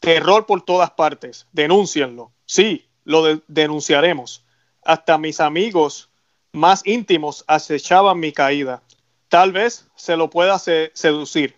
terror 0.00 0.46
por 0.46 0.62
todas 0.62 0.92
partes, 0.92 1.48
denúncienlo. 1.52 2.32
Sí, 2.46 2.86
lo 3.04 3.42
denunciaremos 3.46 4.42
hasta 4.82 5.18
mis 5.18 5.38
amigos 5.38 6.08
más 6.52 6.80
íntimos 6.86 7.44
acechaban 7.46 8.20
mi 8.20 8.32
caída. 8.32 8.82
Tal 9.28 9.52
vez 9.52 9.86
se 9.96 10.16
lo 10.16 10.30
pueda 10.30 10.58
seducir. 10.58 11.56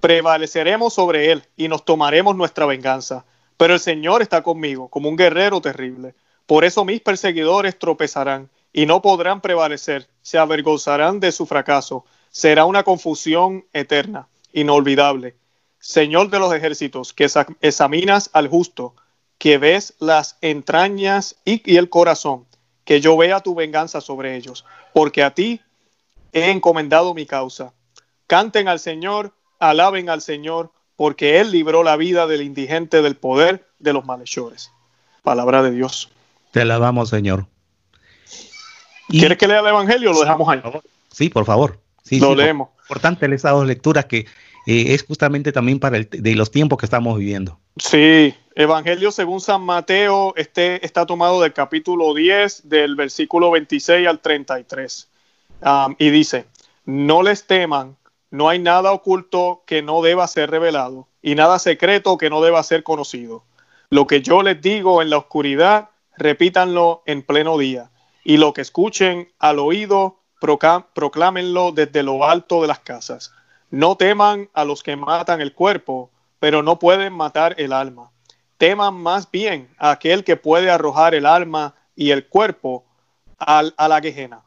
Prevaleceremos 0.00 0.94
sobre 0.94 1.30
él 1.30 1.44
y 1.56 1.68
nos 1.68 1.84
tomaremos 1.84 2.34
nuestra 2.36 2.66
venganza. 2.66 3.24
Pero 3.56 3.74
el 3.74 3.80
Señor 3.80 4.22
está 4.22 4.42
conmigo, 4.42 4.88
como 4.88 5.08
un 5.08 5.16
guerrero 5.16 5.60
terrible. 5.60 6.14
Por 6.46 6.64
eso 6.64 6.84
mis 6.84 7.00
perseguidores 7.00 7.78
tropezarán 7.78 8.48
y 8.72 8.86
no 8.86 9.02
podrán 9.02 9.40
prevalecer. 9.40 10.08
Se 10.22 10.38
avergonzarán 10.38 11.20
de 11.20 11.32
su 11.32 11.46
fracaso. 11.46 12.04
Será 12.30 12.64
una 12.64 12.82
confusión 12.82 13.66
eterna, 13.72 14.28
inolvidable. 14.52 15.36
Señor 15.78 16.30
de 16.30 16.38
los 16.38 16.52
ejércitos, 16.52 17.12
que 17.12 17.28
examinas 17.60 18.30
al 18.32 18.48
justo, 18.48 18.94
que 19.38 19.56
ves 19.56 19.94
las 19.98 20.36
entrañas 20.42 21.36
y, 21.44 21.76
el 21.76 21.88
corazón, 21.88 22.46
que 22.84 23.00
yo 23.00 23.16
vea 23.16 23.40
tu 23.40 23.54
venganza 23.54 24.02
sobre 24.02 24.36
ellos, 24.36 24.66
porque 24.92 25.22
a 25.22 25.34
ti 25.34 25.62
he 26.32 26.50
encomendado 26.50 27.14
mi 27.14 27.24
causa. 27.24 27.72
Canten 28.26 28.68
al 28.68 28.78
Señor, 28.78 29.32
alaben 29.60 30.08
al 30.08 30.22
Señor, 30.22 30.72
porque 30.96 31.38
Él 31.38 31.52
libró 31.52 31.82
la 31.82 31.96
vida 31.96 32.26
del 32.26 32.42
indigente 32.42 33.02
del 33.02 33.16
poder 33.16 33.68
de 33.78 33.92
los 33.92 34.04
malhechores. 34.04 34.72
Palabra 35.22 35.62
de 35.62 35.70
Dios. 35.70 36.10
Te 36.50 36.62
alabamos, 36.62 37.10
Señor. 37.10 37.46
¿Quieres 39.08 39.38
que 39.38 39.46
lea 39.46 39.60
el 39.60 39.66
Evangelio 39.66 40.10
o 40.10 40.14
lo 40.14 40.20
dejamos 40.20 40.48
ahí? 40.48 40.62
Sí, 41.10 41.28
por 41.28 41.44
favor. 41.44 41.78
Sí, 42.02 42.20
lo 42.20 42.34
leemos. 42.34 42.70
Importante 42.82 43.26
esas 43.32 43.52
dos 43.52 43.66
lecturas 43.66 44.06
que 44.06 44.26
eh, 44.66 44.94
es 44.94 45.04
justamente 45.04 45.52
también 45.52 45.78
para 45.78 45.96
el, 45.96 46.08
de 46.10 46.34
los 46.34 46.50
tiempos 46.50 46.78
que 46.78 46.86
estamos 46.86 47.18
viviendo. 47.18 47.58
Sí, 47.76 48.34
Evangelio 48.54 49.10
según 49.10 49.40
San 49.40 49.62
Mateo 49.62 50.34
este, 50.36 50.84
está 50.84 51.06
tomado 51.06 51.40
del 51.40 51.52
capítulo 51.52 52.14
10, 52.14 52.68
del 52.68 52.94
versículo 52.94 53.50
26 53.50 54.06
al 54.06 54.20
33. 54.20 55.08
y 55.98 56.10
dice, 56.10 56.46
no 56.84 57.22
les 57.22 57.46
teman, 57.46 57.96
no 58.30 58.48
hay 58.48 58.58
nada 58.58 58.92
oculto 58.92 59.62
que 59.66 59.82
no 59.82 60.02
deba 60.02 60.26
ser 60.26 60.50
revelado 60.50 61.08
y 61.20 61.34
nada 61.34 61.58
secreto 61.58 62.16
que 62.16 62.30
no 62.30 62.40
deba 62.40 62.62
ser 62.62 62.82
conocido. 62.82 63.44
Lo 63.90 64.06
que 64.06 64.22
yo 64.22 64.42
les 64.42 64.60
digo 64.60 65.02
en 65.02 65.10
la 65.10 65.18
oscuridad, 65.18 65.90
repítanlo 66.16 67.02
en 67.06 67.22
pleno 67.22 67.58
día. 67.58 67.90
Y 68.22 68.36
lo 68.36 68.52
que 68.52 68.60
escuchen 68.60 69.32
al 69.38 69.58
oído, 69.58 70.20
proclámenlo 70.38 71.72
desde 71.72 72.02
lo 72.02 72.24
alto 72.24 72.62
de 72.62 72.68
las 72.68 72.78
casas. 72.78 73.32
No 73.70 73.96
teman 73.96 74.48
a 74.52 74.64
los 74.64 74.82
que 74.82 74.96
matan 74.96 75.40
el 75.40 75.54
cuerpo, 75.54 76.10
pero 76.38 76.62
no 76.62 76.78
pueden 76.78 77.12
matar 77.12 77.54
el 77.58 77.72
alma. 77.72 78.10
teman 78.58 78.94
más 78.94 79.30
bien 79.30 79.74
a 79.78 79.90
aquel 79.92 80.22
que 80.22 80.36
puede 80.36 80.70
arrojar 80.70 81.14
el 81.14 81.24
alma 81.24 81.74
y 81.96 82.10
el 82.10 82.28
cuerpo 82.28 82.84
al, 83.38 83.72
a 83.78 83.88
la 83.88 84.02
quejena. 84.02 84.42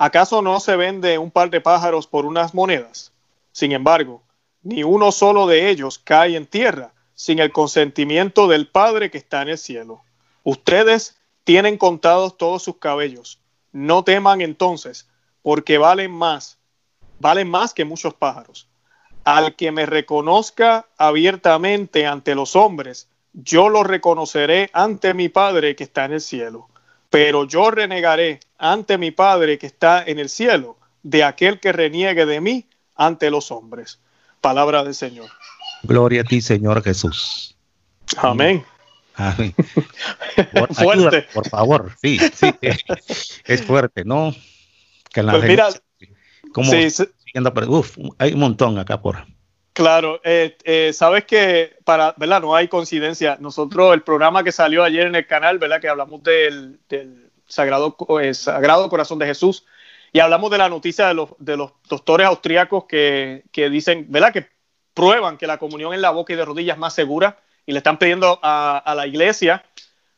¿Acaso 0.00 0.42
no 0.42 0.60
se 0.60 0.76
vende 0.76 1.18
un 1.18 1.32
par 1.32 1.50
de 1.50 1.60
pájaros 1.60 2.06
por 2.06 2.24
unas 2.24 2.54
monedas? 2.54 3.12
Sin 3.50 3.72
embargo, 3.72 4.22
ni 4.62 4.84
uno 4.84 5.10
solo 5.10 5.48
de 5.48 5.70
ellos 5.70 5.98
cae 5.98 6.36
en 6.36 6.46
tierra 6.46 6.92
sin 7.16 7.40
el 7.40 7.50
consentimiento 7.50 8.46
del 8.46 8.68
Padre 8.68 9.10
que 9.10 9.18
está 9.18 9.42
en 9.42 9.48
el 9.48 9.58
cielo. 9.58 10.04
Ustedes 10.44 11.18
tienen 11.42 11.76
contados 11.76 12.36
todos 12.38 12.62
sus 12.62 12.76
cabellos. 12.76 13.40
No 13.72 14.04
teman 14.04 14.40
entonces, 14.40 15.08
porque 15.42 15.78
valen 15.78 16.12
más, 16.12 16.58
valen 17.18 17.50
más 17.50 17.74
que 17.74 17.84
muchos 17.84 18.14
pájaros. 18.14 18.68
Al 19.24 19.56
que 19.56 19.72
me 19.72 19.84
reconozca 19.84 20.86
abiertamente 20.96 22.06
ante 22.06 22.36
los 22.36 22.54
hombres, 22.54 23.08
yo 23.32 23.68
lo 23.68 23.82
reconoceré 23.82 24.70
ante 24.72 25.12
mi 25.12 25.28
Padre 25.28 25.74
que 25.74 25.82
está 25.82 26.04
en 26.04 26.12
el 26.12 26.20
cielo. 26.20 26.68
Pero 27.10 27.46
yo 27.46 27.70
renegaré 27.70 28.40
ante 28.58 28.98
mi 28.98 29.10
Padre 29.10 29.58
que 29.58 29.66
está 29.66 30.02
en 30.04 30.18
el 30.18 30.28
cielo 30.28 30.78
de 31.02 31.24
aquel 31.24 31.60
que 31.60 31.72
reniegue 31.72 32.26
de 32.26 32.40
mí 32.40 32.68
ante 32.94 33.30
los 33.30 33.50
hombres. 33.50 34.00
Palabra 34.40 34.84
del 34.84 34.94
Señor. 34.94 35.30
Gloria 35.82 36.22
a 36.22 36.24
ti, 36.24 36.40
Señor 36.40 36.82
Jesús. 36.82 37.56
Amén. 38.16 38.64
Amén. 39.14 39.54
Por, 40.52 40.74
fuerte. 40.74 41.26
por 41.34 41.48
favor, 41.48 41.92
sí, 42.00 42.18
sí. 42.18 42.54
Es 43.44 43.62
fuerte, 43.62 44.04
¿no? 44.04 44.32
Que 45.12 45.22
la 45.24 45.32
pues 45.32 45.44
mira, 45.44 45.68
como 46.52 46.70
sí, 46.70 46.86
uf, 47.66 47.98
hay 48.18 48.32
un 48.32 48.40
montón 48.40 48.78
acá 48.78 49.00
por. 49.02 49.26
Claro, 49.78 50.20
eh, 50.24 50.56
eh, 50.64 50.92
sabes 50.92 51.24
que 51.24 51.76
para, 51.84 52.12
¿verdad? 52.16 52.40
No 52.40 52.52
hay 52.56 52.66
coincidencia. 52.66 53.36
Nosotros, 53.38 53.94
el 53.94 54.02
programa 54.02 54.42
que 54.42 54.50
salió 54.50 54.82
ayer 54.82 55.06
en 55.06 55.14
el 55.14 55.24
canal, 55.24 55.60
¿verdad? 55.60 55.80
Que 55.80 55.88
hablamos 55.88 56.20
del, 56.24 56.80
Sagrado, 57.46 57.96
eh, 58.20 58.34
Sagrado 58.34 58.88
Corazón 58.88 59.20
de 59.20 59.26
Jesús 59.26 59.66
y 60.12 60.18
hablamos 60.18 60.50
de 60.50 60.58
la 60.58 60.68
noticia 60.68 61.06
de 61.06 61.14
los, 61.14 61.28
de 61.38 61.56
los 61.56 61.70
doctores 61.88 62.26
austríacos 62.26 62.86
que, 62.86 63.44
que 63.52 63.70
dicen, 63.70 64.06
¿verdad? 64.08 64.32
Que 64.32 64.48
prueban 64.94 65.38
que 65.38 65.46
la 65.46 65.58
comunión 65.58 65.94
en 65.94 66.02
la 66.02 66.10
boca 66.10 66.32
y 66.32 66.36
de 66.36 66.44
rodillas 66.44 66.74
es 66.74 66.80
más 66.80 66.94
segura 66.94 67.38
y 67.64 67.70
le 67.70 67.78
están 67.78 68.00
pidiendo 68.00 68.40
a, 68.42 68.94
la 68.96 69.06
iglesia 69.06 69.64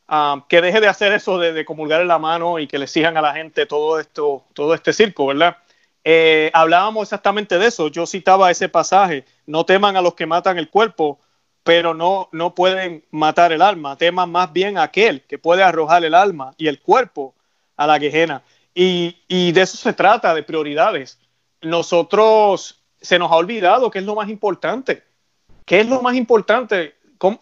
ah, 0.09 0.43
que 0.49 0.63
deje 0.63 0.81
de 0.81 0.89
hacer 0.89 1.13
eso 1.13 1.37
de, 1.39 1.67
comulgar 1.67 2.01
en 2.01 2.09
la 2.09 2.19
mano 2.19 2.59
y 2.59 2.67
que 2.67 2.79
le 2.79 2.87
exijan 2.87 3.19
a 3.19 3.21
la 3.21 3.35
gente 3.35 3.67
todo 3.67 4.01
esto, 4.01 4.43
todo 4.55 4.73
este 4.73 4.95
circo, 4.95 5.27
¿verdad? 5.27 5.59
Eh, 6.05 6.51
hablábamos 6.55 7.05
exactamente 7.05 7.59
de 7.59 7.67
eso. 7.67 7.89
Yo 7.89 8.07
citaba 8.07 8.51
ese 8.51 8.69
pasaje: 8.69 9.25
no 9.51 9.65
teman 9.65 9.97
a 9.97 10.03
los 10.03 10.15
que 10.15 10.27
matan 10.27 10.59
el 10.59 10.71
cuerpo, 10.71 11.19
pero 11.63 11.95
no, 11.95 12.29
no 12.33 12.55
pueden 12.55 13.05
matar 13.11 13.53
el 13.53 13.63
alma. 13.63 13.97
Teman 13.97 14.31
más 14.31 14.53
bien 14.53 14.79
a 14.79 14.85
aquel 14.85 15.23
que 15.23 15.39
puede 15.39 15.63
arrojar 15.63 16.05
el 16.05 16.15
alma 16.15 16.55
y 16.57 16.69
el 16.69 16.81
cuerpo 16.81 17.35
a 17.77 17.87
la 17.87 17.99
quejena. 17.99 18.43
Y, 18.75 19.17
y 19.29 19.53
de 19.53 19.63
eso 19.63 19.77
se 19.77 19.93
trata, 19.93 20.35
de 20.35 20.43
prioridades. 20.43 21.19
Nosotros 21.61 22.83
se 23.01 23.19
nos 23.19 23.31
ha 23.31 23.37
olvidado 23.37 23.91
qué 23.91 23.99
es 23.99 24.05
lo 24.05 24.15
más 24.15 24.29
importante. 24.29 25.03
¿Qué 25.65 25.81
es 25.81 25.89
lo 25.89 26.03
más 26.03 26.15
importante? 26.15 26.95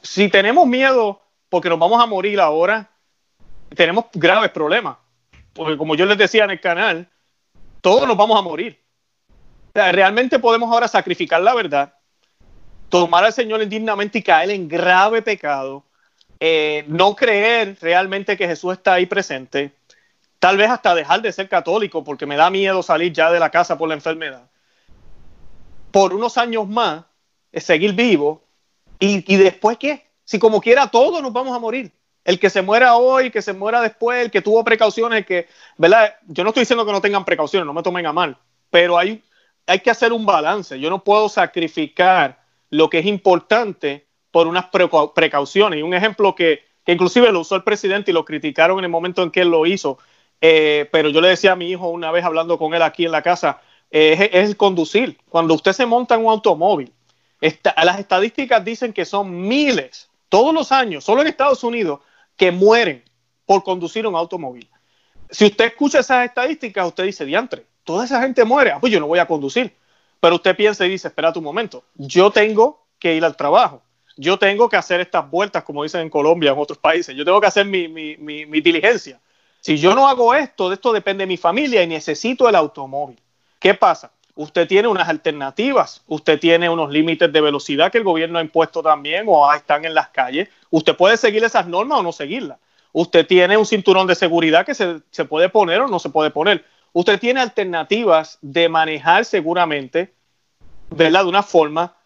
Si 0.02 0.28
tenemos 0.28 0.66
miedo 0.66 1.20
porque 1.48 1.68
nos 1.68 1.78
vamos 1.78 2.02
a 2.02 2.06
morir 2.06 2.40
ahora, 2.40 2.90
tenemos 3.74 4.06
graves 4.12 4.50
problemas. 4.50 4.96
Porque 5.52 5.76
como 5.76 5.94
yo 5.94 6.06
les 6.06 6.18
decía 6.18 6.44
en 6.44 6.50
el 6.50 6.60
canal, 6.60 7.08
todos 7.80 8.06
nos 8.06 8.16
vamos 8.16 8.38
a 8.38 8.42
morir. 8.42 8.80
realmente 9.74 10.38
podemos 10.38 10.72
ahora 10.72 10.88
sacrificar 10.88 11.40
la 11.40 11.54
verdad, 11.54 11.94
tomar 12.88 13.24
al 13.24 13.32
Señor 13.32 13.62
indignamente 13.62 14.18
y 14.18 14.22
caer 14.22 14.50
en 14.50 14.68
grave 14.68 15.22
pecado, 15.22 15.84
eh, 16.40 16.84
no 16.88 17.14
creer 17.14 17.76
realmente 17.80 18.36
que 18.36 18.46
Jesús 18.46 18.74
está 18.74 18.94
ahí 18.94 19.06
presente, 19.06 19.72
tal 20.38 20.56
vez 20.56 20.70
hasta 20.70 20.94
dejar 20.94 21.20
de 21.22 21.32
ser 21.32 21.48
católico 21.48 22.04
porque 22.04 22.26
me 22.26 22.36
da 22.36 22.48
miedo 22.50 22.82
salir 22.82 23.12
ya 23.12 23.30
de 23.30 23.40
la 23.40 23.50
casa 23.50 23.76
por 23.76 23.88
la 23.88 23.94
enfermedad 23.94 24.48
por 25.90 26.14
unos 26.14 26.38
años 26.38 26.68
más, 26.68 27.04
seguir 27.52 27.92
vivo, 27.92 28.42
y, 29.00 29.36
después 29.36 29.78
qué? 29.78 30.06
Si 30.24 30.38
como 30.38 30.60
quiera 30.60 30.88
todos 30.88 31.22
nos 31.22 31.32
vamos 31.32 31.54
a 31.54 31.60
morir. 31.60 31.92
El 32.24 32.38
que 32.38 32.50
se 32.50 32.62
muera 32.62 32.96
hoy, 32.96 33.26
el 33.26 33.32
que 33.32 33.42
se 33.42 33.52
muera 33.52 33.80
después, 33.80 34.22
el 34.22 34.30
que 34.30 34.42
tuvo 34.42 34.62
precauciones, 34.64 35.18
el 35.18 35.24
que, 35.24 35.48
¿verdad? 35.76 36.14
Yo 36.26 36.42
no 36.42 36.50
estoy 36.50 36.62
diciendo 36.62 36.84
que 36.84 36.92
no 36.92 37.00
tengan 37.00 37.24
precauciones, 37.24 37.64
no 37.64 37.72
me 37.72 37.82
tomen 37.82 38.06
a 38.06 38.12
mal, 38.12 38.36
pero 38.70 38.98
hay, 38.98 39.22
hay 39.66 39.80
que 39.80 39.90
hacer 39.90 40.12
un 40.12 40.26
balance. 40.26 40.78
Yo 40.78 40.90
no 40.90 41.02
puedo 41.02 41.28
sacrificar 41.28 42.37
lo 42.70 42.90
que 42.90 42.98
es 42.98 43.06
importante 43.06 44.06
por 44.30 44.46
unas 44.46 44.66
precauciones. 45.14 45.78
Y 45.78 45.82
un 45.82 45.94
ejemplo 45.94 46.34
que, 46.34 46.64
que, 46.84 46.92
inclusive 46.92 47.32
lo 47.32 47.40
usó 47.40 47.56
el 47.56 47.64
presidente 47.64 48.10
y 48.10 48.14
lo 48.14 48.24
criticaron 48.24 48.78
en 48.78 48.84
el 48.84 48.90
momento 48.90 49.22
en 49.22 49.30
que 49.30 49.40
él 49.40 49.50
lo 49.50 49.66
hizo, 49.66 49.98
eh, 50.40 50.88
pero 50.92 51.08
yo 51.08 51.20
le 51.20 51.28
decía 51.28 51.52
a 51.52 51.56
mi 51.56 51.70
hijo 51.70 51.88
una 51.88 52.10
vez 52.10 52.24
hablando 52.24 52.58
con 52.58 52.74
él 52.74 52.82
aquí 52.82 53.04
en 53.04 53.12
la 53.12 53.22
casa, 53.22 53.60
es, 53.90 54.30
el 54.32 54.56
conducir. 54.56 55.18
Cuando 55.28 55.54
usted 55.54 55.72
se 55.72 55.86
monta 55.86 56.14
en 56.14 56.24
un 56.24 56.30
automóvil, 56.30 56.92
las 57.40 57.98
estadísticas 57.98 58.64
dicen 58.64 58.92
que 58.92 59.04
son 59.04 59.48
miles, 59.48 60.08
todos 60.28 60.52
los 60.52 60.72
años, 60.72 61.04
solo 61.04 61.22
en 61.22 61.28
Estados 61.28 61.64
Unidos, 61.64 62.00
que 62.36 62.52
mueren 62.52 63.02
por 63.46 63.64
conducir 63.64 64.06
un 64.06 64.14
automóvil. 64.14 64.68
Si 65.30 65.46
usted 65.46 65.66
escucha 65.66 66.00
esas 66.00 66.26
estadísticas, 66.26 66.86
usted 66.86 67.04
dice, 67.04 67.24
diantre, 67.24 67.66
toda 67.84 68.04
esa 68.04 68.20
gente 68.20 68.44
muere, 68.44 68.72
ah, 68.72 68.78
pues 68.80 68.92
yo 68.92 69.00
no 69.00 69.06
voy 69.06 69.18
a 69.18 69.26
conducir. 69.26 69.74
Pero 70.20 70.36
usted 70.36 70.56
piensa 70.56 70.84
y 70.86 70.90
dice, 70.90 71.08
espera 71.08 71.32
un 71.34 71.44
momento, 71.44 71.84
yo 71.94 72.30
tengo 72.30 72.84
que 72.98 73.14
ir 73.14 73.24
al 73.24 73.36
trabajo, 73.36 73.82
yo 74.16 74.38
tengo 74.38 74.68
que 74.68 74.76
hacer 74.76 75.00
estas 75.00 75.30
vueltas, 75.30 75.62
como 75.62 75.82
dicen 75.82 76.00
en 76.00 76.10
Colombia, 76.10 76.50
en 76.50 76.58
otros 76.58 76.78
países, 76.78 77.14
yo 77.14 77.24
tengo 77.24 77.40
que 77.40 77.46
hacer 77.46 77.66
mi, 77.66 77.88
mi, 77.88 78.16
mi 78.16 78.60
diligencia. 78.60 79.20
Si 79.60 79.76
yo 79.76 79.94
no 79.94 80.08
hago 80.08 80.34
esto, 80.34 80.68
de 80.68 80.74
esto 80.74 80.92
depende 80.92 81.26
mi 81.26 81.36
familia 81.36 81.82
y 81.82 81.86
necesito 81.86 82.48
el 82.48 82.54
automóvil. 82.54 83.18
¿Qué 83.58 83.74
pasa? 83.74 84.12
Usted 84.34 84.68
tiene 84.68 84.86
unas 84.86 85.08
alternativas, 85.08 86.02
usted 86.06 86.38
tiene 86.38 86.70
unos 86.70 86.90
límites 86.92 87.32
de 87.32 87.40
velocidad 87.40 87.90
que 87.90 87.98
el 87.98 88.04
gobierno 88.04 88.38
ha 88.38 88.42
impuesto 88.42 88.82
también 88.82 89.24
o 89.26 89.52
están 89.52 89.84
en 89.84 89.94
las 89.94 90.10
calles. 90.10 90.48
Usted 90.70 90.96
puede 90.96 91.16
seguir 91.16 91.42
esas 91.42 91.66
normas 91.66 91.98
o 91.98 92.02
no 92.04 92.12
seguirlas. 92.12 92.58
Usted 92.92 93.26
tiene 93.26 93.56
un 93.56 93.66
cinturón 93.66 94.06
de 94.06 94.14
seguridad 94.14 94.64
que 94.64 94.74
se, 94.74 95.00
se 95.10 95.24
puede 95.24 95.48
poner 95.48 95.80
o 95.80 95.88
no 95.88 95.98
se 95.98 96.08
puede 96.08 96.30
poner. 96.30 96.64
Usted 96.92 97.18
tiene 97.18 97.40
alternativas 97.40 98.38
de 98.40 98.68
manejar 98.68 99.24
seguramente, 99.24 100.14
¿verdad? 100.90 101.22
De 101.22 101.28
una 101.28 101.42
forma 101.42 101.96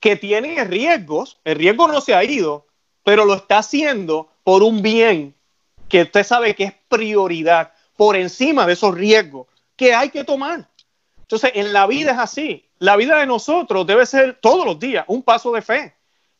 que 0.00 0.16
tiene 0.16 0.64
riesgos. 0.64 1.38
El 1.44 1.56
riesgo 1.56 1.88
no 1.88 2.00
se 2.00 2.14
ha 2.14 2.24
ido, 2.24 2.66
pero 3.04 3.24
lo 3.24 3.34
está 3.34 3.58
haciendo 3.58 4.28
por 4.44 4.62
un 4.62 4.82
bien 4.82 5.34
que 5.88 6.02
usted 6.02 6.24
sabe 6.24 6.54
que 6.54 6.64
es 6.64 6.74
prioridad 6.88 7.72
por 7.96 8.16
encima 8.16 8.66
de 8.66 8.72
esos 8.72 8.94
riesgos 8.94 9.46
que 9.76 9.94
hay 9.94 10.10
que 10.10 10.24
tomar. 10.24 10.68
Entonces, 11.20 11.52
en 11.54 11.72
la 11.72 11.86
vida 11.86 12.12
es 12.12 12.18
así. 12.18 12.68
La 12.78 12.96
vida 12.96 13.18
de 13.18 13.26
nosotros 13.26 13.86
debe 13.86 14.04
ser 14.06 14.38
todos 14.40 14.66
los 14.66 14.78
días 14.78 15.04
un 15.06 15.22
paso 15.22 15.52
de 15.52 15.62
fe. 15.62 15.94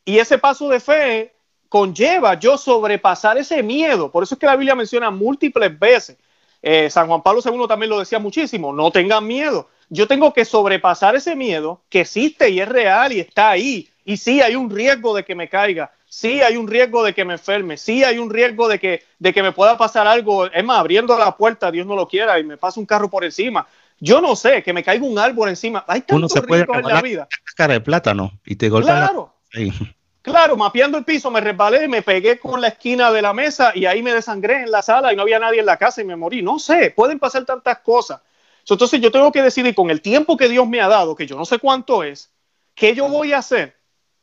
Y 0.04 0.18
ese 0.18 0.38
paso 0.38 0.68
de 0.68 0.80
fe 0.80 1.34
conlleva 1.68 2.34
yo 2.38 2.58
sobrepasar 2.58 3.38
ese 3.38 3.62
miedo. 3.62 4.10
Por 4.10 4.24
eso 4.24 4.34
es 4.34 4.38
que 4.38 4.46
la 4.46 4.56
Biblia 4.56 4.74
menciona 4.74 5.10
múltiples 5.10 5.78
veces. 5.78 6.18
Eh, 6.62 6.88
San 6.90 7.08
Juan 7.08 7.22
Pablo 7.22 7.42
II 7.44 7.66
también 7.66 7.90
lo 7.90 7.98
decía 7.98 8.18
muchísimo, 8.18 8.72
no 8.72 8.90
tengan 8.90 9.26
miedo. 9.26 9.68
Yo 9.88 10.06
tengo 10.06 10.32
que 10.32 10.44
sobrepasar 10.44 11.16
ese 11.16 11.34
miedo 11.34 11.82
que 11.88 12.00
existe 12.00 12.48
y 12.50 12.60
es 12.60 12.68
real 12.68 13.12
y 13.12 13.20
está 13.20 13.50
ahí. 13.50 13.88
Y 14.04 14.16
sí 14.16 14.40
hay 14.40 14.54
un 14.54 14.70
riesgo 14.70 15.14
de 15.14 15.24
que 15.24 15.34
me 15.34 15.48
caiga, 15.48 15.92
sí 16.06 16.40
hay 16.40 16.56
un 16.56 16.68
riesgo 16.68 17.04
de 17.04 17.14
que 17.14 17.24
me 17.24 17.34
enferme, 17.34 17.76
sí 17.76 18.04
hay 18.04 18.18
un 18.18 18.30
riesgo 18.30 18.68
de 18.68 18.78
que, 18.78 19.02
de 19.18 19.32
que 19.32 19.42
me 19.42 19.52
pueda 19.52 19.76
pasar 19.76 20.06
algo. 20.06 20.46
Es 20.46 20.64
más, 20.64 20.78
abriendo 20.78 21.18
la 21.18 21.36
puerta, 21.36 21.70
Dios 21.70 21.86
no 21.86 21.94
lo 21.94 22.08
quiera, 22.08 22.38
y 22.38 22.44
me 22.44 22.56
pasa 22.56 22.80
un 22.80 22.86
carro 22.86 23.10
por 23.10 23.24
encima. 23.24 23.66
Yo 24.00 24.20
no 24.20 24.34
sé, 24.34 24.62
que 24.62 24.72
me 24.72 24.82
caiga 24.82 25.04
un 25.04 25.18
árbol 25.18 25.48
encima. 25.48 25.84
Hay 25.86 26.04
Uno 26.10 26.28
se 26.28 26.42
puede 26.42 26.66
en 26.72 26.88
la 26.88 27.02
vida. 27.02 27.28
Cara 27.56 27.74
de 27.74 27.80
plátano 27.80 28.32
y 28.44 28.56
te 28.56 28.68
golpea. 28.68 28.96
Claro. 28.96 29.34
Claro, 30.22 30.56
mapeando 30.56 30.98
el 30.98 31.04
piso, 31.04 31.30
me 31.30 31.40
resbalé, 31.40 31.88
me 31.88 32.02
pegué 32.02 32.38
con 32.38 32.60
la 32.60 32.68
esquina 32.68 33.10
de 33.10 33.22
la 33.22 33.32
mesa 33.32 33.72
y 33.74 33.86
ahí 33.86 34.02
me 34.02 34.14
desangré 34.14 34.62
en 34.62 34.70
la 34.70 34.80
sala 34.80 35.12
y 35.12 35.16
no 35.16 35.22
había 35.22 35.38
nadie 35.38 35.60
en 35.60 35.66
la 35.66 35.76
casa 35.76 36.00
y 36.00 36.04
me 36.04 36.16
morí. 36.16 36.42
No 36.42 36.58
sé, 36.58 36.90
pueden 36.90 37.18
pasar 37.18 37.44
tantas 37.44 37.78
cosas. 37.80 38.20
Entonces 38.68 39.00
yo 39.00 39.10
tengo 39.10 39.32
que 39.32 39.42
decidir 39.42 39.74
con 39.74 39.90
el 39.90 40.00
tiempo 40.00 40.36
que 40.36 40.48
Dios 40.48 40.68
me 40.68 40.80
ha 40.80 40.88
dado, 40.88 41.16
que 41.16 41.26
yo 41.26 41.36
no 41.36 41.44
sé 41.44 41.58
cuánto 41.58 42.04
es, 42.04 42.30
qué 42.74 42.94
yo 42.94 43.08
voy 43.08 43.32
a 43.32 43.38
hacer 43.38 43.76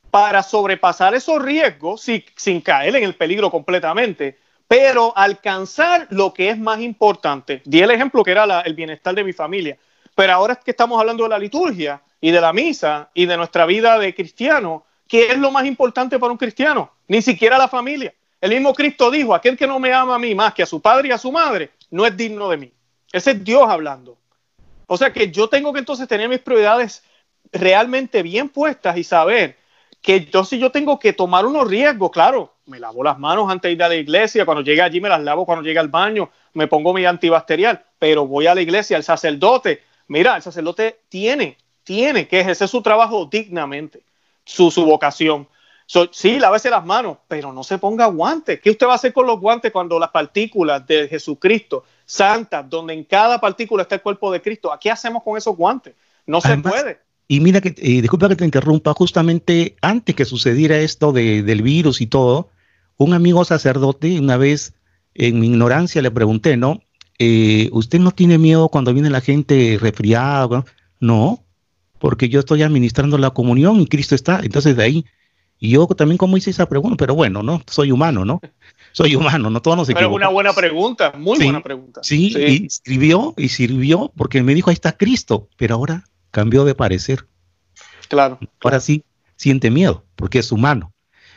para 0.09 0.41
sobrepasar 0.41 1.13
esos 1.13 1.41
riesgos 1.41 2.01
sin 2.01 2.61
caer 2.61 2.95
en 2.95 3.03
el 3.03 3.15
peligro 3.15 3.51
completamente 3.51 4.37
pero 4.69 5.17
alcanzar 5.17 6.05
lo 6.11 6.31
que 6.31 6.51
es 6.51 6.59
más 6.59 6.79
importante. 6.79 7.63
Di 7.65 7.81
el 7.81 7.89
ejemplo 7.89 8.23
que 8.23 8.29
era 8.29 8.61
el 8.61 8.75
bienestar 8.75 9.15
de 9.15 9.23
mi 9.23 9.33
familia, 9.33 9.79
pero 10.13 10.31
ahora 10.31 10.53
es 10.53 10.59
que 10.59 10.69
estamos 10.69 10.99
hablando 10.99 11.23
de 11.23 11.29
la 11.29 11.39
liturgia 11.39 12.03
y 12.21 12.29
de 12.29 12.39
la 12.39 12.53
misa 12.53 13.09
y 13.15 13.25
de 13.25 13.35
nuestra 13.35 13.65
vida 13.65 13.97
de 13.97 14.13
cristiano, 14.13 14.85
¿qué 15.09 15.31
es 15.31 15.37
lo 15.37 15.51
más 15.51 15.65
importante 15.65 16.17
para 16.17 16.31
un 16.31 16.37
cristiano? 16.37 16.91
Ni 17.09 17.21
siquiera 17.21 17.57
la 17.57 17.67
familia. 17.67 18.13
El 18.39 18.51
mismo 18.51 18.73
Cristo 18.73 19.11
dijo, 19.11 19.35
aquel 19.35 19.57
que 19.57 19.67
no 19.67 19.79
me 19.79 19.91
ama 19.91 20.15
a 20.15 20.19
mí 20.19 20.33
más 20.33 20.53
que 20.53 20.63
a 20.63 20.65
su 20.65 20.79
padre 20.79 21.09
y 21.09 21.11
a 21.11 21.17
su 21.17 21.31
madre, 21.31 21.71
no 21.89 22.05
es 22.05 22.15
digno 22.15 22.47
de 22.47 22.57
mí. 22.57 22.71
Ese 23.11 23.31
es 23.31 23.43
Dios 23.43 23.63
hablando. 23.67 24.17
O 24.87 24.95
sea 24.95 25.11
que 25.11 25.29
yo 25.29 25.49
tengo 25.49 25.73
que 25.73 25.79
entonces 25.79 26.07
tener 26.07 26.29
mis 26.29 26.39
prioridades 26.39 27.03
realmente 27.51 28.23
bien 28.23 28.49
puestas 28.49 28.97
y 28.97 29.03
saber 29.03 29.57
que 30.01 30.25
yo 30.25 30.45
si 30.45 30.59
yo 30.59 30.71
tengo 30.71 30.99
que 30.99 31.11
tomar 31.11 31.45
unos 31.45 31.67
riesgos, 31.67 32.11
claro, 32.11 32.53
me 32.67 32.79
lavo 32.79 33.03
las 33.03 33.19
manos 33.19 33.51
antes 33.51 33.69
de 33.69 33.73
ir 33.73 33.83
a 33.83 33.89
la 33.89 33.95
iglesia, 33.95 34.45
cuando 34.45 34.63
llegue 34.63 34.81
allí 34.81 35.01
me 35.01 35.09
las 35.09 35.21
lavo 35.21 35.45
cuando 35.45 35.63
llegue 35.63 35.79
al 35.79 35.89
baño, 35.89 36.29
me 36.53 36.67
pongo 36.67 36.93
mi 36.93 37.03
antibacterial, 37.05 37.83
pero 37.97 38.25
voy 38.25 38.47
a 38.47 38.55
la 38.55 38.61
iglesia, 38.61 38.95
el 38.95 39.03
sacerdote, 39.03 39.83
mira, 40.07 40.35
el 40.35 40.41
sacerdote 40.41 41.01
tiene, 41.09 41.57
tiene 41.83 42.27
que 42.27 42.39
ejercer 42.39 42.67
su 42.67 42.81
trabajo 42.81 43.25
dignamente, 43.25 44.03
su, 44.49 44.71
su 44.71 44.83
vocación. 44.83 45.47
sí, 46.11 46.39
lávese 46.39 46.69
las 46.69 46.85
manos, 46.85 47.17
pero 47.27 47.53
no 47.53 47.63
se 47.63 47.77
ponga 47.77 48.07
guantes. 48.07 48.59
¿Qué 48.61 48.71
usted 48.71 48.87
va 48.87 48.93
a 48.93 48.95
hacer 48.95 49.13
con 49.13 49.27
los 49.27 49.39
guantes 49.39 49.71
cuando 49.71 49.99
las 49.99 50.09
partículas 50.09 50.85
de 50.87 51.07
Jesucristo, 51.07 51.83
santas, 52.05 52.67
donde 52.67 52.93
en 52.93 53.03
cada 53.03 53.39
partícula 53.39 53.83
está 53.83 53.95
el 53.95 54.01
cuerpo 54.01 54.31
de 54.31 54.41
Cristo, 54.41 54.71
¿qué 54.81 54.89
hacemos 54.89 55.23
con 55.23 55.37
esos 55.37 55.55
guantes? 55.55 55.93
No 56.25 56.41
se 56.41 56.57
puede. 56.57 56.99
Y 57.27 57.41
mira 57.41 57.61
que, 57.61 57.69
eh, 57.77 58.01
disculpa 58.01 58.27
que 58.27 58.35
te 58.35 58.45
interrumpa, 58.45 58.93
justamente 58.93 59.75
antes 59.81 60.15
que 60.15 60.25
sucediera 60.25 60.79
esto 60.79 61.11
del 61.11 61.61
virus 61.61 62.01
y 62.01 62.07
todo, 62.07 62.49
un 62.97 63.13
amigo 63.13 63.45
sacerdote 63.45 64.19
una 64.19 64.35
vez 64.37 64.73
en 65.13 65.39
mi 65.39 65.47
ignorancia 65.47 66.01
le 66.01 66.09
pregunté, 66.09 66.57
¿no? 66.57 66.81
Eh, 67.19 67.69
¿Usted 67.71 67.99
no 67.99 68.11
tiene 68.11 68.39
miedo 68.39 68.69
cuando 68.69 68.93
viene 68.93 69.11
la 69.11 69.21
gente 69.21 69.77
resfriada? 69.79 70.65
No, 70.99 71.43
porque 71.99 72.29
yo 72.29 72.39
estoy 72.39 72.63
administrando 72.63 73.17
la 73.17 73.31
comunión 73.31 73.79
y 73.79 73.87
Cristo 73.87 74.15
está. 74.15 74.39
Entonces 74.43 74.75
de 74.75 74.83
ahí, 74.83 75.05
y 75.59 75.71
yo 75.71 75.85
también 75.87 76.17
como 76.17 76.37
hice 76.37 76.49
esa 76.49 76.67
pregunta, 76.67 76.95
pero 76.97 77.15
bueno, 77.15 77.43
¿no? 77.43 77.61
Soy 77.67 77.91
humano, 77.91 78.25
¿no? 78.25 78.41
Soy 78.91 79.15
humano, 79.15 79.51
no 79.51 79.61
todos 79.61 79.77
nos 79.77 79.87
Pero 79.87 80.09
una 80.11 80.29
buena 80.29 80.51
pregunta, 80.51 81.13
muy 81.15 81.37
buena 81.37 81.61
pregunta. 81.61 82.01
Sí, 82.03 82.31
sí, 82.31 82.39
y 82.39 82.69
sirvió, 82.69 83.35
y 83.37 83.49
sirvió, 83.49 84.11
porque 84.17 84.41
me 84.41 84.55
dijo, 84.55 84.71
ahí 84.71 84.73
está 84.73 84.93
Cristo, 84.93 85.47
pero 85.57 85.75
ahora 85.75 86.05
cambió 86.31 86.65
de 86.65 86.73
parecer. 86.73 87.27
Claro. 88.07 88.39
Ahora 88.61 88.79
sí 88.79 89.03
siente 89.35 89.69
miedo, 89.69 90.05
porque 90.15 90.39
es 90.39 90.51
humano. 90.51 90.91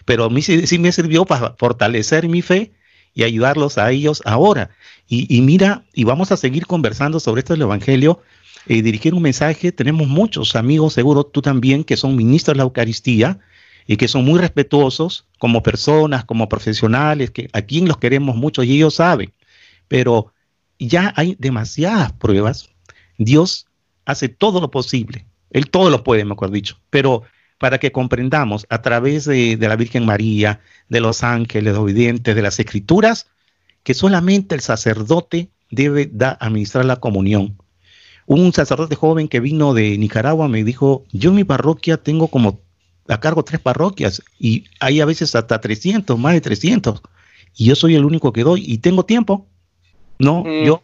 Pero 0.04 0.24
a 0.24 0.30
mí 0.30 0.42
sí, 0.42 0.78
me 0.78 0.92
sirvió 0.92 1.24
para 1.24 1.54
fortalecer 1.58 2.28
mi 2.28 2.42
fe 2.42 2.72
y 3.14 3.22
ayudarlos 3.22 3.78
a 3.78 3.90
ellos 3.90 4.22
ahora. 4.24 4.70
Y, 5.06 5.42
mira, 5.42 5.84
y 5.92 6.04
vamos 6.04 6.32
a 6.32 6.38
seguir 6.38 6.66
conversando 6.66 7.20
sobre 7.20 7.40
esto 7.40 7.52
del 7.52 7.62
Evangelio 7.62 8.22
y 8.51 8.51
eh, 8.66 8.82
dirigir 8.82 9.14
un 9.14 9.22
mensaje. 9.22 9.72
Tenemos 9.72 10.08
muchos 10.08 10.56
amigos, 10.56 10.94
seguro 10.94 11.24
tú 11.24 11.42
también, 11.42 11.84
que 11.84 11.96
son 11.96 12.16
ministros 12.16 12.54
de 12.54 12.58
la 12.58 12.64
Eucaristía 12.64 13.38
y 13.86 13.96
que 13.96 14.08
son 14.08 14.24
muy 14.24 14.38
respetuosos 14.38 15.26
como 15.38 15.62
personas, 15.62 16.24
como 16.24 16.48
profesionales, 16.48 17.30
que 17.30 17.48
a 17.52 17.62
quien 17.62 17.88
los 17.88 17.98
queremos 17.98 18.36
mucho 18.36 18.62
y 18.62 18.72
ellos 18.72 18.94
saben. 18.94 19.32
Pero 19.88 20.32
ya 20.78 21.12
hay 21.16 21.36
demasiadas 21.38 22.12
pruebas. 22.12 22.70
Dios 23.18 23.66
hace 24.04 24.28
todo 24.28 24.60
lo 24.60 24.70
posible. 24.70 25.26
Él 25.50 25.70
todo 25.70 25.90
lo 25.90 26.02
puede, 26.04 26.24
mejor 26.24 26.50
dicho. 26.50 26.78
Pero 26.90 27.22
para 27.58 27.78
que 27.78 27.92
comprendamos 27.92 28.66
a 28.70 28.82
través 28.82 29.24
de, 29.24 29.56
la 29.60 29.76
Virgen 29.76 30.04
María, 30.04 30.60
de 30.88 31.00
los 31.00 31.22
ángeles 31.22 31.76
obedientes, 31.76 32.34
de 32.34 32.42
las 32.42 32.58
escrituras, 32.58 33.28
que 33.84 33.94
solamente 33.94 34.54
el 34.54 34.60
sacerdote 34.60 35.48
debe 35.70 36.10
da, 36.12 36.36
administrar 36.40 36.84
la 36.84 36.96
comunión. 36.96 37.56
Un 38.32 38.54
sacerdote 38.54 38.96
joven 38.96 39.28
que 39.28 39.40
vino 39.40 39.74
de 39.74 39.98
Nicaragua 39.98 40.48
me 40.48 40.64
dijo, 40.64 41.04
yo 41.12 41.30
en 41.30 41.36
mi 41.36 41.44
parroquia 41.44 41.98
tengo 41.98 42.28
como 42.28 42.60
a 43.06 43.20
cargo 43.20 43.44
tres 43.44 43.60
parroquias 43.60 44.22
y 44.38 44.64
hay 44.80 45.02
a 45.02 45.04
veces 45.04 45.34
hasta 45.34 45.60
300, 45.60 46.18
más 46.18 46.32
de 46.32 46.40
300, 46.40 47.02
y 47.58 47.66
yo 47.66 47.74
soy 47.74 47.94
el 47.94 48.06
único 48.06 48.32
que 48.32 48.42
doy 48.42 48.64
y 48.66 48.78
tengo 48.78 49.04
tiempo. 49.04 49.46
No, 50.18 50.44
mm. 50.44 50.64
yo, 50.64 50.82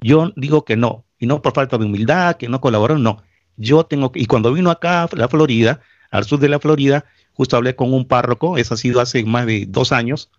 yo 0.00 0.32
digo 0.34 0.64
que 0.64 0.76
no, 0.76 1.04
y 1.18 1.26
no 1.26 1.42
por 1.42 1.52
falta 1.52 1.76
de 1.76 1.84
humildad, 1.84 2.36
que 2.36 2.48
no 2.48 2.62
colaboraron, 2.62 3.02
no. 3.02 3.22
Yo 3.58 3.84
tengo 3.84 4.10
que, 4.10 4.20
y 4.20 4.24
cuando 4.26 4.50
vino 4.54 4.70
acá 4.70 5.02
a 5.02 5.08
la 5.12 5.28
Florida, 5.28 5.82
al 6.10 6.24
sur 6.24 6.38
de 6.38 6.48
la 6.48 6.58
Florida, 6.58 7.04
justo 7.34 7.58
hablé 7.58 7.76
con 7.76 7.92
un 7.92 8.06
párroco, 8.06 8.56
eso 8.56 8.72
ha 8.72 8.76
sido 8.78 9.02
hace 9.02 9.24
más 9.24 9.44
de 9.44 9.66
dos 9.68 9.92
años, 9.92 10.30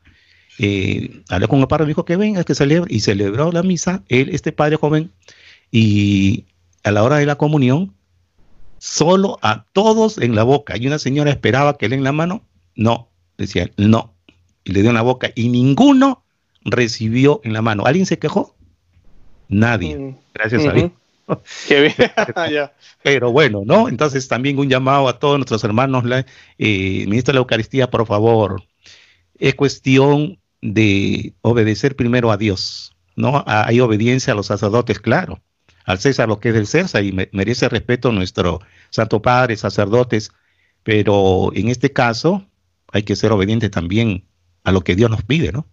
eh, 0.58 1.22
hablé 1.30 1.48
con 1.48 1.60
el 1.60 1.68
párroco, 1.68 1.90
dijo 1.90 2.06
que 2.06 2.16
venga, 2.16 2.44
que 2.44 2.56
celebre, 2.56 2.92
y 2.92 3.02
celebró 3.02 3.52
la 3.52 3.62
misa, 3.62 4.02
él, 4.08 4.30
este 4.32 4.52
padre 4.52 4.78
joven, 4.78 5.12
y 5.72 6.46
a 6.84 6.92
la 6.92 7.04
hora 7.04 7.18
de 7.18 7.26
la 7.26 7.36
comunión, 7.36 7.94
solo 8.78 9.40
a 9.42 9.66
todos 9.74 10.18
en 10.18 10.36
la 10.36 10.44
boca, 10.44 10.78
y 10.78 10.88
una 10.88 11.00
señora 11.00 11.32
esperaba 11.32 11.78
que 11.78 11.90
le 11.90 11.96
en 11.96 12.04
la 12.04 12.12
mano, 12.12 12.44
no, 12.76 13.10
decía, 13.38 13.70
no, 13.78 14.16
y 14.64 14.72
le 14.72 14.82
dio 14.82 14.90
en 14.90 14.96
la 14.96 15.02
boca, 15.02 15.32
y 15.36 15.50
ninguno 15.50 16.24
recibió 16.64 17.42
en 17.44 17.54
la 17.54 17.62
mano. 17.62 17.86
¿Alguien 17.86 18.06
se 18.06 18.20
quejó? 18.20 18.56
Nadie. 19.48 19.98
Mm. 19.98 20.16
Gracias 20.34 20.66
a 20.66 20.72
Dios. 20.72 20.92
Qué 21.68 21.82
bien. 21.82 21.94
Pero 23.04 23.32
bueno, 23.32 23.64
¿no? 23.66 23.88
Entonces 23.88 24.28
también 24.28 24.60
un 24.60 24.70
llamado 24.70 25.08
a 25.08 25.20
todos 25.20 25.38
nuestros 25.38 25.64
hermanos, 25.64 26.04
la, 26.06 26.26
eh, 26.58 27.06
ministro 27.08 27.32
de 27.32 27.36
la 27.36 27.40
Eucaristía, 27.42 27.90
por 27.90 28.06
favor, 28.06 28.64
es 29.38 29.56
cuestión 29.56 30.40
de 30.62 31.34
obedecer 31.42 31.96
primero 31.96 32.32
a 32.32 32.38
Dios, 32.38 32.96
¿no? 33.16 33.44
Hay 33.48 33.80
obediencia 33.80 34.34
a 34.34 34.36
los 34.36 34.48
sacerdotes, 34.48 35.00
claro, 35.00 35.42
al 35.90 35.98
César 35.98 36.30
lo 36.30 36.40
que 36.40 36.50
es 36.50 36.54
del 36.54 36.68
César 36.68 37.04
y 37.04 37.12
merece 37.32 37.68
respeto 37.68 38.12
nuestro 38.12 38.62
Santo 38.92 39.24
Padre, 39.24 39.58
sacerdotes, 39.58 40.32
pero 40.84 41.50
en 41.56 41.68
este 41.68 41.92
caso 41.92 42.46
hay 42.92 43.02
que 43.02 43.16
ser 43.16 43.32
obediente 43.32 43.72
también 43.72 44.24
a 44.64 44.72
lo 44.72 44.82
que 44.82 44.96
Dios 44.96 45.10
nos 45.10 45.24
pide, 45.24 45.52
¿no? 45.52 45.66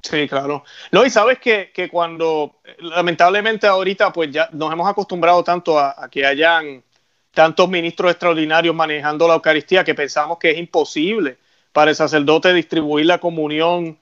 Sí, 0.00 0.28
claro. 0.28 0.62
No, 0.92 1.04
y 1.04 1.10
sabes 1.10 1.40
que, 1.40 1.72
que, 1.74 1.88
cuando, 1.88 2.60
lamentablemente 2.78 3.66
ahorita, 3.66 4.12
pues 4.12 4.30
ya 4.30 4.48
nos 4.52 4.72
hemos 4.72 4.88
acostumbrado 4.88 5.42
tanto 5.42 5.76
a, 5.76 6.08
que 6.08 6.24
hayan 6.24 6.84
tantos 7.32 7.68
ministros 7.68 8.12
extraordinarios 8.12 8.76
manejando 8.76 9.26
la 9.26 9.34
Eucaristía 9.34 9.82
que 9.82 9.96
pensamos 9.96 10.38
que 10.38 10.52
es 10.52 10.58
imposible 10.58 11.38
para 11.72 11.90
el 11.90 11.96
sacerdote 11.96 12.52
distribuir 12.52 13.06
la 13.06 13.18
comunión 13.18 13.98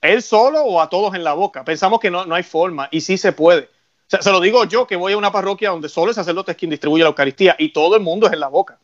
él 0.00 0.22
solo 0.22 0.62
o 0.62 0.80
a 0.80 0.88
todos 0.88 1.12
en 1.16 1.24
la 1.24 1.32
boca. 1.32 1.64
Pensamos 1.64 1.98
que 1.98 2.12
no, 2.12 2.24
no 2.24 2.36
hay 2.36 2.44
forma 2.44 2.88
y 2.92 3.00
sí 3.00 3.18
se 3.18 3.32
puede. 3.32 3.68
Se 4.06 4.30
lo 4.30 4.40
digo 4.40 4.64
yo 4.64 4.86
que 4.86 4.96
voy 4.96 5.14
a 5.14 5.18
una 5.18 5.32
parroquia 5.32 5.70
donde 5.70 5.88
solo 5.88 6.10
el 6.10 6.14
sacerdote 6.14 6.52
es 6.52 6.56
quien 6.56 6.70
distribuye 6.70 7.02
la 7.02 7.08
Eucaristía 7.08 7.56
y 7.58 7.72
todo 7.72 7.96
el 7.96 8.02
mundo 8.02 8.26
es 8.26 8.32
en 8.32 8.40
la 8.40 8.48
boca. 8.48 8.78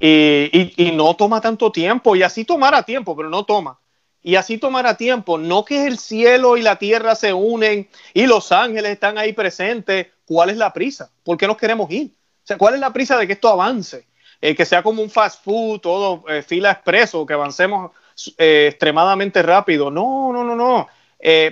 Y, 0.00 0.74
y, 0.76 0.92
no 0.92 1.16
toma 1.16 1.40
tanto 1.40 1.72
tiempo 1.72 2.14
y 2.14 2.22
así 2.22 2.44
tomará 2.44 2.84
tiempo, 2.84 3.16
pero 3.16 3.28
no 3.28 3.44
toma 3.44 3.80
y 4.22 4.36
así 4.36 4.58
tomará 4.58 4.96
tiempo. 4.96 5.38
No 5.38 5.64
que 5.64 5.86
el 5.86 5.98
cielo 5.98 6.56
y 6.56 6.62
la 6.62 6.76
tierra 6.76 7.14
se 7.14 7.32
unen 7.32 7.88
y 8.14 8.26
los 8.26 8.52
ángeles 8.52 8.92
están 8.92 9.18
ahí 9.18 9.32
presentes. 9.32 10.08
¿Cuál 10.26 10.50
es 10.50 10.56
la 10.56 10.72
prisa? 10.72 11.10
¿Por 11.24 11.38
qué 11.38 11.46
nos 11.46 11.56
queremos 11.56 11.90
ir? 11.90 12.12
¿cuál 12.56 12.74
es 12.74 12.80
la 12.80 12.92
prisa 12.92 13.18
de 13.18 13.26
que 13.26 13.34
esto 13.34 13.48
avance? 13.48 14.06
Eh, 14.40 14.54
que 14.54 14.64
sea 14.64 14.82
como 14.82 15.02
un 15.02 15.10
fast 15.10 15.44
food, 15.44 15.80
todo 15.80 16.24
eh, 16.28 16.42
fila 16.42 16.70
expreso, 16.70 17.26
que 17.26 17.34
avancemos 17.34 17.90
eh, 18.38 18.68
extremadamente 18.70 19.42
rápido. 19.42 19.90
No, 19.90 20.32
no, 20.32 20.44
no, 20.44 20.54
no. 20.54 20.86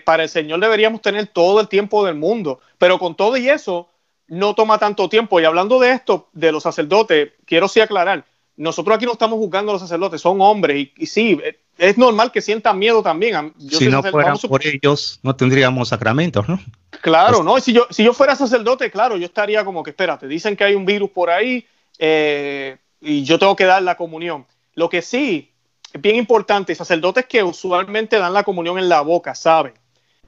Para 0.05 0.23
el 0.23 0.29
Señor 0.29 0.61
deberíamos 0.61 1.03
tener 1.03 1.27
todo 1.27 1.61
el 1.61 1.69
tiempo 1.69 2.05
del 2.05 2.15
mundo, 2.15 2.61
pero 2.79 2.99
con 2.99 3.17
todo 3.17 3.37
y 3.37 3.49
eso 3.49 3.89
no 4.29 4.55
toma 4.55 4.79
tanto 4.79 5.09
tiempo. 5.09 5.41
Y 5.41 5.45
hablando 5.45 5.79
de 5.79 5.93
esto, 5.93 6.29
de 6.33 6.53
los 6.53 6.63
sacerdotes, 6.63 7.31
quiero 7.45 7.69
sí 7.69 7.81
aclarar, 7.81 8.25
nosotros 8.57 8.97
aquí 8.97 9.05
no 9.05 9.13
estamos 9.13 9.39
juzgando 9.39 9.73
a 9.73 9.75
los 9.75 9.83
sacerdotes, 9.83 10.21
son 10.21 10.41
hombres 10.41 10.89
y, 10.97 11.07
sí, 11.07 11.39
es 11.77 11.99
normal 11.99 12.33
que 12.33 12.41
sientan 12.41 12.79
miedo 12.79 13.03
también. 13.03 13.53
si 13.59 13.89
no 13.89 14.03
fueran 14.03 14.39
por 14.39 14.67
ellos, 14.67 15.21
no 15.23 15.37
tendríamos 15.37 15.91
sacramentos, 15.91 16.49
¿no? 16.49 16.59
Claro, 17.03 17.43
¿no? 17.43 17.61
Si 17.61 17.75
yo, 17.75 17.87
si 17.91 18.03
yo 18.03 18.15
fuera 18.15 18.35
sacerdote, 18.35 18.91
claro, 18.91 19.19
yo 19.19 19.27
estaría 19.27 19.65
como 19.65 19.83
que, 19.83 19.91
espérate, 19.91 20.27
dicen 20.27 20.57
que 20.57 20.65
hay 20.65 20.75
un 20.75 20.87
virus 20.87 21.11
por 21.11 21.29
ahí 21.29 21.67
eh, 21.99 22.79
y 23.01 23.25
yo 23.25 23.39
tengo 23.39 23.55
que 23.55 23.65
dar 23.65 23.83
la 23.83 23.97
comunión. 23.97 24.47
Lo 24.75 24.89
que 24.89 25.03
sí 25.03 25.51
es 25.97 26.03
bien 26.03 26.17
importante, 26.17 26.75
sacerdotes 26.75 27.27
que 27.27 27.43
usualmente 27.43 28.19
dan 28.19 28.35
la 28.35 28.45
comunión 28.45 28.79
en 28.79 28.89
la 28.89 29.01
boca, 29.01 29.35
saben, 29.35 29.73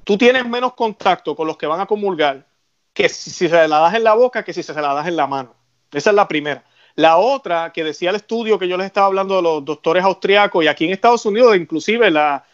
tú 0.02 0.16
tienes 0.16 0.46
menos 0.46 0.72
contacto 0.74 1.36
con 1.36 1.46
los 1.46 1.56
que 1.56 1.66
van 1.66 1.80
a 1.80 1.86
comulgar 1.86 2.46
que 2.94 3.08
si, 3.08 3.30
se 3.30 3.68
la 3.68 3.78
das 3.78 3.94
en 3.94 4.02
la 4.02 4.14
boca 4.14 4.42
que 4.42 4.52
si 4.52 4.62
se 4.62 4.72
la 4.74 4.94
das 4.94 5.06
en 5.06 5.16
la 5.16 5.26
mano. 5.26 5.54
Esa 5.92 6.10
es 6.10 6.16
la 6.16 6.26
primera. 6.26 6.64
La 6.94 7.18
otra, 7.18 7.70
que 7.72 7.84
decía 7.84 8.10
el 8.10 8.16
estudio 8.16 8.58
que 8.58 8.66
yo 8.66 8.76
les 8.76 8.86
estaba 8.86 9.06
hablando 9.06 9.36
de 9.36 9.42
los 9.42 9.64
doctores 9.64 10.02
austriacos 10.02 10.64
y 10.64 10.68
aquí 10.68 10.86
en 10.86 10.92
Estados 10.92 11.24
Unidos, 11.26 11.54
inclusive 11.56 12.10
la, 12.10 12.44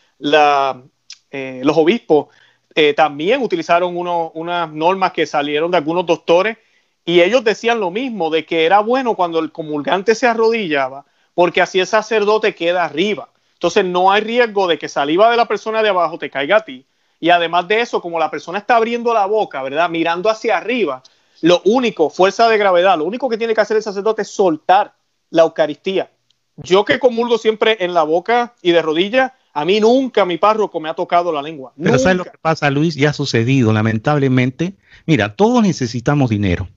eh, 1.31 1.63
los 1.65 1.77
obispos 1.77 2.29
eh, 2.75 2.95
también 2.95 3.43
utilizaron 3.43 3.97
unas 3.97 4.73
normas 4.73 5.13
que 5.13 5.25
salieron 5.25 5.71
de 5.71 5.77
algunos 5.77 6.05
doctores 6.05 6.59
y 7.05 7.21
ellos 7.21 7.45
decían 7.45 7.79
lo 7.79 7.91
mismo, 7.91 8.29
de 8.29 8.45
que 8.45 8.67
era 8.67 8.81
bueno 8.81 9.15
cuando 9.15 9.39
el 9.39 9.53
comulgante 9.53 10.15
se 10.15 10.27
arrodillaba, 10.27 11.07
porque 11.35 11.61
así 11.61 11.81
el 11.81 11.87
sacerdote 11.87 12.55
queda 12.55 12.85
arriba. 12.85 13.29
Entonces 13.55 13.85
no 13.85 14.13
hay 14.13 14.21
riesgo 14.21 14.67
de 14.67 14.79
que 14.79 14.89
saliva 14.89 15.31
de 15.31 15.37
la 15.37 15.47
persona 15.47 15.83
de 15.83 15.89
abajo 15.89 16.19
te 16.19 16.31
caiga 16.31 16.59
a 16.59 16.65
ti. 16.65 16.87
Y 17.21 17.31
además 17.31 17.67
de 17.69 17.81
eso, 17.81 18.01
como 18.01 18.19
la 18.19 18.31
persona 18.31 18.59
está 18.59 18.77
abriendo 18.77 19.15
la 19.15 19.27
boca, 19.27 19.63
¿verdad? 19.63 19.89
Mirando 19.89 20.29
hacia 20.29 20.59
arriba, 20.59 21.03
lo 21.41 21.63
único, 21.65 22.11
fuerza 22.11 22.49
de 22.49 22.59
gravedad, 22.59 22.99
lo 22.99 23.05
único 23.05 23.29
que 23.29 23.39
tiene 23.39 23.55
que 23.55 23.61
hacer 23.61 23.77
el 23.77 23.83
sacerdote 23.83 24.23
es 24.23 24.29
soltar 24.29 24.95
la 25.31 25.43
Eucaristía. 25.43 26.11
Yo 26.57 26.85
que 26.85 26.99
comulgo 26.99 27.39
siempre 27.39 27.79
en 27.81 27.95
la 27.95 28.03
boca 28.03 28.55
y 28.63 28.73
de 28.73 28.83
rodillas, 28.83 29.33
a 29.53 29.65
mí 29.65 29.81
nunca 29.81 30.25
mi 30.25 30.37
párroco 30.37 30.79
me 30.81 30.89
ha 30.89 30.95
tocado 30.95 31.33
la 31.33 31.41
lengua. 31.41 31.73
Pero 31.83 31.99
¿sabes 31.99 32.19
lo 32.19 32.25
que 32.25 32.39
pasa, 32.41 32.71
Luis? 32.71 32.95
Ya 32.95 33.11
ha 33.11 33.13
sucedido, 33.13 33.73
lamentablemente. 33.73 34.75
Mira, 35.07 35.35
todos 35.35 35.63
necesitamos 35.63 36.31
dinero, 36.31 36.69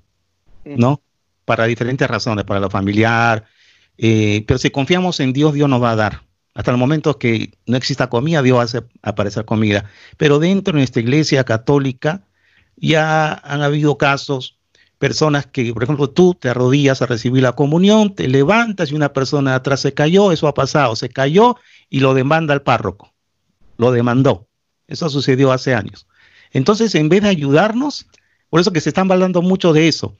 ¿no? 0.63 1.01
Para 1.45 1.65
diferentes 1.65 2.07
razones, 2.07 2.45
para 2.45 2.59
lo 2.59 2.69
familiar, 2.69 3.45
Eh, 3.97 4.43
pero 4.47 4.57
si 4.57 4.69
confiamos 4.69 5.19
en 5.19 5.33
Dios, 5.33 5.53
Dios 5.53 5.69
nos 5.69 5.81
va 5.81 5.91
a 5.91 5.95
dar. 5.95 6.23
Hasta 6.53 6.71
el 6.71 6.77
momento 6.77 7.19
que 7.19 7.51
no 7.67 7.77
exista 7.77 8.09
comida, 8.09 8.41
Dios 8.41 8.59
hace 8.59 8.83
aparecer 9.01 9.45
comida. 9.45 9.85
Pero 10.17 10.39
dentro 10.39 10.73
de 10.73 10.79
nuestra 10.79 11.01
iglesia 11.01 11.43
católica 11.43 12.23
ya 12.75 13.33
han 13.33 13.61
habido 13.61 13.97
casos, 13.97 14.57
personas 14.97 15.45
que, 15.45 15.73
por 15.73 15.83
ejemplo, 15.83 16.09
tú 16.09 16.33
te 16.33 16.49
arrodillas 16.49 17.01
a 17.01 17.05
recibir 17.05 17.43
la 17.43 17.53
comunión, 17.53 18.15
te 18.15 18.27
levantas 18.27 18.91
y 18.91 18.95
una 18.95 19.13
persona 19.13 19.51
de 19.51 19.57
atrás 19.57 19.81
se 19.81 19.93
cayó, 19.93 20.31
eso 20.31 20.47
ha 20.47 20.53
pasado, 20.53 20.95
se 20.95 21.09
cayó 21.09 21.57
y 21.89 21.99
lo 21.99 22.13
demanda 22.13 22.53
el 22.53 22.61
párroco. 22.61 23.13
Lo 23.77 23.91
demandó. 23.91 24.47
Eso 24.87 25.09
sucedió 25.09 25.51
hace 25.51 25.75
años. 25.75 26.07
Entonces, 26.51 26.95
en 26.95 27.09
vez 27.09 27.21
de 27.21 27.29
ayudarnos, 27.29 28.07
por 28.49 28.61
eso 28.61 28.71
que 28.71 28.81
se 28.81 28.89
están 28.89 29.11
hablando 29.11 29.41
mucho 29.41 29.73
de 29.73 29.87
eso, 29.87 30.15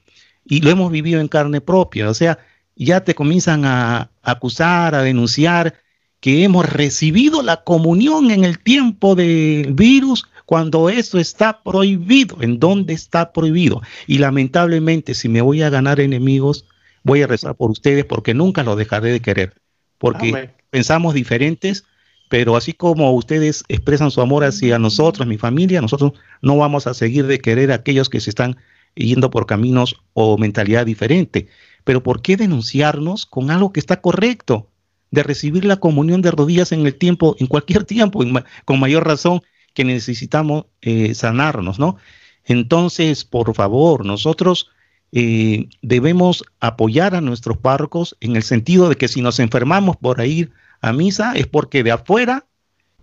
y 0.45 0.61
lo 0.61 0.69
hemos 0.69 0.91
vivido 0.91 1.19
en 1.19 1.27
carne 1.27 1.61
propia, 1.61 2.09
o 2.09 2.13
sea, 2.13 2.37
ya 2.85 3.03
te 3.03 3.15
comienzan 3.15 3.65
a 3.65 4.11
acusar, 4.21 4.95
a 4.95 5.01
denunciar 5.01 5.75
que 6.19 6.43
hemos 6.43 6.67
recibido 6.67 7.41
la 7.41 7.63
comunión 7.63 8.31
en 8.31 8.43
el 8.43 8.59
tiempo 8.59 9.15
del 9.15 9.73
virus 9.73 10.27
cuando 10.45 10.89
eso 10.89 11.19
está 11.19 11.61
prohibido. 11.61 12.37
¿En 12.41 12.59
dónde 12.59 12.93
está 12.93 13.31
prohibido? 13.33 13.81
Y 14.07 14.17
lamentablemente, 14.17 15.13
si 15.13 15.29
me 15.29 15.41
voy 15.41 15.61
a 15.61 15.69
ganar 15.69 15.99
enemigos, 15.99 16.65
voy 17.03 17.21
a 17.21 17.27
rezar 17.27 17.55
por 17.55 17.69
ustedes 17.69 18.05
porque 18.05 18.33
nunca 18.33 18.63
los 18.63 18.77
dejaré 18.77 19.11
de 19.11 19.19
querer. 19.19 19.53
Porque 19.97 20.51
pensamos 20.69 21.13
diferentes, 21.13 21.83
pero 22.29 22.55
así 22.55 22.73
como 22.73 23.11
ustedes 23.13 23.63
expresan 23.67 24.11
su 24.11 24.21
amor 24.21 24.43
hacia 24.43 24.79
nosotros, 24.79 25.27
mi 25.27 25.37
familia, 25.37 25.81
nosotros 25.81 26.13
no 26.41 26.57
vamos 26.57 26.87
a 26.87 26.93
seguir 26.93 27.27
de 27.27 27.39
querer 27.39 27.71
a 27.71 27.75
aquellos 27.75 28.09
que 28.09 28.19
se 28.19 28.29
están 28.29 28.57
yendo 28.95 29.29
por 29.29 29.45
caminos 29.45 29.95
o 30.13 30.37
mentalidad 30.37 30.85
diferente. 30.85 31.47
Pero 31.87 32.03
¿por 32.03 32.21
qué 32.21 32.35
denunciarnos 32.35 33.25
con 33.25 33.49
algo 33.49 33.71
que 33.71 33.79
está 33.79 34.01
correcto? 34.01 34.67
De 35.09 35.23
recibir 35.23 35.63
la 35.63 35.77
comunión 35.77 36.21
de 36.21 36.31
rodillas 36.31 36.73
en 36.73 36.85
el 36.85 36.93
tiempo, 36.95 37.37
en 37.39 37.47
cualquier 37.47 37.85
tiempo, 37.95 38.21
con 38.65 38.79
mayor 38.81 39.07
razón 39.07 39.41
que 39.73 39.85
necesitamos 39.85 40.65
eh, 40.81 41.15
sanarnos, 41.15 41.79
¿no? 41.79 41.95
Entonces, 42.43 43.23
por 43.23 43.55
favor, 43.55 44.05
nosotros 44.05 44.69
eh, 45.13 45.69
debemos 45.81 46.43
apoyar 46.59 47.15
a 47.15 47.21
nuestros 47.21 47.55
párrocos 47.55 48.17
en 48.19 48.35
el 48.35 48.43
sentido 48.43 48.89
de 48.89 48.97
que 48.97 49.07
si 49.07 49.21
nos 49.21 49.39
enfermamos 49.39 49.95
por 49.95 50.19
ir 50.25 50.51
a 50.81 50.91
misa 50.91 51.35
es 51.35 51.47
porque 51.47 51.83
de 51.83 51.91
afuera, 51.91 52.47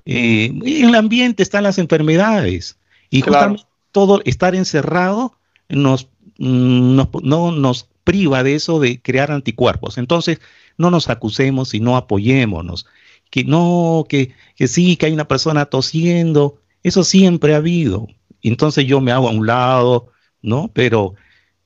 eh, 0.04 0.52
en 0.62 0.88
el 0.88 0.94
ambiente 0.94 1.42
están 1.42 1.62
las 1.62 1.78
enfermedades 1.78 2.78
y 3.08 3.22
justamente 3.22 3.62
todo 3.92 4.20
estar 4.26 4.54
encerrado 4.54 5.38
nos, 5.70 6.10
mm, 6.38 6.96
nos, 6.96 7.08
no 7.22 7.50
nos 7.50 7.88
priva 8.04 8.42
de 8.42 8.54
eso 8.54 8.78
de 8.80 9.00
crear 9.00 9.32
anticuerpos. 9.32 9.98
Entonces, 9.98 10.40
no 10.78 10.90
nos 10.90 11.08
acusemos 11.08 11.74
y 11.74 11.80
no 11.80 11.96
apoyémonos. 11.96 12.86
Que 13.30 13.44
no, 13.44 14.06
que, 14.08 14.32
que 14.54 14.68
sí, 14.68 14.96
que 14.96 15.06
hay 15.06 15.12
una 15.12 15.26
persona 15.26 15.66
tosiendo, 15.66 16.60
eso 16.82 17.02
siempre 17.02 17.54
ha 17.54 17.58
habido. 17.58 18.06
Entonces 18.42 18.86
yo 18.86 19.00
me 19.00 19.10
hago 19.10 19.28
a 19.28 19.32
un 19.32 19.46
lado, 19.46 20.08
¿no? 20.42 20.70
Pero 20.72 21.14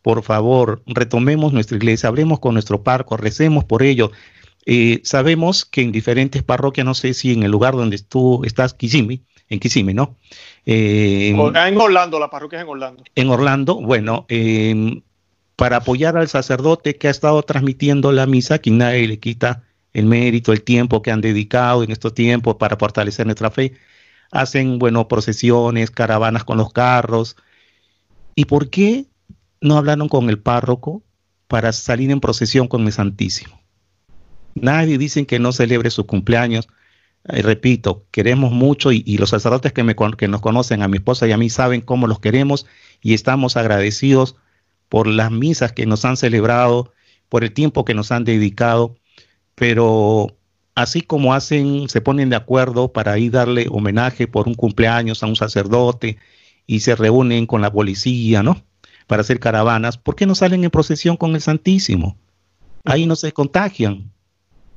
por 0.00 0.22
favor, 0.22 0.82
retomemos 0.86 1.52
nuestra 1.52 1.76
iglesia, 1.76 2.08
hablemos 2.08 2.38
con 2.38 2.54
nuestro 2.54 2.82
parco, 2.82 3.16
recemos 3.16 3.64
por 3.64 3.82
ello. 3.82 4.12
Eh, 4.64 5.00
sabemos 5.02 5.64
que 5.64 5.82
en 5.82 5.92
diferentes 5.92 6.42
parroquias, 6.42 6.84
no 6.84 6.94
sé 6.94 7.14
si 7.14 7.32
en 7.32 7.42
el 7.42 7.50
lugar 7.50 7.74
donde 7.74 7.98
tú 7.98 8.44
estás, 8.44 8.74
Kisimi, 8.74 9.22
en 9.48 9.60
Kisimi, 9.60 9.94
¿no? 9.94 10.16
Eh, 10.64 11.30
en 11.30 11.80
Orlando, 11.80 12.18
la 12.20 12.30
parroquia 12.30 12.58
es 12.58 12.62
en 12.62 12.70
Orlando. 12.70 13.04
En 13.14 13.28
Orlando, 13.30 13.74
bueno, 13.80 14.26
em, 14.28 15.02
para 15.58 15.78
apoyar 15.78 16.16
al 16.16 16.28
sacerdote 16.28 16.94
que 16.94 17.08
ha 17.08 17.10
estado 17.10 17.42
transmitiendo 17.42 18.12
la 18.12 18.26
misa, 18.26 18.60
que 18.60 18.70
nadie 18.70 19.08
le 19.08 19.18
quita 19.18 19.64
el 19.92 20.06
mérito, 20.06 20.52
el 20.52 20.62
tiempo 20.62 21.02
que 21.02 21.10
han 21.10 21.20
dedicado 21.20 21.82
en 21.82 21.90
estos 21.90 22.14
tiempos 22.14 22.54
para 22.60 22.76
fortalecer 22.76 23.26
nuestra 23.26 23.50
fe, 23.50 23.72
hacen, 24.30 24.78
bueno, 24.78 25.08
procesiones, 25.08 25.90
caravanas 25.90 26.44
con 26.44 26.58
los 26.58 26.72
carros. 26.72 27.34
¿Y 28.36 28.44
por 28.44 28.70
qué 28.70 29.06
no 29.60 29.76
hablaron 29.76 30.08
con 30.08 30.30
el 30.30 30.38
párroco 30.38 31.02
para 31.48 31.72
salir 31.72 32.12
en 32.12 32.20
procesión 32.20 32.68
con 32.68 32.86
el 32.86 32.92
Santísimo? 32.92 33.60
Nadie 34.54 34.96
dice 34.96 35.26
que 35.26 35.40
no 35.40 35.50
celebre 35.50 35.90
su 35.90 36.06
cumpleaños. 36.06 36.68
repito, 37.24 38.06
queremos 38.12 38.52
mucho 38.52 38.92
y, 38.92 39.02
los 39.18 39.30
sacerdotes 39.30 39.72
que, 39.72 39.82
me, 39.82 39.96
que 40.16 40.28
nos 40.28 40.40
conocen, 40.40 40.82
a 40.84 40.88
mi 40.88 40.98
esposa 40.98 41.26
y 41.26 41.32
a 41.32 41.36
mí, 41.36 41.50
saben 41.50 41.80
cómo 41.80 42.06
los 42.06 42.20
queremos 42.20 42.64
y 43.02 43.14
estamos 43.14 43.56
agradecidos 43.56 44.36
por 44.88 45.06
las 45.06 45.30
misas 45.30 45.72
que 45.72 45.86
nos 45.86 46.04
han 46.04 46.16
celebrado, 46.16 46.92
por 47.28 47.44
el 47.44 47.52
tiempo 47.52 47.84
que 47.84 47.94
nos 47.94 48.10
han 48.10 48.24
dedicado, 48.24 48.96
pero 49.54 50.36
así 50.74 51.02
como 51.02 51.34
hacen, 51.34 51.88
se 51.88 52.00
ponen 52.00 52.30
de 52.30 52.36
acuerdo 52.36 52.92
para 52.92 53.18
ir 53.18 53.32
darle 53.32 53.66
homenaje 53.70 54.26
por 54.26 54.48
un 54.48 54.54
cumpleaños 54.54 55.22
a 55.22 55.26
un 55.26 55.36
sacerdote 55.36 56.18
y 56.66 56.80
se 56.80 56.94
reúnen 56.94 57.46
con 57.46 57.60
la 57.60 57.72
policía, 57.72 58.42
¿no? 58.42 58.62
Para 59.06 59.22
hacer 59.22 59.40
caravanas, 59.40 59.98
¿por 59.98 60.14
qué 60.14 60.26
no 60.26 60.34
salen 60.34 60.64
en 60.64 60.70
procesión 60.70 61.16
con 61.16 61.34
el 61.34 61.40
Santísimo? 61.40 62.16
Ahí 62.84 63.06
no 63.06 63.16
se 63.16 63.32
contagian. 63.32 64.10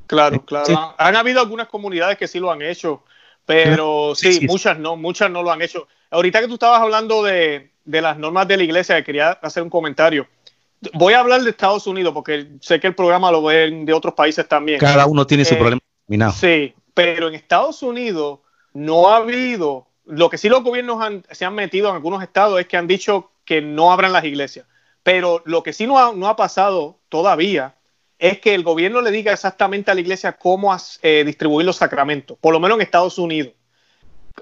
Claro, 0.07 0.43
claro. 0.43 0.95
Han 0.97 1.15
habido 1.15 1.39
algunas 1.39 1.67
comunidades 1.67 2.17
que 2.17 2.27
sí 2.27 2.39
lo 2.39 2.51
han 2.51 2.61
hecho, 2.61 3.03
pero 3.45 4.13
sí, 4.15 4.45
muchas 4.47 4.77
no, 4.79 4.95
muchas 4.95 5.29
no 5.29 5.43
lo 5.43 5.51
han 5.51 5.61
hecho. 5.61 5.87
Ahorita 6.09 6.41
que 6.41 6.47
tú 6.47 6.55
estabas 6.55 6.81
hablando 6.81 7.23
de, 7.23 7.70
de 7.85 8.01
las 8.01 8.17
normas 8.17 8.47
de 8.47 8.57
la 8.57 8.63
iglesia, 8.63 9.03
quería 9.03 9.31
hacer 9.31 9.63
un 9.63 9.69
comentario. 9.69 10.27
Voy 10.93 11.13
a 11.13 11.19
hablar 11.19 11.41
de 11.41 11.49
Estados 11.49 11.85
Unidos 11.87 12.13
porque 12.13 12.47
sé 12.59 12.79
que 12.79 12.87
el 12.87 12.95
programa 12.95 13.31
lo 13.31 13.43
ven 13.43 13.85
de 13.85 13.93
otros 13.93 14.13
países 14.13 14.47
también. 14.47 14.79
Cada 14.79 15.05
uno 15.05 15.27
tiene 15.27 15.45
su 15.45 15.53
eh, 15.53 15.57
problema. 15.57 15.81
Sí, 16.31 16.73
pero 16.93 17.27
en 17.27 17.35
Estados 17.35 17.83
Unidos 17.83 18.39
no 18.73 19.09
ha 19.09 19.17
habido, 19.17 19.87
lo 20.05 20.29
que 20.29 20.37
sí 20.37 20.49
los 20.49 20.63
gobiernos 20.63 21.03
se 21.29 21.45
han 21.45 21.55
metido 21.55 21.89
en 21.89 21.95
algunos 21.95 22.23
estados 22.23 22.59
es 22.59 22.67
que 22.67 22.77
han 22.77 22.87
dicho 22.87 23.31
que 23.45 23.61
no 23.61 23.91
abran 23.91 24.13
las 24.13 24.23
iglesias, 24.23 24.65
pero 25.03 25.41
lo 25.45 25.63
que 25.63 25.73
sí 25.73 25.87
no 25.87 25.99
ha, 25.99 26.13
no 26.13 26.27
ha 26.27 26.35
pasado 26.35 26.99
todavía 27.09 27.75
es 28.17 28.39
que 28.39 28.53
el 28.53 28.63
gobierno 28.63 29.01
le 29.01 29.11
diga 29.11 29.33
exactamente 29.33 29.89
a 29.89 29.95
la 29.95 30.01
iglesia 30.01 30.33
cómo 30.33 30.75
eh, 31.01 31.23
distribuir 31.25 31.65
los 31.65 31.77
sacramentos, 31.77 32.37
por 32.39 32.53
lo 32.53 32.59
menos 32.59 32.77
en 32.77 32.83
Estados 32.83 33.17
Unidos. 33.17 33.53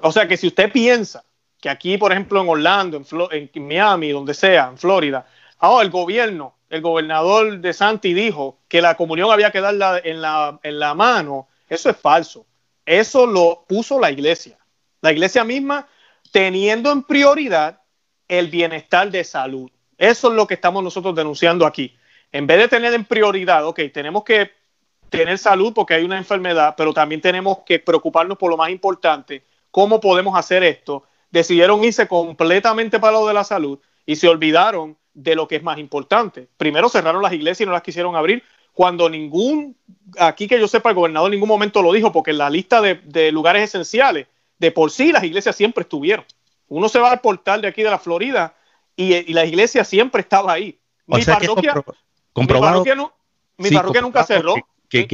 O 0.01 0.11
sea 0.11 0.27
que 0.27 0.37
si 0.37 0.47
usted 0.47 0.71
piensa 0.71 1.23
que 1.60 1.70
aquí, 1.70 1.97
por 1.97 2.12
ejemplo, 2.12 2.41
en 2.41 2.49
Orlando, 2.49 3.01
en, 3.32 3.68
Miami, 3.68 4.12
donde 4.12 4.34
sea, 4.34 4.68
en 4.70 4.78
Florida, 4.78 5.26
ahora 5.57 5.84
el 5.84 5.91
gobierno, 5.91 6.55
el 6.70 6.82
gobernador 6.82 7.60
de 7.60 7.74
Santi 7.74 8.14
dijo 8.14 8.60
que 8.68 8.82
la 8.82 8.95
comunión 8.95 9.32
había 9.32 9.51
que 9.51 9.60
darla 9.60 9.99
en 10.03 10.22
la, 10.22 10.60
en 10.64 10.80
la 10.80 10.93
mano, 10.93 11.47
eso 11.68 11.89
es 11.89 11.97
falso. 11.97 12.45
Eso 12.86 13.28
lo 13.28 13.66
puso 13.68 13.99
la 13.99 14.10
iglesia. 14.10 14.57
La 15.01 15.12
iglesia 15.12 15.43
misma 15.43 15.88
teniendo 16.32 16.91
en 16.91 17.03
prioridad 17.03 17.82
el 18.28 18.47
bienestar 18.47 19.10
de 19.12 19.24
salud. 19.24 19.70
Eso 19.97 20.30
es 20.30 20.36
lo 20.36 20.47
que 20.47 20.53
estamos 20.53 20.84
nosotros 20.84 21.16
denunciando 21.16 21.66
aquí. 21.66 21.95
En 22.32 22.47
vez 22.47 22.60
de 22.60 22.68
tener 22.68 22.93
en 22.93 23.05
prioridad, 23.05 23.66
ok, 23.66 23.82
tenemos 23.93 24.24
que 24.24 24.51
tener 25.10 25.38
salud 25.38 25.74
porque 25.74 25.95
hay 25.95 26.03
una 26.03 26.18
enfermedad, 26.18 26.76
pero 26.78 26.93
también 26.93 27.22
tenemos 27.22 27.60
que 27.66 27.80
preocuparnos 27.80 28.38
por 28.38 28.49
lo 28.49 28.57
más 28.57 28.70
importante, 28.70 29.43
cómo 29.72 29.99
podemos 29.99 30.38
hacer 30.38 30.64
esto 30.64 31.03
decidieron 31.32 31.84
irse 31.84 32.07
completamente 32.07 32.99
para 32.99 33.13
lo 33.13 33.27
de 33.27 33.34
la 33.34 33.43
salud 33.43 33.80
y 34.05 34.15
se 34.15 34.27
olvidaron 34.27 34.97
de 35.13 35.36
lo 35.36 35.47
que 35.47 35.57
es 35.57 35.63
más 35.63 35.77
importante. 35.77 36.47
Primero 36.57 36.89
cerraron 36.89 37.21
las 37.21 37.34
iglesias 37.34 37.61
y 37.61 37.65
no 37.65 37.73
las 37.73 37.84
quisieron 37.84 38.15
abrir 38.15 38.43
cuando 38.73 39.09
ningún, 39.09 39.75
aquí 40.17 40.47
que 40.47 40.59
yo 40.59 40.67
sepa, 40.67 40.89
el 40.89 40.95
gobernador 40.95 41.27
en 41.27 41.34
ningún 41.34 41.49
momento 41.49 41.82
lo 41.82 41.91
dijo, 41.91 42.11
porque 42.11 42.32
en 42.32 42.38
la 42.38 42.49
lista 42.49 42.82
de, 42.82 43.32
lugares 43.32 43.63
esenciales, 43.63 44.27
de 44.57 44.71
por 44.71 44.91
sí 44.91 45.11
las 45.11 45.23
iglesias 45.23 45.55
siempre 45.55 45.82
estuvieron. 45.82 46.25
Uno 46.69 46.88
se 46.88 46.99
va 46.99 47.11
al 47.11 47.19
portal 47.19 47.61
de 47.61 47.67
aquí 47.67 47.84
de 47.84 47.89
la 47.89 47.99
Florida 47.99 48.55
y, 48.95 49.34
la 49.34 49.45
iglesia 49.45 49.84
siempre 49.84 50.21
estaba 50.21 50.53
ahí. 50.53 50.80
Mi 51.07 51.23
parroquia, 51.25 51.73
mi 53.57 53.69
parroquia, 53.69 54.01
nunca 54.01 54.23
cerró. 54.23 54.55
Que, 54.88 55.07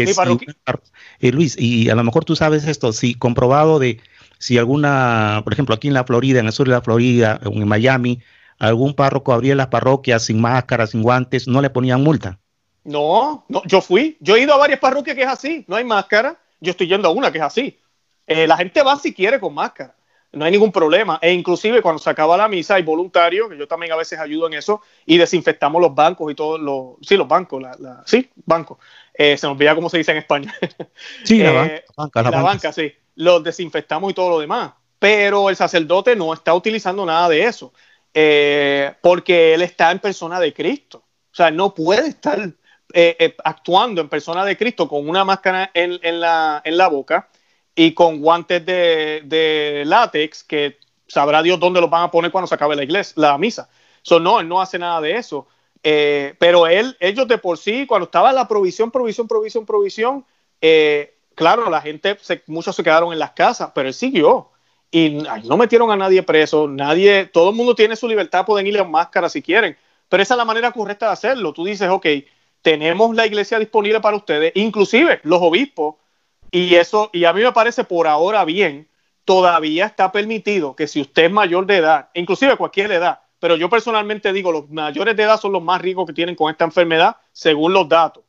eh, 1.20 1.32
Luis, 1.32 1.58
y 1.58 1.90
a 1.90 1.96
lo 1.96 2.04
mejor 2.04 2.24
tú 2.24 2.36
sabes 2.36 2.66
esto, 2.66 2.94
sí, 2.94 3.16
comprobado 3.16 3.80
de 3.80 4.00
si 4.38 4.58
alguna, 4.58 5.42
por 5.44 5.54
ejemplo, 5.54 5.76
aquí 5.76 5.88
en 5.88 5.94
la 5.94 6.04
Florida, 6.04 6.40
en 6.40 6.48
el 6.48 6.52
sur 6.52 6.68
de 6.68 6.74
la 6.74 6.82
Florida, 6.82 7.40
en 7.44 7.68
Miami, 7.68 8.22
algún 8.60 8.94
párroco 8.94 9.34
abría 9.34 9.56
las 9.56 9.68
parroquias 9.68 10.26
sin 10.26 10.40
máscara, 10.40 10.88
sin 10.88 11.02
guantes, 11.02 11.48
no 11.48 11.62
le 11.62 11.70
ponían 11.70 12.04
multa. 12.04 12.40
No, 12.84 13.46
no, 13.50 13.64
yo 13.66 13.82
fui, 13.82 14.18
yo 14.20 14.36
he 14.36 14.42
ido 14.42 14.54
a 14.54 14.58
varias 14.58 14.80
parroquias 14.80 15.16
que 15.16 15.24
es 15.24 15.28
así, 15.28 15.66
no 15.68 15.76
hay 15.76 15.84
máscara, 15.84 16.38
yo 16.60 16.72
estoy 16.72 16.88
yendo 16.88 17.08
a 17.08 17.12
una 17.12 17.32
que 17.32 17.40
es 17.40 17.44
así. 17.44 17.80
Eh, 18.28 18.48
la 18.48 18.58
gente 18.58 18.82
va 18.84 18.98
si 18.98 19.14
quiere 19.14 19.40
con 19.40 19.54
máscara, 19.54 19.96
no 20.32 20.46
hay 20.46 20.52
ningún 20.52 20.72
problema. 20.72 21.18
E 21.22 21.32
inclusive 21.32 21.82
cuando 21.82 22.00
se 22.00 22.10
acaba 22.10 22.38
la 22.38 22.48
misa 22.48 22.76
hay 22.76 22.84
voluntarios, 22.84 23.50
que 23.50 23.58
yo 23.58 23.68
también 23.68 23.92
a 23.92 23.96
veces 23.96 24.20
ayudo 24.20 24.48
en 24.48 24.54
eso, 24.54 24.82
y 25.06 25.18
desinfectamos 25.18 25.82
los 25.82 25.96
bancos 25.96 26.32
y 26.32 26.36
todos 26.36 26.60
los, 26.60 26.96
sí, 27.02 27.18
los 27.18 27.28
bancos, 27.28 27.62
la, 27.62 28.04
sí, 28.06 28.30
bancos. 28.46 28.78
Eh, 29.14 29.38
se 29.38 29.48
nos 29.48 29.56
olvida 29.56 29.74
cómo 29.74 29.90
se 29.90 29.98
dice 29.98 30.12
en 30.12 30.18
español. 30.18 30.54
Sí, 31.24 31.40
la, 31.40 31.66
eh, 31.66 31.86
banca, 31.96 32.22
la, 32.22 32.42
banca, 32.42 32.72
sí 32.72 32.94
los 33.16 33.44
desinfectamos 33.44 34.12
y 34.12 34.14
todo 34.14 34.30
lo 34.30 34.40
demás. 34.40 34.74
Pero 35.00 35.50
el 35.50 35.56
sacerdote 35.56 36.16
no 36.16 36.34
está 36.34 36.54
utilizando 36.54 37.06
nada 37.06 37.30
de 37.30 37.44
eso, 37.44 37.74
eh, 38.14 38.94
porque 39.02 39.54
él 39.54 39.62
está 39.62 39.92
en 39.92 40.00
persona 40.00 40.40
de 40.40 40.54
Cristo. 40.54 41.00
O 41.32 41.36
sea, 41.36 41.52
no 41.52 41.74
puede 41.74 42.08
estar 42.08 42.40
eh, 42.94 43.18
eh, 43.20 43.36
actuando 43.44 44.00
en 44.00 44.08
persona 44.08 44.46
de 44.46 44.56
Cristo 44.56 44.88
con 44.88 45.10
una 45.10 45.26
máscara 45.26 45.70
en, 45.74 46.00
la, 46.22 46.62
en 46.64 46.78
la, 46.78 46.88
boca 46.88 47.30
y 47.76 47.94
con 47.94 48.22
guantes 48.22 48.66
de, 48.66 49.22
de, 49.26 49.84
látex 49.86 50.44
que 50.46 50.78
sabrá 51.08 51.44
Dios 51.44 51.60
dónde 51.60 51.82
los 51.82 51.90
van 51.90 52.04
a 52.04 52.12
poner 52.12 52.32
cuando 52.32 52.48
se 52.48 52.56
acabe 52.56 52.76
la 52.76 52.84
iglesia, 52.84 53.14
la 53.18 53.38
misa. 53.38 53.70
So, 54.02 54.20
no, 54.20 54.40
él 54.40 54.48
no 54.48 54.62
hace 54.62 54.80
nada 54.80 55.02
de 55.02 55.18
eso. 55.18 55.48
Eh, 55.84 56.36
pero 56.40 56.68
él, 56.68 56.96
ellos 57.00 57.28
de 57.28 57.38
por 57.38 57.58
sí, 57.58 57.86
cuando 57.86 58.06
estaba 58.06 58.32
la 58.32 58.48
provisión, 58.48 58.92
provisión, 58.92 59.28
provisión, 59.28 59.66
provisión, 59.66 60.26
claro, 61.36 61.70
la 61.70 61.82
gente, 61.82 62.18
muchos 62.48 62.76
se 62.76 62.84
quedaron 62.84 63.14
en 63.14 63.20
las 63.20 63.32
casas, 63.32 63.72
pero 63.76 63.88
él 63.88 63.94
siguió. 63.94 64.52
Y 64.92 65.24
no 65.44 65.58
metieron 65.58 65.92
a 65.92 65.98
nadie 65.98 66.24
preso, 66.24 66.68
nadie, 66.68 67.26
todo 67.26 67.50
el 67.50 67.56
mundo 67.56 67.76
tiene 67.76 67.96
su 67.96 68.08
libertad, 68.08 68.46
pueden 68.46 68.66
ir 68.68 68.78
en 68.78 68.90
máscara 68.90 69.30
si 69.30 69.42
quieren, 69.42 69.78
pero 70.08 70.24
esa 70.24 70.36
es 70.36 70.38
la 70.38 70.46
manera 70.46 70.72
correcta 70.72 71.08
de 71.08 71.14
hacerlo. 71.14 71.54
Tú 71.54 71.66
dices, 71.66 71.90
ok, 71.90 72.06
tenemos 72.62 73.16
la 73.16 73.26
iglesia 73.26 73.60
disponible 73.60 74.00
para 74.00 74.16
ustedes, 74.16 74.54
inclusive 74.56 75.20
los 75.24 75.42
obispos, 75.42 75.96
y 76.52 76.76
eso, 76.76 77.10
y 77.12 77.26
a 77.26 77.34
mí 77.34 77.42
me 77.42 77.52
parece 77.52 77.84
por 77.84 78.08
ahora 78.08 78.46
bien, 78.46 78.88
todavía 79.26 79.88
está 79.88 80.12
permitido 80.12 80.76
que 80.76 80.88
si 80.88 81.02
usted 81.02 81.26
es 81.26 81.32
mayor 81.32 81.66
de 81.66 81.78
edad, 81.78 82.10
inclusive 82.14 82.56
cualquier 82.56 82.92
edad, 82.92 83.20
pero 83.40 83.58
yo 83.58 83.70
personalmente 83.70 84.32
digo, 84.32 84.52
los 84.52 84.70
mayores 84.70 85.16
de 85.18 85.24
edad 85.24 85.40
son 85.40 85.52
los 85.52 85.62
más 85.62 85.82
ricos 85.82 86.06
que 86.06 86.14
tienen 86.14 86.36
con 86.36 86.50
esta 86.50 86.64
enfermedad, 86.64 87.18
según 87.32 87.74
los 87.74 87.90
datos. 87.90 88.24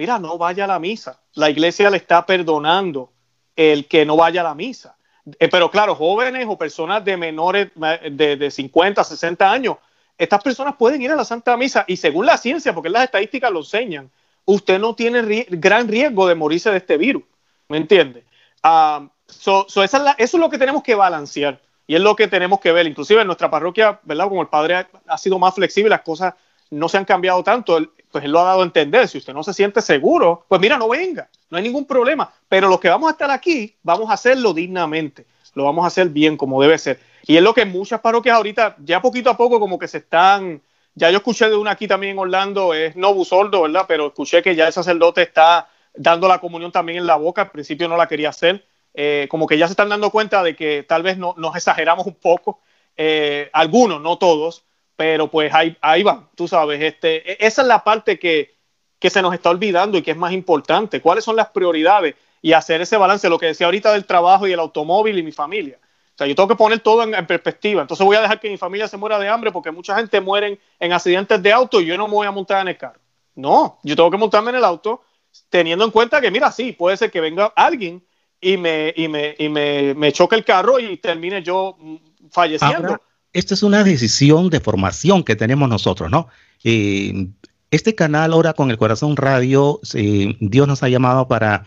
Mira, 0.00 0.18
no 0.18 0.38
vaya 0.38 0.64
a 0.64 0.66
la 0.66 0.78
misa. 0.78 1.20
La 1.34 1.50
iglesia 1.50 1.90
le 1.90 1.98
está 1.98 2.24
perdonando 2.24 3.12
el 3.54 3.86
que 3.86 4.06
no 4.06 4.16
vaya 4.16 4.40
a 4.40 4.44
la 4.44 4.54
misa. 4.54 4.96
Eh, 5.38 5.46
pero 5.50 5.70
claro, 5.70 5.94
jóvenes 5.94 6.46
o 6.48 6.56
personas 6.56 7.04
de 7.04 7.18
menores 7.18 7.68
de, 7.74 8.36
de 8.36 8.50
50, 8.50 9.04
60 9.04 9.52
años, 9.52 9.76
estas 10.16 10.42
personas 10.42 10.76
pueden 10.76 11.02
ir 11.02 11.10
a 11.10 11.16
la 11.16 11.24
Santa 11.26 11.54
Misa 11.54 11.84
y 11.86 11.98
según 11.98 12.24
la 12.24 12.38
ciencia, 12.38 12.74
porque 12.74 12.88
las 12.88 13.04
estadísticas 13.04 13.52
lo 13.52 13.58
enseñan, 13.58 14.10
usted 14.46 14.78
no 14.78 14.94
tiene 14.94 15.46
gran 15.50 15.86
riesgo 15.86 16.26
de 16.26 16.34
morirse 16.34 16.70
de 16.70 16.78
este 16.78 16.96
virus. 16.96 17.24
¿Me 17.68 17.76
entiende? 17.76 18.24
Ah, 18.62 19.06
eso 19.28 19.66
es 19.76 20.32
lo 20.32 20.48
que 20.48 20.56
tenemos 20.56 20.82
que 20.82 20.94
balancear 20.94 21.60
y 21.86 21.94
es 21.94 22.00
lo 22.00 22.16
que 22.16 22.26
tenemos 22.26 22.58
que 22.58 22.72
ver. 22.72 22.86
Inclusive 22.86 23.20
en 23.20 23.26
nuestra 23.26 23.50
parroquia, 23.50 24.00
¿verdad? 24.04 24.30
Como 24.30 24.40
el 24.40 24.48
padre 24.48 24.86
ha, 25.06 25.18
sido 25.18 25.38
más 25.38 25.54
flexible, 25.54 25.90
las 25.90 26.00
cosas 26.00 26.32
no 26.70 26.88
se 26.88 26.96
han 26.96 27.04
cambiado 27.04 27.44
tanto, 27.44 27.78
pues 28.10 28.24
él 28.24 28.32
lo 28.32 28.40
ha 28.40 28.44
dado 28.44 28.60
a 28.60 28.64
entender. 28.64 29.08
Si 29.08 29.18
usted 29.18 29.32
no 29.32 29.42
se 29.42 29.54
siente 29.54 29.80
seguro, 29.80 30.44
pues 30.48 30.60
mira, 30.60 30.76
no 30.78 30.88
venga, 30.88 31.28
no 31.50 31.58
hay 31.58 31.62
ningún 31.62 31.86
problema. 31.86 32.32
Pero 32.48 32.68
los 32.68 32.80
que 32.80 32.88
vamos 32.88 33.08
a 33.08 33.12
estar 33.12 33.30
aquí, 33.30 33.76
vamos 33.82 34.10
a 34.10 34.14
hacerlo 34.14 34.52
dignamente, 34.52 35.26
lo 35.54 35.64
vamos 35.64 35.84
a 35.84 35.88
hacer 35.88 36.08
bien 36.08 36.36
como 36.36 36.60
debe 36.60 36.78
ser. 36.78 37.00
Y 37.26 37.36
es 37.36 37.42
lo 37.42 37.54
que 37.54 37.64
muchas 37.64 38.00
parroquias 38.00 38.36
ahorita, 38.36 38.76
ya 38.84 39.00
poquito 39.00 39.30
a 39.30 39.36
poco, 39.36 39.60
como 39.60 39.78
que 39.78 39.88
se 39.88 39.98
están. 39.98 40.62
Ya 40.94 41.10
yo 41.10 41.18
escuché 41.18 41.48
de 41.48 41.56
una 41.56 41.72
aquí 41.72 41.86
también 41.86 42.12
en 42.12 42.18
Orlando, 42.18 42.74
es 42.74 42.96
Nobu 42.96 43.24
Sordo, 43.24 43.62
¿verdad? 43.62 43.84
Pero 43.86 44.08
escuché 44.08 44.42
que 44.42 44.56
ya 44.56 44.66
el 44.66 44.72
sacerdote 44.72 45.22
está 45.22 45.68
dando 45.94 46.26
la 46.28 46.40
comunión 46.40 46.72
también 46.72 46.98
en 46.98 47.06
la 47.06 47.16
boca. 47.16 47.42
Al 47.42 47.50
principio 47.50 47.88
no 47.88 47.96
la 47.96 48.08
quería 48.08 48.30
hacer. 48.30 48.64
Eh, 48.94 49.28
como 49.30 49.46
que 49.46 49.56
ya 49.56 49.66
se 49.66 49.72
están 49.72 49.88
dando 49.88 50.10
cuenta 50.10 50.42
de 50.42 50.56
que 50.56 50.82
tal 50.82 51.02
vez 51.02 51.16
no, 51.16 51.34
nos 51.36 51.54
exageramos 51.54 52.06
un 52.06 52.14
poco. 52.14 52.60
Eh, 52.96 53.48
algunos, 53.52 54.00
no 54.00 54.18
todos, 54.18 54.64
pero 55.00 55.30
pues 55.30 55.54
ahí, 55.54 55.74
ahí 55.80 56.02
van, 56.02 56.28
tú 56.34 56.46
sabes. 56.46 56.82
Este, 56.82 57.32
e, 57.32 57.46
esa 57.46 57.62
es 57.62 57.68
la 57.68 57.82
parte 57.82 58.18
que, 58.18 58.54
que 58.98 59.08
se 59.08 59.22
nos 59.22 59.32
está 59.32 59.48
olvidando 59.48 59.96
y 59.96 60.02
que 60.02 60.10
es 60.10 60.16
más 60.16 60.32
importante. 60.32 61.00
¿Cuáles 61.00 61.24
son 61.24 61.36
las 61.36 61.48
prioridades? 61.48 62.16
Y 62.42 62.52
hacer 62.52 62.82
ese 62.82 62.98
balance, 62.98 63.28
lo 63.28 63.38
que 63.38 63.46
decía 63.46 63.66
ahorita 63.66 63.92
del 63.92 64.04
trabajo 64.04 64.46
y 64.46 64.52
el 64.52 64.60
automóvil 64.60 65.18
y 65.18 65.22
mi 65.22 65.32
familia 65.32 65.78
sea, 66.20 66.26
yo 66.26 66.34
tengo 66.34 66.48
que 66.48 66.56
poner 66.56 66.80
todo 66.80 67.02
en, 67.02 67.26
perspectiva. 67.26 67.80
Entonces 67.80 68.04
voy 68.04 68.16
a 68.16 68.20
dejar 68.20 68.40
que 68.40 68.50
mi 68.50 68.58
familia 68.58 68.86
se 68.86 68.96
muera 68.96 69.18
de 69.18 69.28
hambre 69.28 69.50
porque 69.50 69.70
mucha 69.70 69.96
gente 69.96 70.20
muere 70.20 70.58
en, 70.78 70.92
accidentes 70.92 71.42
de 71.42 71.52
auto 71.52 71.80
y 71.80 71.86
yo 71.86 71.96
no 71.96 72.06
me 72.06 72.14
voy 72.14 72.26
a 72.26 72.30
montar 72.30 72.60
en 72.60 72.68
el 72.68 72.76
carro. 72.76 73.00
No, 73.34 73.78
yo 73.82 73.96
tengo 73.96 74.10
que 74.10 74.18
montarme 74.18 74.50
en 74.50 74.56
el 74.56 74.64
auto 74.64 75.02
teniendo 75.48 75.84
en 75.84 75.90
cuenta 75.90 76.20
que, 76.20 76.30
mira, 76.30 76.52
sí, 76.52 76.72
puede 76.72 76.96
ser 76.96 77.10
que 77.10 77.20
venga 77.20 77.52
alguien 77.56 78.04
y 78.40 78.56
me, 78.56 78.92
y 78.94 79.08
me, 79.08 79.34
y 79.38 79.48
me, 79.48 80.12
choque 80.12 80.36
el 80.36 80.44
carro 80.44 80.78
y 80.78 80.96
termine 80.98 81.42
yo 81.42 81.76
mm, 81.78 81.96
falleciendo. 82.30 83.00
Esta 83.32 83.54
es 83.54 83.62
una 83.62 83.84
decisión 83.84 84.50
de 84.50 84.60
formación 84.60 85.22
que 85.24 85.36
tenemos 85.36 85.68
nosotros, 85.68 86.10
¿no? 86.10 86.28
Eh, 86.64 87.28
este 87.70 87.94
canal, 87.94 88.32
ahora 88.32 88.54
con 88.54 88.70
el 88.70 88.78
Corazón 88.78 89.16
Radio, 89.16 89.80
eh, 89.94 90.36
Dios 90.40 90.66
nos 90.66 90.82
ha 90.82 90.88
llamado 90.88 91.28
para 91.28 91.64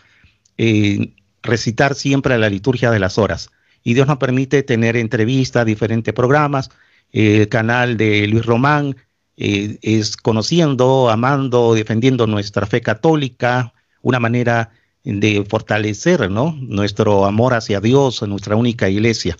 eh, 0.57 1.13
recitar 1.41 1.95
siempre 1.95 2.37
la 2.37 2.49
liturgia 2.49 2.91
de 2.91 2.99
las 2.99 3.17
horas 3.17 3.49
y 3.83 3.93
Dios 3.93 4.07
nos 4.07 4.17
permite 4.17 4.63
tener 4.63 4.97
entrevistas, 4.97 5.65
diferentes 5.65 6.13
programas. 6.13 6.69
El 7.11 7.47
canal 7.47 7.95
de 7.97 8.27
Luis 8.27 8.45
Román 8.45 8.95
es 9.35 10.17
conociendo, 10.17 11.09
amando, 11.09 11.73
defendiendo 11.73 12.27
nuestra 12.27 12.65
fe 12.65 12.81
católica, 12.81 13.73
una 14.01 14.19
manera 14.19 14.71
de 15.03 15.45
fortalecer 15.49 16.29
¿no? 16.31 16.57
nuestro 16.61 17.25
amor 17.25 17.53
hacia 17.53 17.81
Dios, 17.81 18.21
nuestra 18.23 18.55
única 18.55 18.89
iglesia. 18.89 19.37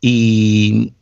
Y, 0.00 0.92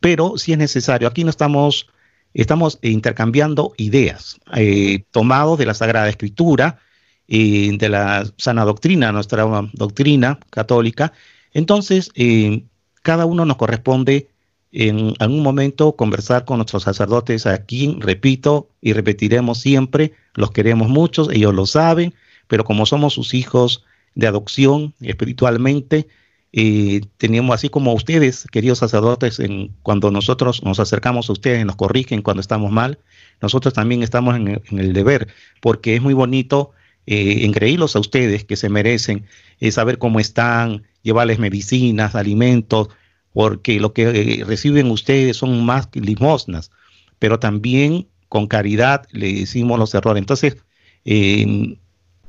pero 0.00 0.38
si 0.38 0.52
es 0.52 0.58
necesario, 0.58 1.08
aquí 1.08 1.24
no 1.24 1.30
estamos, 1.30 1.88
estamos 2.34 2.78
intercambiando 2.82 3.72
ideas, 3.76 4.38
eh, 4.54 5.04
tomados 5.10 5.58
de 5.58 5.66
la 5.66 5.74
Sagrada 5.74 6.08
Escritura, 6.08 6.78
eh, 7.28 7.76
de 7.76 7.88
la 7.88 8.24
sana 8.36 8.64
doctrina, 8.64 9.12
nuestra 9.12 9.44
doctrina 9.72 10.38
católica, 10.50 11.12
entonces, 11.56 12.10
eh, 12.14 12.64
cada 13.02 13.24
uno 13.24 13.46
nos 13.46 13.56
corresponde 13.56 14.28
en 14.72 15.14
algún 15.20 15.42
momento 15.42 15.96
conversar 15.96 16.44
con 16.44 16.58
nuestros 16.58 16.82
sacerdotes 16.82 17.46
aquí, 17.46 17.96
repito 17.98 18.68
y 18.82 18.92
repetiremos 18.92 19.58
siempre, 19.58 20.12
los 20.34 20.50
queremos 20.50 20.90
mucho, 20.90 21.30
ellos 21.30 21.54
lo 21.54 21.64
saben, 21.64 22.12
pero 22.46 22.64
como 22.64 22.84
somos 22.84 23.14
sus 23.14 23.32
hijos 23.32 23.84
de 24.14 24.26
adopción 24.26 24.92
espiritualmente, 25.00 26.08
eh, 26.52 27.02
tenemos 27.18 27.54
así 27.54 27.68
como 27.68 27.92
ustedes, 27.92 28.46
queridos 28.50 28.78
sacerdotes, 28.78 29.40
en, 29.40 29.74
cuando 29.82 30.10
nosotros 30.10 30.62
nos 30.62 30.80
acercamos 30.80 31.28
a 31.28 31.32
ustedes, 31.32 31.64
nos 31.66 31.76
corrigen 31.76 32.22
cuando 32.22 32.40
estamos 32.40 32.70
mal, 32.70 32.98
nosotros 33.40 33.74
también 33.74 34.02
estamos 34.02 34.36
en 34.36 34.62
el, 34.78 34.92
deber, 34.92 35.28
porque 35.60 35.96
es 35.96 36.02
muy 36.02 36.14
bonito 36.14 36.70
eh, 37.06 37.50
a 37.94 37.98
ustedes 37.98 38.44
que 38.44 38.56
se 38.56 38.68
merecen, 38.68 39.26
eh, 39.60 39.70
saber 39.70 39.98
cómo 39.98 40.20
están, 40.20 40.84
llevarles 41.02 41.38
medicinas, 41.38 42.14
alimentos, 42.14 42.88
porque 43.32 43.78
lo 43.80 43.92
que 43.92 44.04
eh, 44.40 44.44
reciben 44.44 44.90
ustedes 44.90 45.36
son 45.36 45.62
más 45.64 45.90
limosnas, 45.92 46.70
pero 47.18 47.38
también 47.38 48.08
con 48.30 48.46
caridad 48.46 49.06
le 49.12 49.32
decimos 49.32 49.78
los 49.78 49.94
errores. 49.94 50.22
Entonces, 50.22 50.56
eh, 51.04 51.76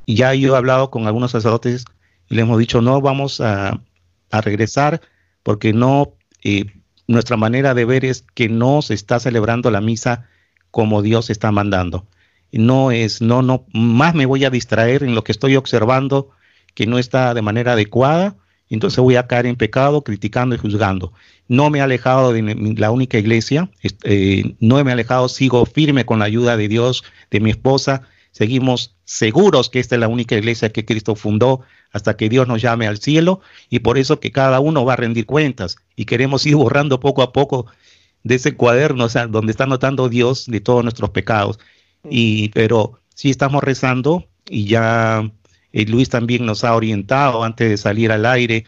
ya 0.06 0.34
yo 0.34 0.54
he 0.54 0.56
hablado 0.58 0.90
con 0.90 1.06
algunos 1.06 1.30
sacerdotes 1.30 1.86
y 2.28 2.34
les 2.34 2.42
hemos 2.42 2.58
dicho, 2.58 2.82
no 2.82 3.00
vamos 3.00 3.40
a, 3.40 3.80
regresar 4.30 5.00
porque 5.42 5.72
no, 5.72 6.14
eh, 6.42 6.66
nuestra 7.06 7.36
manera 7.36 7.74
de 7.74 7.84
ver 7.84 8.04
es 8.04 8.24
que 8.34 8.48
no 8.48 8.82
se 8.82 8.94
está 8.94 9.20
celebrando 9.20 9.70
la 9.70 9.80
misa 9.80 10.28
como 10.70 11.02
Dios 11.02 11.30
está 11.30 11.50
mandando. 11.52 12.06
No 12.52 12.90
es, 12.90 13.20
no, 13.20 13.42
no, 13.42 13.66
más 13.72 14.14
me 14.14 14.26
voy 14.26 14.44
a 14.44 14.50
distraer 14.50 15.02
en 15.02 15.14
lo 15.14 15.24
que 15.24 15.32
estoy 15.32 15.56
observando 15.56 16.30
que 16.74 16.86
no 16.86 16.98
está 16.98 17.34
de 17.34 17.42
manera 17.42 17.72
adecuada 17.72 18.36
entonces 18.70 18.98
voy 18.98 19.16
a 19.16 19.26
caer 19.26 19.46
en 19.46 19.56
pecado 19.56 20.02
criticando 20.02 20.54
y 20.54 20.58
juzgando. 20.58 21.12
No 21.48 21.70
me 21.70 21.78
he 21.78 21.82
alejado 21.82 22.32
de 22.32 22.42
la 22.76 22.90
única 22.90 23.18
iglesia, 23.18 23.70
eh, 24.04 24.56
no 24.60 24.82
me 24.84 24.90
he 24.90 24.92
alejado, 24.92 25.28
sigo 25.28 25.64
firme 25.64 26.04
con 26.04 26.18
la 26.18 26.26
ayuda 26.26 26.56
de 26.56 26.68
Dios, 26.68 27.04
de 27.30 27.40
mi 27.40 27.50
esposa. 27.50 28.02
Seguimos 28.38 28.94
seguros 29.04 29.68
que 29.68 29.80
esta 29.80 29.96
es 29.96 30.00
la 30.00 30.06
única 30.06 30.36
iglesia 30.36 30.70
que 30.70 30.84
Cristo 30.84 31.16
fundó 31.16 31.62
hasta 31.90 32.16
que 32.16 32.28
Dios 32.28 32.46
nos 32.46 32.62
llame 32.62 32.86
al 32.86 32.98
cielo 32.98 33.40
y 33.68 33.80
por 33.80 33.98
eso 33.98 34.20
que 34.20 34.30
cada 34.30 34.60
uno 34.60 34.84
va 34.84 34.92
a 34.92 34.96
rendir 34.96 35.26
cuentas 35.26 35.74
y 35.96 36.04
queremos 36.04 36.46
ir 36.46 36.54
borrando 36.54 37.00
poco 37.00 37.22
a 37.22 37.32
poco 37.32 37.66
de 38.22 38.36
ese 38.36 38.54
cuaderno, 38.54 39.06
o 39.06 39.08
sea, 39.08 39.26
donde 39.26 39.50
está 39.50 39.64
anotando 39.64 40.08
Dios 40.08 40.46
de 40.46 40.60
todos 40.60 40.84
nuestros 40.84 41.10
pecados. 41.10 41.58
Y 42.08 42.50
pero 42.50 43.00
sí 43.12 43.28
estamos 43.28 43.64
rezando 43.64 44.28
y 44.48 44.66
ya 44.66 45.28
eh, 45.72 45.86
Luis 45.86 46.08
también 46.08 46.46
nos 46.46 46.62
ha 46.62 46.76
orientado 46.76 47.42
antes 47.42 47.68
de 47.68 47.76
salir 47.76 48.12
al 48.12 48.24
aire 48.24 48.66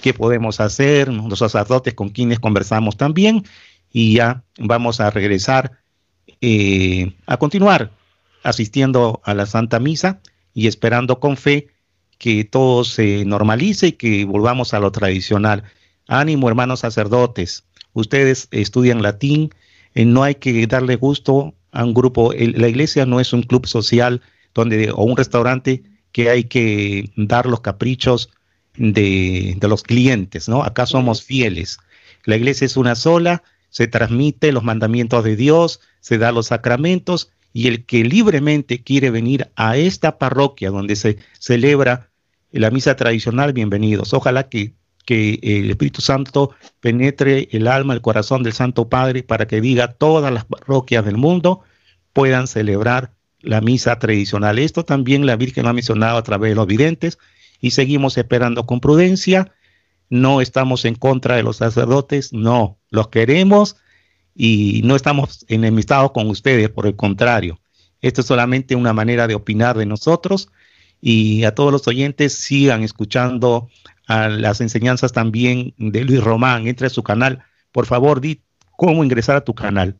qué 0.00 0.12
podemos 0.12 0.58
hacer, 0.58 1.06
los 1.06 1.38
sacerdotes 1.38 1.94
con 1.94 2.08
quienes 2.08 2.40
conversamos 2.40 2.96
también, 2.96 3.44
y 3.92 4.14
ya 4.14 4.42
vamos 4.58 4.98
a 4.98 5.10
regresar 5.10 5.78
eh, 6.40 7.12
a 7.26 7.36
continuar 7.36 7.92
asistiendo 8.42 9.20
a 9.24 9.34
la 9.34 9.46
Santa 9.46 9.78
Misa 9.78 10.20
y 10.54 10.66
esperando 10.66 11.20
con 11.20 11.36
fe 11.36 11.68
que 12.18 12.44
todo 12.44 12.84
se 12.84 13.24
normalice 13.24 13.88
y 13.88 13.92
que 13.92 14.24
volvamos 14.24 14.74
a 14.74 14.80
lo 14.80 14.92
tradicional. 14.92 15.64
Ánimo, 16.06 16.48
hermanos 16.48 16.80
sacerdotes, 16.80 17.64
ustedes 17.92 18.48
estudian 18.50 19.02
latín, 19.02 19.50
eh, 19.94 20.04
no 20.04 20.22
hay 20.22 20.36
que 20.36 20.66
darle 20.66 20.96
gusto 20.96 21.54
a 21.72 21.84
un 21.84 21.94
grupo, 21.94 22.32
la 22.32 22.68
iglesia 22.68 23.06
no 23.06 23.18
es 23.18 23.32
un 23.32 23.42
club 23.42 23.66
social 23.66 24.20
donde, 24.54 24.90
o 24.90 25.02
un 25.04 25.16
restaurante 25.16 25.82
que 26.12 26.28
hay 26.30 26.44
que 26.44 27.10
dar 27.16 27.46
los 27.46 27.60
caprichos 27.60 28.30
de, 28.76 29.56
los 29.60 29.82
clientes, 29.82 30.48
¿no? 30.48 30.62
Acá 30.62 30.86
somos 30.86 31.22
fieles. 31.22 31.78
La 32.24 32.36
iglesia 32.36 32.66
es 32.66 32.76
una 32.76 32.94
sola, 32.94 33.42
se 33.70 33.88
transmite 33.88 34.52
los 34.52 34.62
mandamientos 34.62 35.24
de 35.24 35.36
Dios, 35.36 35.80
se 36.00 36.18
da 36.18 36.32
los 36.32 36.48
sacramentos 36.48 37.30
y 37.52 37.68
el 37.68 37.84
que 37.84 38.04
libremente 38.04 38.82
quiere 38.82 39.10
venir 39.10 39.50
a 39.56 39.76
esta 39.76 40.18
parroquia 40.18 40.70
donde 40.70 40.96
se 40.96 41.18
celebra 41.38 42.10
la 42.50 42.70
misa 42.70 42.96
tradicional, 42.96 43.52
bienvenidos. 43.52 44.12
Ojalá 44.14 44.48
que, 44.48 44.74
que 45.04 45.38
el 45.42 45.70
Espíritu 45.70 46.00
Santo 46.00 46.54
penetre 46.80 47.48
el 47.52 47.66
alma, 47.66 47.94
el 47.94 48.00
corazón 48.00 48.42
del 48.42 48.52
Santo 48.52 48.88
Padre 48.88 49.22
para 49.22 49.46
que 49.46 49.60
diga 49.60 49.92
todas 49.92 50.32
las 50.32 50.44
parroquias 50.44 51.04
del 51.04 51.16
mundo 51.16 51.62
puedan 52.12 52.46
celebrar 52.46 53.12
la 53.40 53.60
misa 53.60 53.98
tradicional. 53.98 54.58
Esto 54.58 54.84
también 54.84 55.26
la 55.26 55.36
Virgen 55.36 55.66
ha 55.66 55.72
mencionado 55.72 56.18
a 56.18 56.22
través 56.22 56.50
de 56.50 56.56
los 56.56 56.66
videntes 56.66 57.18
y 57.60 57.72
seguimos 57.72 58.16
esperando 58.18 58.66
con 58.66 58.80
prudencia. 58.80 59.52
No 60.10 60.40
estamos 60.40 60.84
en 60.84 60.94
contra 60.94 61.36
de 61.36 61.42
los 61.42 61.56
sacerdotes, 61.56 62.32
no, 62.32 62.78
los 62.90 63.08
queremos 63.08 63.76
y 64.34 64.82
no 64.84 64.96
estamos 64.96 65.44
enemistados 65.48 66.12
con 66.12 66.28
ustedes, 66.28 66.70
por 66.70 66.86
el 66.86 66.96
contrario. 66.96 67.58
Esto 68.00 68.20
es 68.20 68.26
solamente 68.26 68.74
una 68.74 68.92
manera 68.92 69.26
de 69.26 69.34
opinar 69.34 69.76
de 69.76 69.86
nosotros 69.86 70.48
y 71.00 71.44
a 71.44 71.54
todos 71.54 71.72
los 71.72 71.86
oyentes 71.88 72.34
sigan 72.34 72.82
escuchando 72.82 73.68
las 74.06 74.60
enseñanzas 74.60 75.12
también 75.12 75.74
de 75.78 76.04
Luis 76.04 76.22
Román. 76.22 76.66
Entre 76.66 76.86
a 76.86 76.90
su 76.90 77.02
canal. 77.02 77.44
Por 77.70 77.86
favor, 77.86 78.20
di 78.20 78.40
cómo 78.76 79.04
ingresar 79.04 79.36
a 79.36 79.44
tu 79.44 79.54
canal. 79.54 79.96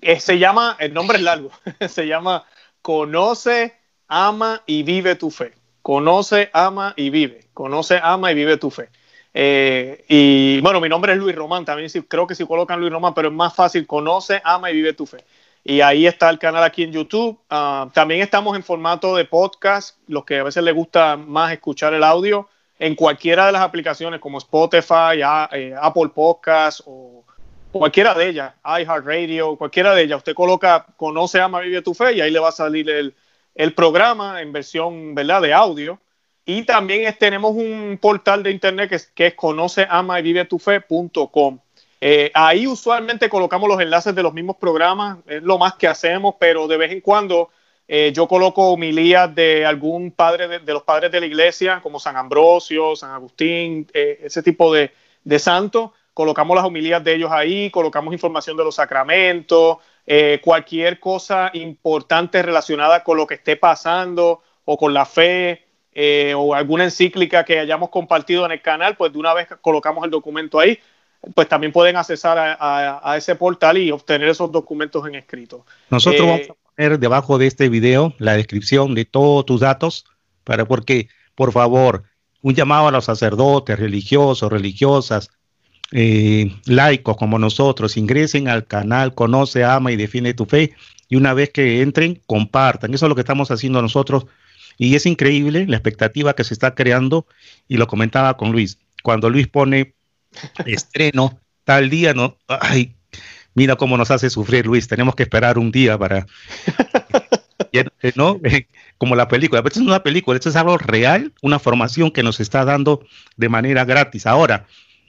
Eh, 0.00 0.20
se 0.20 0.38
llama, 0.38 0.76
el 0.80 0.94
nombre 0.94 1.18
es 1.18 1.22
largo, 1.22 1.50
se 1.88 2.06
llama 2.06 2.44
Conoce, 2.80 3.74
Ama 4.08 4.62
y 4.66 4.82
Vive 4.82 5.16
tu 5.16 5.30
Fe. 5.30 5.52
Conoce, 5.82 6.48
ama 6.52 6.94
y 6.96 7.10
vive. 7.10 7.48
Conoce, 7.52 7.98
ama 8.02 8.30
y 8.30 8.34
vive 8.36 8.56
tu 8.56 8.70
fe. 8.70 8.88
Eh, 9.34 10.04
y 10.08 10.60
bueno, 10.60 10.80
mi 10.80 10.88
nombre 10.88 11.12
es 11.12 11.18
Luis 11.18 11.34
Román, 11.34 11.64
también 11.64 11.90
creo 12.06 12.26
que 12.26 12.34
si 12.34 12.46
colocan 12.46 12.80
Luis 12.80 12.92
Román, 12.92 13.14
pero 13.14 13.28
es 13.28 13.34
más 13.34 13.54
fácil, 13.54 13.86
conoce, 13.86 14.40
ama 14.44 14.70
y 14.70 14.74
vive 14.74 14.92
tu 14.92 15.06
fe. 15.06 15.24
Y 15.64 15.80
ahí 15.80 16.06
está 16.06 16.28
el 16.28 16.38
canal 16.38 16.64
aquí 16.64 16.82
en 16.82 16.92
YouTube. 16.92 17.38
Ah, 17.48 17.88
también 17.92 18.20
estamos 18.20 18.56
en 18.56 18.64
formato 18.64 19.14
de 19.16 19.24
podcast, 19.24 19.96
los 20.08 20.24
que 20.24 20.38
a 20.38 20.42
veces 20.42 20.62
les 20.64 20.74
gusta 20.74 21.16
más 21.16 21.52
escuchar 21.52 21.94
el 21.94 22.02
audio, 22.02 22.48
en 22.78 22.96
cualquiera 22.96 23.46
de 23.46 23.52
las 23.52 23.62
aplicaciones 23.62 24.20
como 24.20 24.38
Spotify, 24.38 25.20
eh, 25.52 25.74
Apple 25.80 26.10
Podcasts 26.12 26.82
o 26.84 27.24
cualquiera 27.70 28.12
de 28.12 28.28
ellas, 28.28 28.54
iHeartRadio, 28.64 29.56
cualquiera 29.56 29.94
de 29.94 30.02
ellas. 30.02 30.18
Usted 30.18 30.34
coloca 30.34 30.86
Conoce, 30.96 31.40
ama, 31.40 31.60
vive 31.60 31.80
tu 31.80 31.94
fe 31.94 32.14
y 32.14 32.20
ahí 32.20 32.30
le 32.30 32.40
va 32.40 32.48
a 32.48 32.52
salir 32.52 32.90
el, 32.90 33.14
el 33.54 33.72
programa 33.72 34.42
en 34.42 34.52
versión 34.52 35.14
¿verdad? 35.14 35.40
de 35.42 35.54
audio. 35.54 36.00
Y 36.44 36.64
también 36.64 37.14
tenemos 37.18 37.52
un 37.54 37.98
portal 38.00 38.42
de 38.42 38.50
internet 38.50 38.90
que 38.90 38.98
que 39.14 39.26
es 39.28 39.34
conoce, 39.34 39.86
ama 39.88 40.18
y 40.18 40.22
vive 40.22 40.44
tu 40.44 40.58
fe.com. 40.58 41.58
Eh, 42.04 42.32
ahí 42.34 42.66
usualmente 42.66 43.28
colocamos 43.28 43.68
los 43.68 43.80
enlaces 43.80 44.12
de 44.12 44.24
los 44.24 44.34
mismos 44.34 44.56
programas, 44.56 45.18
es 45.24 45.40
lo 45.40 45.56
más 45.56 45.74
que 45.74 45.86
hacemos, 45.86 46.34
pero 46.40 46.66
de 46.66 46.76
vez 46.76 46.90
en 46.90 47.00
cuando 47.00 47.50
eh, 47.86 48.10
yo 48.12 48.26
coloco 48.26 48.72
homilías 48.72 49.32
de 49.32 49.64
algún 49.64 50.10
padre 50.10 50.48
de, 50.58 50.72
los 50.72 50.82
padres 50.82 51.12
de 51.12 51.20
la 51.20 51.26
iglesia, 51.26 51.80
como 51.80 52.00
San 52.00 52.16
Ambrosio, 52.16 52.96
San 52.96 53.12
Agustín, 53.12 53.86
eh, 53.94 54.18
ese 54.24 54.42
tipo 54.42 54.74
de, 54.74 54.90
de 55.22 55.38
santos. 55.38 55.92
Colocamos 56.12 56.56
las 56.56 56.64
homilías 56.64 57.04
de 57.04 57.14
ellos 57.14 57.30
ahí, 57.30 57.70
colocamos 57.70 58.12
información 58.12 58.56
de 58.56 58.64
los 58.64 58.74
sacramentos, 58.74 59.76
cualquier 60.42 60.98
cosa 60.98 61.52
importante 61.54 62.42
relacionada 62.42 63.04
con 63.04 63.16
lo 63.16 63.28
que 63.28 63.34
esté 63.34 63.56
pasando 63.56 64.42
o 64.64 64.76
con 64.76 64.92
la 64.92 65.06
fe, 65.06 65.68
eh, 65.94 66.32
o 66.36 66.54
alguna 66.54 66.84
encíclica 66.84 67.44
que 67.44 67.58
hayamos 67.58 67.90
compartido 67.90 68.46
en 68.46 68.52
el 68.52 68.62
canal, 68.62 68.96
pues 68.96 69.12
de 69.12 69.18
una 69.18 69.34
vez 69.34 69.48
colocamos 69.60 70.04
el 70.04 70.10
documento 70.10 70.58
ahí, 70.58 70.78
pues 71.34 71.48
también 71.48 71.72
pueden 71.72 71.96
accesar 71.96 72.56
a, 72.58 73.16
ese 73.16 73.34
portal 73.36 73.78
y 73.78 73.90
obtener 73.90 74.28
esos 74.28 74.50
documentos 74.50 75.06
en 75.06 75.14
escrito. 75.14 75.64
Nosotros 75.90 76.26
vamos 76.26 76.50
a 76.50 76.54
poner 76.74 76.98
debajo 76.98 77.38
de 77.38 77.46
este 77.46 77.68
video 77.68 78.14
la 78.18 78.34
descripción 78.34 78.94
de 78.94 79.04
todos 79.04 79.46
tus 79.46 79.60
datos, 79.60 80.06
para 80.44 80.64
porque, 80.64 81.08
por 81.34 81.52
favor, 81.52 82.04
un 82.40 82.54
llamado 82.54 82.88
a 82.88 82.90
los 82.90 83.04
sacerdotes, 83.04 83.78
religiosos, 83.78 84.50
religiosas, 84.50 85.30
eh, 85.92 86.50
laicos 86.64 87.16
como 87.16 87.38
nosotros, 87.38 87.96
ingresen 87.96 88.48
al 88.48 88.66
canal, 88.66 89.14
conoce, 89.14 89.62
ama 89.62 89.92
y 89.92 89.96
defiende 89.96 90.34
tu 90.34 90.46
fe, 90.46 90.74
y 91.08 91.16
una 91.16 91.34
vez 91.34 91.50
que 91.50 91.82
entren, 91.82 92.20
compartan. 92.26 92.94
Eso 92.94 93.06
es 93.06 93.08
lo 93.10 93.14
que 93.14 93.20
estamos 93.20 93.50
haciendo 93.50 93.80
nosotros 93.82 94.26
y 94.78 94.94
es 94.94 95.06
increíble 95.06 95.66
la 95.66 95.76
expectativa 95.76 96.34
que 96.34 96.44
se 96.44 96.54
está 96.54 96.74
creando, 96.74 97.26
y 97.68 97.76
lo 97.76 97.86
comentaba 97.86 98.36
con 98.36 98.52
Luis, 98.52 98.78
cuando 99.02 99.30
Luis 99.30 99.48
pone 99.48 99.94
estreno 100.66 101.38
tal 101.64 101.90
día, 101.90 102.14
no, 102.14 102.36
ay, 102.48 102.94
mira 103.54 103.76
cómo 103.76 103.96
nos 103.96 104.10
hace 104.10 104.30
sufrir 104.30 104.66
Luis, 104.66 104.88
tenemos 104.88 105.14
que 105.14 105.24
esperar 105.24 105.58
un 105.58 105.70
día 105.70 105.98
para, 105.98 106.26
¿no? 108.16 108.40
Como 108.98 109.16
la 109.16 109.26
película, 109.26 109.62
pero 109.62 109.72
esto 109.72 109.80
es 109.80 109.86
una 109.86 110.02
película, 110.02 110.36
esto 110.36 110.48
es 110.48 110.56
algo 110.56 110.78
real, 110.78 111.32
una 111.42 111.58
formación 111.58 112.12
que 112.12 112.22
nos 112.22 112.38
está 112.38 112.64
dando 112.64 113.04
de 113.36 113.48
manera 113.48 113.84
gratis. 113.84 114.26
Ahora, 114.26 114.66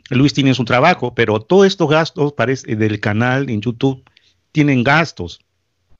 Luis 0.09 0.33
tiene 0.33 0.53
su 0.55 0.65
trabajo, 0.65 1.13
pero 1.13 1.39
todos 1.39 1.67
estos 1.67 1.89
gastos 1.89 2.33
parece, 2.33 2.75
del 2.75 2.99
canal 2.99 3.49
en 3.51 3.61
YouTube 3.61 4.03
tienen 4.51 4.83
gastos. 4.83 5.41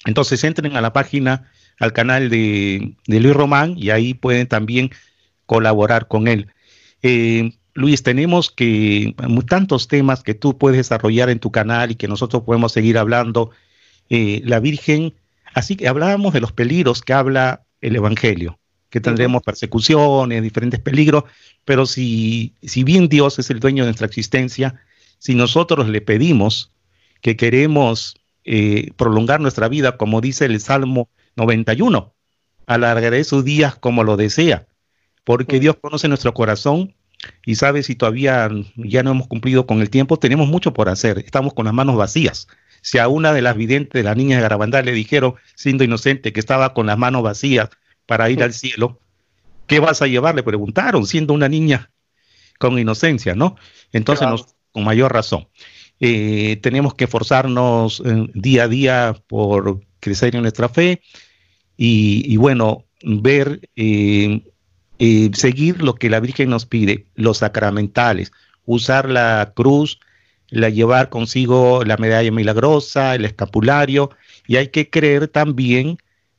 Entonces 0.06 0.44
entren 0.44 0.76
a 0.76 0.82
la 0.82 0.92
página 0.92 1.52
al 1.80 1.94
canal 1.94 2.30
de, 2.30 2.96
Luis 3.08 3.34
Román 3.34 3.76
y 3.78 3.90
ahí 3.90 4.14
pueden 4.14 4.48
también 4.48 4.92
colaborar 5.46 6.08
con 6.08 6.28
él. 6.28 6.48
Eh, 7.02 7.52
Luis, 7.74 8.04
tenemos 8.04 8.52
que 8.52 9.16
tantos 9.48 9.88
temas 9.88 10.24
que 10.24 10.36
tú 10.36 10.58
puedes 10.58 10.78
desarrollar 10.78 11.30
en 11.30 11.40
tu 11.40 11.52
canal 11.52 11.92
y 11.92 11.96
que 11.96 12.08
nosotros 12.08 12.44
podemos 12.44 12.72
seguir 12.72 12.98
hablando. 12.98 13.52
Eh, 14.10 14.42
la 14.46 14.60
Virgen, 14.60 15.14
así 15.56 15.76
que 15.76 15.88
hablábamos 15.88 16.34
de 16.34 16.42
los 16.42 16.52
peligros 16.52 17.02
que 17.02 17.14
habla 17.14 17.64
el 17.82 17.96
Evangelio, 17.96 18.60
que 18.90 19.02
tendremos 19.02 19.42
persecuciones, 19.42 20.44
diferentes 20.44 20.80
peligros, 20.80 21.24
pero 21.66 21.86
si, 21.86 22.54
si 22.62 22.84
bien 22.84 23.10
Dios 23.10 23.40
es 23.40 23.50
el 23.50 23.60
dueño 23.60 23.84
de 23.84 23.88
nuestra 23.88 24.08
existencia, 24.08 24.80
si 25.18 25.36
nosotros 25.36 25.90
le 25.90 26.02
pedimos 26.02 26.72
que 27.22 27.36
queremos 27.36 28.16
eh, 28.46 28.92
prolongar 28.98 29.40
nuestra 29.40 29.68
vida, 29.68 29.98
como 29.98 30.22
dice 30.22 30.46
el 30.46 30.60
Salmo 30.60 31.10
91. 31.36 32.14
Alargaré 32.66 33.24
sus 33.24 33.44
días 33.44 33.76
como 33.76 34.04
lo 34.04 34.18
desea, 34.18 34.68
porque 35.24 35.60
Dios 35.60 35.78
conoce 35.82 36.08
nuestro 36.08 36.34
corazón 36.34 36.96
y 37.46 37.56
sabe 37.56 37.84
si 37.84 37.96
todavía 37.96 38.50
ya 38.76 39.04
no 39.04 39.12
hemos 39.12 39.28
cumplido 39.28 39.66
con 39.66 39.82
el 39.82 39.90
tiempo, 39.90 40.18
tenemos 40.18 40.48
mucho 40.48 40.74
por 40.74 40.90
hacer, 40.90 41.20
estamos 41.20 41.54
con 41.54 41.66
las 41.66 41.74
manos 41.74 41.96
vacías. 41.96 42.48
Si 42.82 42.98
a 42.98 43.08
una 43.08 43.32
de 43.34 43.42
las 43.42 43.56
videntes 43.56 44.00
de 44.00 44.04
las 44.04 44.18
niñas 44.18 44.38
de 44.38 44.44
Garabandá 44.44 44.82
le 44.82 44.92
dijeron, 44.92 45.36
siendo 45.56 45.84
inocente, 45.84 46.34
que 46.34 46.40
estaba 46.40 46.74
con 46.74 46.86
las 46.86 46.98
manos 46.98 47.24
vacías 47.24 47.70
para 48.06 48.30
ir 48.30 48.44
al 48.44 48.54
cielo, 48.54 49.00
¿qué 49.68 49.80
vas 49.80 50.02
a 50.02 50.08
llevar? 50.08 50.36
Le 50.36 50.44
preguntaron, 50.44 51.06
siendo 51.06 51.34
una 51.34 51.48
niña 51.48 51.92
con 52.60 52.78
inocencia, 52.78 53.36
¿no? 53.36 53.56
Entonces, 53.94 54.28
con 54.72 54.84
mayor 54.84 55.14
razón. 55.14 55.48
Eh, 56.00 56.60
tenemos 56.62 56.96
que 56.96 57.06
esforzarnos 57.06 58.02
eh, 58.06 58.28
día 58.34 58.64
a 58.64 58.68
día 58.68 59.16
por 59.28 59.82
crecer 60.04 60.36
en 60.36 60.42
nuestra 60.42 60.70
fe 60.70 61.02
y, 61.78 62.38
bueno, 62.38 62.86
ver, 63.02 63.70
eh, 63.76 64.42
eh, 65.00 65.32
seguir 65.34 65.82
lo 65.82 65.96
que 65.96 66.10
la 66.10 66.20
Virgen 66.20 66.50
nos 66.50 66.66
pide, 66.66 67.08
los 67.16 67.40
sacramentales, 67.40 68.32
usar 68.66 69.10
la 69.10 69.54
cruz, 69.56 70.00
la 70.50 70.70
llevar 70.70 71.10
consigo 71.10 71.84
la 71.84 71.98
medalla 71.98 72.32
milagrosa, 72.32 73.16
el 73.16 73.26
escapulario, 73.26 74.12
y 74.46 74.58
hay 74.58 74.68
que 74.68 74.90
creer 74.90 75.28
también 75.28 75.98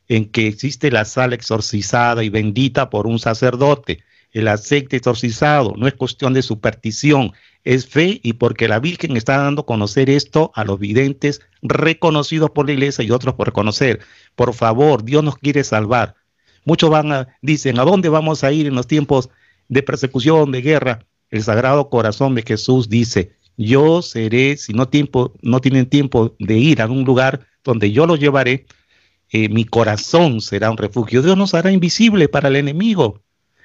en 0.09 0.27
que 0.27 0.47
existe 0.47 0.91
la 0.91 1.05
sal 1.05 1.33
exorcizada 1.33 2.23
y 2.23 2.29
bendita 2.29 2.91
por 2.91 3.07
un 3.07 3.19
sacerdote, 3.19 4.03
el 4.35 4.49
aceite 4.49 4.97
exorcizado, 4.97 5.74
no 5.78 5.87
es 5.87 5.95
cuestión 5.95 6.35
de 6.35 6.43
superstición, 6.43 7.32
es 7.62 7.87
fe 7.87 8.20
y 8.22 8.35
porque 8.35 8.68
la 8.68 8.80
Virgen 8.80 9.16
está 9.16 9.39
dando 9.39 9.62
a 9.62 9.66
conocer 9.66 10.11
esto 10.11 10.51
a 10.55 10.64
los 10.64 10.78
videntes 10.78 11.41
reconocidos 11.62 12.51
por 12.51 12.66
la 12.66 12.72
iglesia 12.72 13.05
y 13.05 13.12
otros 13.12 13.35
por 13.35 13.47
reconocer. 13.47 14.01
Por 14.35 14.53
favor, 14.53 15.05
Dios 15.05 15.22
nos 15.22 15.39
quiere 15.39 15.62
salvar. 15.62 16.16
Muchos 16.64 16.91
van 16.91 17.12
a, 17.12 17.28
dicen, 17.43 17.78
¿a 17.78 17.85
dónde 17.85 18.09
vamos 18.09 18.43
a 18.43 18.53
ir 18.53 18.66
en 18.66 18.74
los 18.74 18.89
tiempos 18.89 19.30
de 19.68 19.82
persecución, 19.82 20.51
de 20.51 20.62
guerra? 20.62 21.07
El 21.30 21.43
Sagrado 21.45 21.89
Corazón 21.89 22.35
de 22.35 22.43
Jesús 22.43 22.89
dice, 22.89 23.32
yo 23.57 24.03
seré, 24.03 24.57
si 24.57 24.72
no, 24.72 24.89
tiempo, 24.89 25.32
no 25.43 25.61
tienen 25.61 25.87
tiempo 25.87 26.35
de 26.41 26.59
ir 26.59 26.82
a 26.82 26.87
un 26.87 27.05
lugar 27.05 27.47
donde 27.62 27.93
yo 27.93 28.07
los 28.07 28.18
llevaré, 28.18 28.66
eh, 29.30 29.49
mi 29.49 29.64
corazón 29.64 30.41
será 30.41 30.70
un 30.70 30.76
refugio. 30.76 31.22
Dios 31.22 31.37
nos 31.37 31.55
hará 31.55 31.70
invisible 31.70 32.28
para 32.28 32.49
el 32.49 32.57
enemigo. 32.57 33.24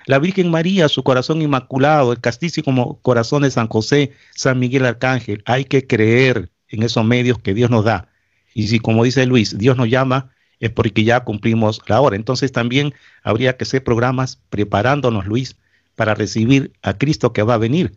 La 0.09 0.17
Virgen 0.17 0.49
María, 0.49 0.89
su 0.89 1.03
corazón 1.03 1.39
inmaculado, 1.39 2.11
el 2.13 2.19
castísimo 2.19 2.97
corazón 3.03 3.43
de 3.43 3.51
San 3.51 3.67
José, 3.67 4.11
San 4.31 4.57
Miguel 4.57 4.87
Arcángel, 4.87 5.43
hay 5.45 5.65
que 5.65 5.85
creer 5.85 6.49
en 6.69 6.81
esos 6.81 7.05
medios 7.05 7.37
que 7.37 7.53
Dios 7.53 7.69
nos 7.69 7.85
da. 7.85 8.09
Y 8.55 8.69
si, 8.69 8.79
como 8.79 9.03
dice 9.03 9.27
Luis, 9.27 9.55
Dios 9.55 9.77
nos 9.77 9.87
llama, 9.87 10.31
es 10.59 10.71
porque 10.71 11.03
ya 11.03 11.19
cumplimos 11.19 11.79
la 11.85 12.01
hora. 12.01 12.15
Entonces 12.15 12.51
también 12.51 12.95
habría 13.21 13.55
que 13.55 13.65
hacer 13.65 13.83
programas 13.83 14.41
preparándonos, 14.49 15.27
Luis, 15.27 15.57
para 15.93 16.15
recibir 16.15 16.73
a 16.81 16.97
Cristo 16.97 17.31
que 17.31 17.43
va 17.43 17.53
a 17.53 17.57
venir. 17.59 17.91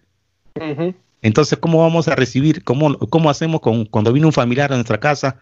Entonces, 1.22 1.58
¿cómo 1.58 1.78
vamos 1.78 2.08
a 2.08 2.14
recibir? 2.14 2.62
¿Cómo, 2.62 2.98
cómo 2.98 3.30
hacemos 3.30 3.62
con, 3.62 3.86
cuando 3.86 4.12
viene 4.12 4.26
un 4.26 4.34
familiar 4.34 4.70
a 4.70 4.76
nuestra 4.76 5.00
casa 5.00 5.40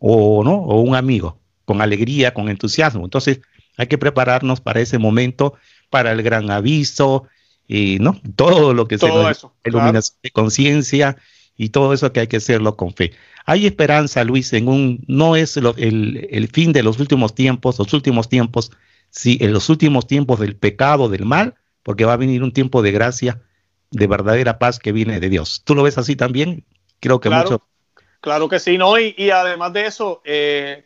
o 0.00 0.42
no 0.42 0.54
o 0.54 0.80
un 0.80 0.96
amigo? 0.96 1.38
con 1.68 1.82
alegría, 1.82 2.32
con 2.32 2.48
entusiasmo. 2.48 3.04
Entonces, 3.04 3.42
hay 3.76 3.88
que 3.88 3.98
prepararnos 3.98 4.62
para 4.62 4.80
ese 4.80 4.96
momento, 4.96 5.52
para 5.90 6.12
el 6.12 6.22
gran 6.22 6.50
aviso, 6.50 7.28
y 7.68 7.98
no 8.00 8.20
todo 8.34 8.72
lo 8.72 8.88
que 8.88 8.96
todo 8.96 9.32
se 9.34 9.46
iluminación 9.64 10.18
de 10.22 10.30
conciencia 10.30 11.16
y 11.56 11.68
todo 11.68 11.92
eso 11.92 12.12
que 12.12 12.20
hay 12.20 12.26
que 12.26 12.38
hacerlo 12.38 12.76
con 12.76 12.94
fe. 12.94 13.12
Hay 13.44 13.66
esperanza, 13.66 14.24
Luis, 14.24 14.52
en 14.52 14.68
un 14.68 15.04
no 15.06 15.36
es 15.36 15.56
el, 15.56 16.28
el, 16.30 16.48
fin 16.48 16.72
de 16.72 16.82
los 16.82 16.98
últimos 16.98 17.34
tiempos, 17.34 17.78
los 17.78 17.92
últimos 17.92 18.28
tiempos, 18.28 18.70
sí, 19.10 19.38
en 19.40 19.52
los 19.52 19.68
últimos 19.68 20.06
tiempos 20.06 20.38
del 20.40 20.56
pecado, 20.56 21.08
del 21.08 21.24
mal, 21.24 21.54
porque 21.82 22.04
va 22.04 22.14
a 22.14 22.18
venir 22.18 22.42
un 22.42 22.52
tiempo 22.52 22.80
de 22.80 22.92
gracia, 22.92 23.42
de 23.90 24.06
verdadera 24.06 24.58
paz 24.58 24.78
que 24.78 24.92
viene 24.92 25.20
de 25.20 25.28
Dios. 25.28 25.62
¿Tú 25.64 25.74
lo 25.74 25.82
ves 25.82 25.98
así 25.98 26.14
también? 26.14 26.64
Creo 27.00 27.20
que 27.20 27.28
claro, 27.28 27.50
mucho. 27.50 27.66
Claro 28.20 28.48
que 28.48 28.60
sí, 28.60 28.78
¿no? 28.78 28.98
Y, 28.98 29.14
y 29.16 29.30
además 29.30 29.72
de 29.72 29.86
eso, 29.86 30.22
eh, 30.24 30.84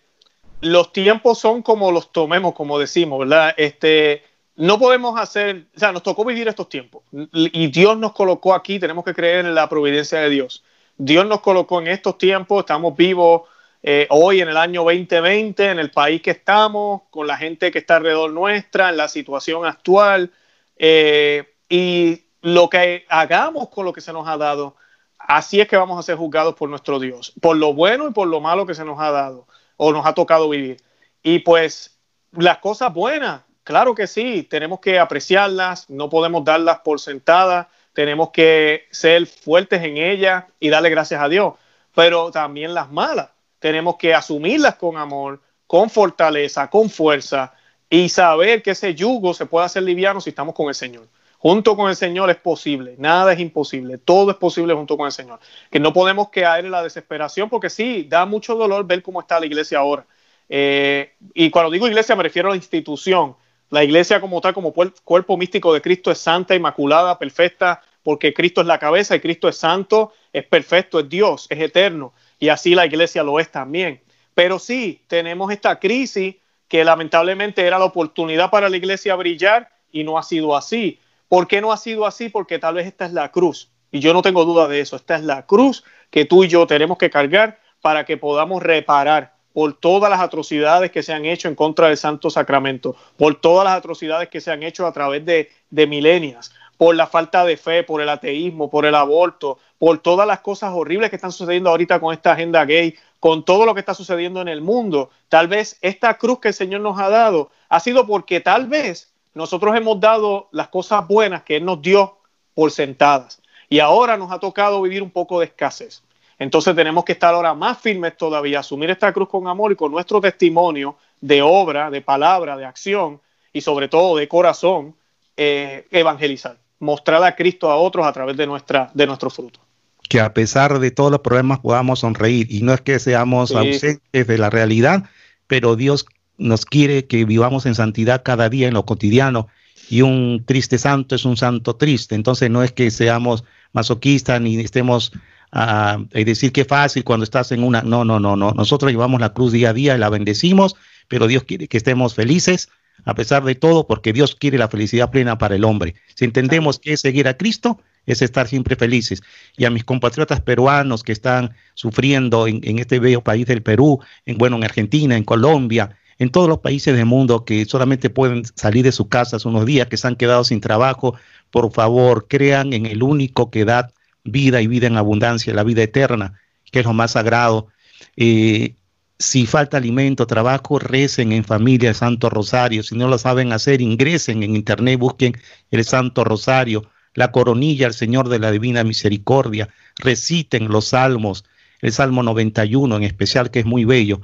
los 0.61 0.93
tiempos 0.93 1.39
son 1.39 1.63
como 1.63 1.91
los 1.91 2.13
tomemos, 2.13 2.55
como 2.55 2.79
decimos, 2.79 3.19
¿verdad? 3.19 3.55
Este, 3.57 4.23
no 4.57 4.79
podemos 4.79 5.19
hacer, 5.19 5.67
o 5.75 5.79
sea, 5.79 5.93
nos 5.93 6.03
tocó 6.03 6.25
vivir 6.25 6.49
estos 6.49 6.69
tiempos 6.69 7.03
y 7.33 7.69
Dios 7.69 7.97
nos 7.97 8.13
colocó 8.13 8.55
aquí, 8.55 8.79
tenemos 8.79 9.05
que 9.05 9.15
creer 9.15 9.47
en 9.47 9.55
la 9.55 9.69
providencia 9.69 10.21
de 10.21 10.31
Dios. 10.31 10.63
Dios 10.97 11.27
nos 11.27 11.41
colocó 11.41 11.81
en 11.81 11.89
estos 11.89 12.19
tiempos, 12.19 12.61
estamos 12.61 12.97
vivos 12.97 13.43
eh, 13.83 14.07
hoy 14.11 14.41
en 14.41 14.49
el 14.49 14.57
año 14.57 14.85
2020, 14.85 15.71
en 15.71 15.79
el 15.79 15.91
país 15.91 16.23
que 16.23 16.31
estamos, 16.31 17.03
con 17.11 17.27
la 17.27 17.37
gente 17.37 17.71
que 17.71 17.79
está 17.79 17.97
alrededor 17.97 18.31
nuestra, 18.31 18.91
en 18.91 18.97
la 18.97 19.09
situación 19.09 19.65
actual. 19.67 20.31
Eh, 20.77 21.55
y 21.69 22.25
lo 22.43 22.69
que 22.69 23.05
hagamos 23.09 23.69
con 23.71 23.85
lo 23.85 23.93
que 23.93 24.01
se 24.01 24.13
nos 24.13 24.29
ha 24.29 24.37
dado, 24.37 24.77
así 25.19 25.61
es 25.61 25.69
que 25.69 25.77
vamos 25.77 25.99
a 25.99 26.03
ser 26.03 26.17
juzgados 26.17 26.55
por 26.55 26.69
nuestro 26.69 27.01
Dios, 27.01 27.33
por 27.41 27.57
lo 27.57 27.75
bueno 27.75 28.09
y 28.09 28.13
por 28.13 28.29
lo 28.29 28.41
malo 28.41 28.67
que 28.67 28.75
se 28.75 28.85
nos 28.85 29.01
ha 29.01 29.11
dado 29.11 29.47
o 29.77 29.93
nos 29.93 30.07
ha 30.07 30.13
tocado 30.15 30.49
vivir. 30.49 30.77
Y 31.23 31.41
pues 31.41 31.99
las 32.33 32.59
cosas 32.59 32.93
buenas, 32.93 33.43
claro 33.65 33.95
que 33.95 34.07
sí, 34.07 34.43
tenemos 34.43 34.81
que 34.81 34.99
apreciarlas, 34.99 35.89
no 35.91 36.09
podemos 36.09 36.45
darlas 36.45 36.81
por 36.81 37.01
sentadas, 37.01 37.67
tenemos 37.93 38.31
que 38.31 38.87
ser 38.91 39.27
fuertes 39.27 39.83
en 39.83 39.97
ellas 39.97 40.45
y 40.61 40.71
darle 40.71 40.91
gracias 40.91 41.21
a 41.23 41.29
Dios, 41.29 41.55
pero 41.95 42.31
también 42.31 42.75
las 42.75 42.91
malas, 42.91 43.31
tenemos 43.59 43.97
que 43.97 44.15
asumirlas 44.15 44.77
con 44.77 44.97
amor, 44.97 45.41
con 45.67 45.89
fortaleza, 45.91 46.69
con 46.69 46.91
fuerza 46.91 47.55
y 47.89 48.09
saber 48.09 48.63
que 48.63 48.71
ese 48.73 48.95
yugo 48.95 49.35
se 49.35 49.47
puede 49.47 49.67
hacer 49.67 49.83
liviano 49.83 50.21
si 50.21 50.31
estamos 50.31 50.55
con 50.55 50.69
el 50.69 50.75
Señor. 50.75 51.09
Junto 51.39 51.77
con 51.77 51.91
el 51.91 51.97
Señor 51.97 52.31
es 52.31 52.37
posible, 52.37 52.95
nada 52.99 53.33
es 53.33 53.41
imposible, 53.41 53.99
todo 53.99 54.31
es 54.31 54.37
posible 54.37 54.75
junto 54.75 54.97
con 54.97 55.07
el 55.07 55.13
Señor. 55.13 55.41
Que 55.71 55.81
no 55.81 55.93
podemos 55.93 56.29
caer 56.29 56.65
en 56.65 56.71
la 56.71 56.83
desesperación 56.83 57.51
porque 57.51 57.69
sí, 57.69 58.07
da 58.09 58.27
mucho 58.27 58.55
dolor 58.55 58.87
ver 58.87 59.03
cómo 59.03 59.21
está 59.21 59.41
la 59.41 59.47
iglesia 59.47 59.79
ahora. 59.79 60.07
Eh, 60.49 61.15
y 61.35 61.51
cuando 61.51 61.71
digo 61.71 61.89
iglesia 61.89 62.15
me 62.15 62.23
refiero 62.23 62.49
a 62.49 62.53
la 62.53 62.57
institución. 62.57 63.37
La 63.73 63.83
iglesia 63.83 64.21
como 64.21 64.43
tal, 64.43 64.53
como 64.53 64.75
cuerpo 64.75 65.39
místico 65.39 65.73
de 65.73 65.81
Cristo 65.81 66.11
es 66.11 66.19
santa, 66.19 66.55
inmaculada, 66.55 67.19
perfecta, 67.19 67.81
porque 68.03 68.35
Cristo 68.35 68.61
es 68.61 68.67
la 68.67 68.79
cabeza 68.79 69.17
y 69.17 69.21
Cristo 69.21 69.49
es 69.49 69.57
santo, 69.57 70.13
es 70.31 70.45
perfecto, 70.45 71.01
es 71.01 71.09
Dios, 71.09 71.47
es 71.49 71.59
eterno. 71.59 72.13
Y 72.39 72.51
así 72.51 72.75
la 72.75 72.85
iglesia 72.85 73.23
lo 73.23 73.41
es 73.41 73.51
también. 73.51 74.03
Pero 74.35 74.59
sí, 74.59 75.01
tenemos 75.07 75.51
esta 75.51 75.81
crisis 75.81 76.37
que 76.69 76.85
lamentablemente 76.85 77.67
era 77.67 77.79
la 77.79 77.87
oportunidad 77.87 78.51
para 78.51 78.69
la 78.69 78.77
iglesia 78.77 79.17
brillar 79.17 79.71
y 79.91 80.05
no 80.05 80.19
ha 80.19 80.23
sido 80.23 80.55
así. 80.55 81.01
¿Por 81.27 81.49
qué 81.49 81.63
no 81.63 81.73
ha 81.73 81.79
sido 81.79 82.05
así? 82.05 82.29
Porque 82.29 82.59
tal 82.59 82.75
vez 82.75 82.87
esta 82.87 83.07
es 83.07 83.15
la 83.15 83.31
cruz. 83.31 83.71
Y 83.91 84.01
yo 84.01 84.13
no 84.13 84.21
tengo 84.21 84.45
duda 84.45 84.69
de 84.69 84.81
eso. 84.81 84.97
Esta 84.97 85.17
es 85.17 85.23
la 85.23 85.47
cruz 85.47 85.83
que 86.11 86.27
tú 86.27 86.45
y 86.45 86.49
yo 86.49 86.67
tenemos 86.67 86.99
que 86.99 87.09
cargar 87.09 87.59
para 87.81 88.05
que 88.05 88.19
podamos 88.19 88.63
reparar 88.63 89.33
por 89.53 89.75
todas 89.75 90.11
las 90.11 90.21
atrocidades 90.21 90.91
que 90.91 91.03
se 91.03 91.13
han 91.13 91.25
hecho 91.25 91.49
en 91.49 91.55
contra 91.55 91.89
del 91.89 91.97
Santo 91.97 92.31
Sacramento, 92.31 92.97
por 93.17 93.35
todas 93.41 93.65
las 93.65 93.75
atrocidades 93.75 94.29
que 94.29 94.41
se 94.41 94.51
han 94.51 94.63
hecho 94.63 94.87
a 94.87 94.93
través 94.93 95.25
de, 95.25 95.51
de 95.71 95.87
milenias, 95.87 96.53
por 96.77 96.97
la 96.97 97.07
falta 97.07 97.45
de 97.45 97.57
fe, 97.57 97.85
por 97.85 98.01
el 98.01 98.09
ateísmo, 98.09 98.69
por 98.69 98.87
el 98.87 98.95
aborto, 98.95 99.59
por 99.79 99.99
todas 99.99 100.27
las 100.27 100.41
cosas 100.41 100.73
horribles 100.75 101.11
que 101.11 101.17
están 101.17 101.33
sucediendo 101.33 101.71
ahorita 101.71 102.01
con 102.01 102.13
esta 102.13 102.33
agenda 102.33 102.65
gay, 102.65 102.95
con 103.21 103.45
todo 103.45 103.67
lo 103.67 103.75
que 103.75 103.81
está 103.81 103.95
sucediendo 103.95 104.41
en 104.41 104.49
el 104.49 104.63
mundo. 104.63 105.11
Tal 105.29 105.47
vez 105.47 105.79
esta 105.81 106.19
cruz 106.19 106.41
que 106.41 106.49
el 106.49 106.55
Señor 106.55 106.81
nos 106.81 106.99
ha 106.99 107.09
dado 107.09 107.51
ha 107.69 107.79
sido 107.79 108.07
porque 108.07 108.41
tal 108.41 108.67
vez 108.67 109.13
nosotros 109.35 109.77
hemos 109.77 110.01
dado 110.01 110.49
las 110.51 110.69
cosas 110.69 111.07
buenas 111.07 111.43
que 111.43 111.57
Él 111.57 111.65
nos 111.65 111.81
dio 111.81 112.19
por 112.55 112.71
sentadas 112.71 113.41
y 113.69 113.79
ahora 113.79 114.17
nos 114.17 114.31
ha 114.33 114.41
tocado 114.41 114.83
vivir 114.83 115.03
un 115.03 115.11
poco 115.11 115.41
de 115.41 115.47
escasez. 115.47 116.03
Entonces 116.43 116.75
tenemos 116.75 117.05
que 117.05 117.13
estar 117.13 117.33
ahora 117.33 117.55
más 117.55 117.79
firmes 117.79 118.17
todavía, 118.17 118.59
asumir 118.61 118.91
esta 118.91 119.13
cruz 119.13 119.29
con 119.29 119.47
amor 119.47 119.71
y 119.71 119.77
con 119.77 119.93
nuestro 119.93 120.21
testimonio 120.21 120.97
de 121.21 121.41
obra, 121.41 121.89
de 121.89 122.01
palabra, 122.01 122.57
de 122.57 122.65
acción 122.65 123.21
y 123.53 123.61
sobre 123.61 123.87
todo 123.87 124.17
de 124.17 124.27
corazón, 124.27 124.97
eh, 125.37 125.87
evangelizar, 125.93 126.57
mostrar 126.81 127.23
a 127.23 127.37
Cristo 127.37 127.71
a 127.71 127.77
otros 127.77 128.05
a 128.05 128.13
través 128.13 128.37
de, 128.37 128.49
nuestra, 128.49 128.91
de 128.93 129.07
nuestro 129.07 129.31
fruto. 129.31 129.61
Que 130.09 130.19
a 130.19 130.35
pesar 130.35 130.81
de 130.81 130.91
todos 130.91 131.13
los 131.13 131.21
problemas 131.21 131.61
podamos 131.61 132.01
sonreír 132.01 132.49
y 132.51 132.63
no 132.63 132.75
es 132.75 132.81
que 132.81 132.99
seamos 132.99 133.51
sí. 133.51 133.57
ausentes 133.57 134.27
de 134.27 134.39
la 134.39 134.51
realidad, 134.51 135.05
pero 135.47 135.77
Dios 135.77 136.07
nos 136.39 136.67
quiere 136.67 137.07
que 137.07 137.25
vivamos 137.25 137.67
en 137.67 137.77
santidad 137.77 138.23
cada 138.25 138.49
día 138.49 138.67
en 138.67 138.75
lo 138.75 138.85
cotidiano 138.85 139.47
y 139.89 140.03
un 140.03 140.43
triste 140.45 140.77
santo 140.77 141.15
es 141.15 141.25
un 141.25 141.37
santo 141.37 141.77
triste. 141.77 142.17
Entonces 142.17 142.51
no 142.51 142.65
es 142.65 142.73
que 142.73 142.91
seamos 142.91 143.45
masoquistas 143.73 144.41
ni 144.41 144.59
estemos 144.59 145.13
a 145.53 145.99
decir 146.13 146.51
que 146.51 146.65
fácil 146.65 147.05
cuando 147.05 147.25
estás 147.25 147.53
en 147.53 147.63
una. 147.63 147.83
No, 147.83 148.05
no, 148.05 148.19
no, 148.19 148.37
no. 148.37 148.53
Nosotros 148.53 148.91
llevamos 148.91 149.21
la 149.21 149.33
cruz 149.33 149.53
día 149.53 149.71
a 149.71 149.75
día 149.75 149.95
y 149.95 149.99
la 149.99 150.09
bendecimos, 150.09 150.77
pero 151.09 151.27
Dios 151.27 151.45
quiere 151.45 151.69
que 151.69 151.77
estemos 151.77 152.15
felices 152.15 152.69
a 153.05 153.15
pesar 153.15 153.45
de 153.45 153.55
todo, 153.55 153.87
porque 153.87 154.13
Dios 154.13 154.37
quiere 154.37 154.59
la 154.59 154.69
felicidad 154.69 155.11
plena 155.11 155.39
para 155.39 155.57
el 155.57 155.65
hombre. 155.65 155.95
Si 156.15 156.25
entendemos 156.25 156.79
que 156.79 156.93
es 156.93 157.01
seguir 157.01 157.27
a 157.29 157.37
Cristo, 157.37 157.81
es 158.07 158.23
estar 158.23 158.49
siempre 158.49 158.77
felices. 158.77 159.23
Y 159.57 159.65
a 159.65 159.71
mis 159.71 159.85
compatriotas 159.85 160.41
peruanos 160.41 161.03
que 161.03 161.13
están 161.13 161.55
sufriendo 161.75 162.47
en, 162.47 162.61
en 162.63 162.79
este 162.79 163.01
bello 163.01 163.23
país 163.23 163.47
del 163.47 163.63
Perú, 163.63 164.01
en, 164.27 164.39
bueno, 164.39 164.57
en 164.57 164.65
Argentina, 164.65 165.17
en 165.17 165.25
Colombia, 165.25 165.97
en 166.19 166.31
todos 166.31 166.49
los 166.49 166.59
países 166.59 166.95
del 166.97 167.07
mundo 167.07 167.45
que 167.45 167.65
solamente 167.65 168.11
pueden 168.11 168.45
salir 168.55 168.85
de 168.85 168.93
sus 168.93 169.09
casas 169.09 169.45
unos 169.45 169.67
días, 169.67 169.89
que 169.89 169.97
se 169.97 170.07
han 170.07 170.17
quedado 170.17 170.45
sin 170.45 170.61
trabajo, 170.61 171.17
por 171.51 171.73
favor, 171.73 172.27
crean 172.29 172.73
en 172.73 172.87
el 172.87 173.03
único 173.03 173.51
que 173.51 173.65
da 173.65 173.91
vida 174.25 174.61
y 174.61 174.67
vida 174.67 174.87
en 174.87 174.97
abundancia, 174.97 175.55
la 175.55 175.65
vida 175.65 175.83
eterna, 175.83 176.41
que 176.71 176.81
es 176.81 176.87
lo 176.87 176.93
más 176.93 177.13
sagrado. 177.13 177.69
Eh, 178.17 178.77
si 179.19 179.47
falta 179.47 179.77
alimento, 179.77 180.27
trabajo, 180.27 180.79
recen 180.79 181.33
en 181.33 181.45
familia 181.45 181.91
el 181.91 181.95
Santo 181.95 182.29
Rosario. 182.29 182.83
Si 182.83 182.97
no 182.97 183.09
lo 183.09 183.19
saben 183.19 183.53
hacer, 183.53 183.81
ingresen 183.81 184.43
en 184.43 184.57
internet, 184.57 184.99
busquen 184.99 185.35
el 185.71 185.85
Santo 185.85 186.25
Rosario, 186.25 186.91
la 187.15 187.31
coronilla 187.31 187.87
al 187.87 187.95
Señor 187.95 188.29
de 188.29 188.39
la 188.39 188.51
Divina 188.51 188.85
Misericordia, 188.85 189.69
reciten 189.97 190.69
los 190.69 190.87
salmos, 190.89 191.45
el 191.81 191.93
Salmo 191.93 192.23
91 192.23 192.97
en 192.97 193.03
especial, 193.05 193.51
que 193.51 193.61
es 193.61 193.67
muy 193.67 193.85
bello. 193.85 194.23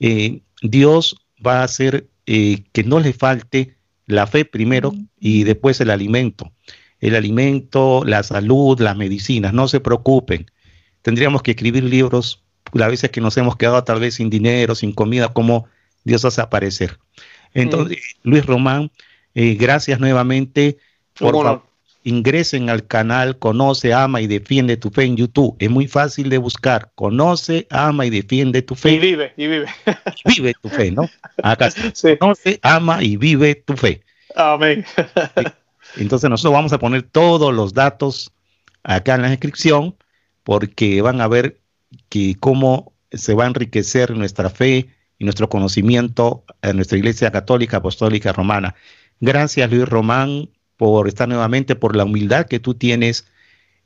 Eh, 0.00 0.40
Dios 0.62 1.16
va 1.44 1.60
a 1.60 1.64
hacer 1.64 2.08
eh, 2.26 2.64
que 2.72 2.84
no 2.84 3.00
le 3.00 3.12
falte 3.12 3.76
la 4.06 4.26
fe 4.26 4.44
primero 4.44 4.92
y 5.18 5.44
después 5.44 5.80
el 5.80 5.90
alimento. 5.90 6.52
El 7.02 7.16
alimento, 7.16 8.04
la 8.06 8.22
salud, 8.22 8.80
las 8.80 8.96
medicinas, 8.96 9.52
no 9.52 9.68
se 9.68 9.80
preocupen. 9.80 10.46
Tendríamos 11.02 11.42
que 11.42 11.50
escribir 11.50 11.82
libros 11.82 12.42
las 12.72 12.88
veces 12.88 13.10
que 13.10 13.20
nos 13.20 13.36
hemos 13.36 13.56
quedado 13.56 13.82
tal 13.82 14.00
vez 14.00 14.14
sin 14.14 14.30
dinero, 14.30 14.76
sin 14.76 14.92
comida, 14.92 15.32
como 15.32 15.66
Dios 16.04 16.24
hace 16.24 16.40
aparecer. 16.40 16.98
Entonces. 17.54 17.98
Luis 18.22 18.46
Román, 18.46 18.92
eh, 19.34 19.56
gracias 19.56 19.98
nuevamente. 19.98 20.78
Por 21.18 21.34
favor, 21.34 21.62
ingresen 22.04 22.70
al 22.70 22.86
canal 22.86 23.36
Conoce, 23.36 23.92
Ama 23.92 24.20
y 24.20 24.28
Defiende 24.28 24.76
tu 24.76 24.90
Fe 24.90 25.02
en 25.02 25.16
YouTube. 25.16 25.56
Es 25.58 25.70
muy 25.70 25.88
fácil 25.88 26.30
de 26.30 26.38
buscar. 26.38 26.92
Conoce, 26.94 27.66
Ama 27.70 28.06
y 28.06 28.10
Defiende 28.10 28.62
tu 28.62 28.76
Fe. 28.76 28.92
Y 28.92 28.98
vive, 29.00 29.32
y 29.36 29.48
vive. 29.48 29.66
vive 30.24 30.54
tu 30.62 30.68
fe, 30.68 30.92
¿no? 30.92 31.10
Acá 31.42 31.70
sí. 31.94 32.16
Conoce, 32.16 32.60
Ama 32.62 33.02
y 33.02 33.16
Vive 33.16 33.56
tu 33.56 33.76
Fe. 33.76 34.02
Amén. 34.36 34.84
Entonces 35.96 36.28
nosotros 36.30 36.54
vamos 36.54 36.72
a 36.72 36.78
poner 36.78 37.02
todos 37.02 37.52
los 37.54 37.74
datos 37.74 38.32
acá 38.82 39.14
en 39.14 39.22
la 39.22 39.30
descripción 39.30 39.96
porque 40.42 41.02
van 41.02 41.20
a 41.20 41.28
ver 41.28 41.60
que 42.08 42.36
cómo 42.38 42.92
se 43.10 43.34
va 43.34 43.44
a 43.44 43.48
enriquecer 43.48 44.16
nuestra 44.16 44.50
fe 44.50 44.88
y 45.18 45.24
nuestro 45.24 45.48
conocimiento 45.48 46.44
en 46.62 46.76
nuestra 46.76 46.98
Iglesia 46.98 47.30
Católica 47.30 47.78
Apostólica 47.78 48.32
Romana. 48.32 48.74
Gracias 49.20 49.70
Luis 49.70 49.88
Román 49.88 50.48
por 50.76 51.06
estar 51.06 51.28
nuevamente, 51.28 51.76
por 51.76 51.94
la 51.94 52.04
humildad 52.04 52.46
que 52.46 52.58
tú 52.58 52.74
tienes. 52.74 53.26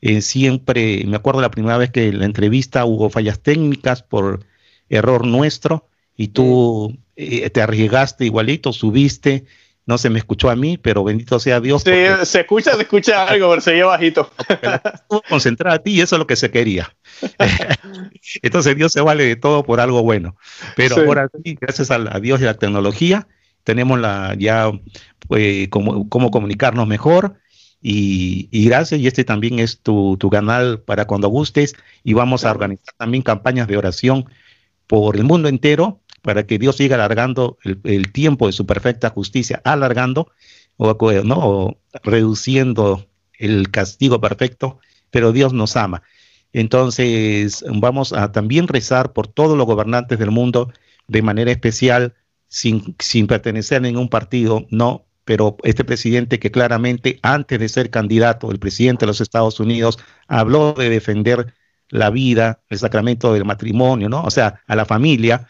Eh, 0.00 0.22
siempre, 0.22 1.04
me 1.06 1.16
acuerdo 1.16 1.40
la 1.40 1.50
primera 1.50 1.76
vez 1.76 1.90
que 1.90 2.08
en 2.08 2.20
la 2.20 2.24
entrevista 2.24 2.84
hubo 2.84 3.10
fallas 3.10 3.40
técnicas 3.40 4.02
por 4.02 4.46
error 4.88 5.26
nuestro 5.26 5.88
y 6.16 6.28
tú 6.28 6.96
eh, 7.16 7.50
te 7.50 7.60
arriesgaste 7.60 8.24
igualito, 8.24 8.72
subiste 8.72 9.44
no 9.86 9.98
se 9.98 10.10
me 10.10 10.18
escuchó 10.18 10.50
a 10.50 10.56
mí, 10.56 10.76
pero 10.76 11.04
bendito 11.04 11.38
sea 11.38 11.60
Dios. 11.60 11.82
Sí, 11.82 11.92
se 12.24 12.40
escucha, 12.40 12.74
se 12.74 12.82
escucha 12.82 13.24
algo, 13.28 13.50
pero 13.50 13.60
se 13.62 13.70
oye 13.70 13.84
bajito. 13.84 14.30
Estuvo 14.48 15.22
concentrada 15.28 15.76
a 15.76 15.78
ti 15.78 15.92
y 15.92 16.00
eso 16.00 16.16
es 16.16 16.18
lo 16.18 16.26
que 16.26 16.34
se 16.34 16.50
quería. 16.50 16.94
Entonces 18.42 18.76
Dios 18.76 18.92
se 18.92 19.00
vale 19.00 19.24
de 19.24 19.36
todo 19.36 19.62
por 19.62 19.80
algo 19.80 20.02
bueno. 20.02 20.36
Pero 20.74 20.96
ahora 20.96 21.30
sí, 21.44 21.56
gracias 21.60 21.92
a, 21.92 21.98
Dios 22.20 22.40
y 22.40 22.44
a 22.44 22.48
la 22.48 22.54
tecnología, 22.54 23.28
tenemos 23.62 24.00
la, 24.00 24.34
ya 24.36 24.72
pues, 25.28 25.68
cómo, 25.68 26.08
comunicarnos 26.08 26.88
mejor. 26.88 27.36
Y, 27.80 28.48
gracias, 28.66 29.00
y 29.00 29.06
este 29.06 29.22
también 29.22 29.60
es 29.60 29.80
tu, 29.80 30.16
tu 30.18 30.28
canal 30.28 30.80
para 30.80 31.04
cuando 31.04 31.28
gustes. 31.28 31.76
Y 32.02 32.14
vamos 32.14 32.44
a 32.44 32.50
organizar 32.50 32.94
también 32.96 33.22
campañas 33.22 33.68
de 33.68 33.76
oración 33.76 34.28
por 34.88 35.16
el 35.16 35.22
mundo 35.22 35.48
entero 35.48 36.00
para 36.26 36.46
que 36.46 36.58
Dios 36.58 36.76
siga 36.76 36.96
alargando 36.96 37.56
el, 37.62 38.12
tiempo 38.12 38.48
de 38.48 38.52
su 38.52 38.66
perfecta 38.66 39.08
justicia, 39.10 39.62
alargando 39.64 40.30
o, 40.76 40.94
¿no? 41.24 41.78
reduciendo 42.02 43.06
el 43.38 43.70
castigo 43.70 44.20
perfecto, 44.20 44.80
pero 45.10 45.32
Dios 45.32 45.54
nos 45.54 45.76
ama. 45.76 46.02
Entonces 46.52 47.64
vamos 47.68 48.12
a 48.12 48.32
también 48.32 48.66
rezar 48.66 49.12
por 49.12 49.28
todos 49.28 49.56
los 49.56 49.66
gobernantes 49.66 50.18
del 50.18 50.32
mundo 50.32 50.72
de 51.06 51.22
manera 51.22 51.52
especial, 51.52 52.14
sin, 52.48 52.96
sin 52.98 53.26
pertenecer 53.26 53.78
a 53.78 53.80
ningún 53.80 54.08
partido, 54.08 54.66
no, 54.70 55.06
pero 55.24 55.56
este 55.62 55.84
presidente 55.84 56.40
que 56.40 56.50
claramente 56.50 57.20
antes 57.22 57.58
de 57.60 57.68
ser 57.68 57.90
candidato, 57.90 58.50
el 58.50 58.58
presidente 58.58 59.04
de 59.04 59.08
los 59.08 59.20
Estados 59.20 59.60
Unidos, 59.60 59.98
habló 60.26 60.72
de 60.72 60.90
defender 60.90 61.54
la 61.88 62.10
vida, 62.10 62.62
el 62.68 62.78
sacramento 62.78 63.32
del 63.32 63.44
matrimonio, 63.44 64.08
¿no? 64.08 64.22
O 64.22 64.30
sea, 64.30 64.62
a 64.66 64.74
la 64.74 64.84
familia, 64.84 65.46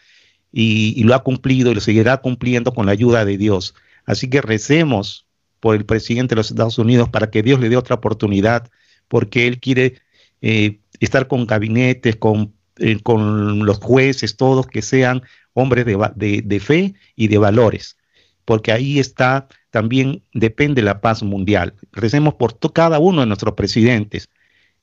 y, 0.51 1.03
lo 1.03 1.15
ha 1.15 1.23
cumplido 1.23 1.71
y 1.71 1.75
lo 1.75 1.81
seguirá 1.81 2.17
cumpliendo 2.17 2.73
con 2.73 2.85
la 2.85 2.91
ayuda 2.91 3.25
de 3.25 3.37
Dios. 3.37 3.75
Así 4.05 4.29
que 4.29 4.41
recemos 4.41 5.25
por 5.59 5.75
el 5.75 5.85
presidente 5.85 6.35
de 6.35 6.37
los 6.37 6.51
Estados 6.51 6.77
Unidos 6.77 7.09
para 7.09 7.29
que 7.29 7.43
Dios 7.43 7.59
le 7.59 7.69
dé 7.69 7.77
otra 7.77 7.95
oportunidad, 7.95 8.69
porque 9.07 9.47
él 9.47 9.59
quiere 9.59 10.01
eh, 10.41 10.79
estar 10.99 11.27
con 11.27 11.45
gabinetes, 11.45 12.15
con, 12.15 12.53
eh, 12.77 12.99
con, 13.01 13.65
los 13.65 13.79
jueces, 13.79 14.37
todos 14.37 14.67
que 14.67 14.81
sean 14.81 15.23
hombres 15.53 15.85
de, 15.85 16.59
fe 16.59 16.93
y 17.15 17.27
de 17.27 17.37
valores, 17.37 17.97
porque 18.45 18.71
ahí 18.71 18.99
está 18.99 19.47
también 19.71 20.23
depende 20.33 20.81
la 20.81 21.01
paz 21.01 21.23
mundial. 21.23 21.73
Recemos 21.91 22.35
por 22.35 22.57
cada 22.71 22.99
uno 22.99 23.21
de 23.21 23.27
nuestros 23.27 23.55
presidentes 23.55 24.29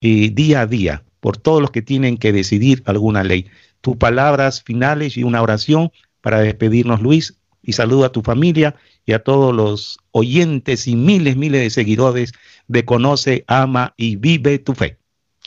eh, 0.01 0.31
día 0.31 0.63
a 0.63 0.67
día, 0.67 1.05
por 1.21 1.37
todos 1.37 1.61
los 1.61 1.71
que 1.71 1.83
tienen 1.83 2.19
que 2.19 2.33
decidir 2.33 2.83
alguna 2.87 3.25
ley 3.25 3.47
tus 3.85 3.97
palabras 3.97 4.63
finales 4.63 5.19
y 5.19 5.25
una 5.25 5.43
oración 5.43 5.93
para 6.23 6.41
despedirnos, 6.41 7.03
Luis, 7.03 7.39
y 7.63 7.75
saludo 7.75 8.07
a 8.07 8.13
tu 8.13 8.23
familia 8.23 8.77
y 9.05 9.13
a 9.13 9.23
todos 9.23 9.55
los 9.55 9.99
oyentes 10.11 10.89
y 10.89 10.97
miles, 10.97 11.37
miles 11.37 11.61
de 11.61 11.69
seguidores 11.69 12.33
de 12.67 12.87
Conoce, 12.87 13.45
Ama 13.47 13.93
y 13.99 14.17
Vive 14.17 14.59
tu 14.59 14.73
Fe. 14.75 14.97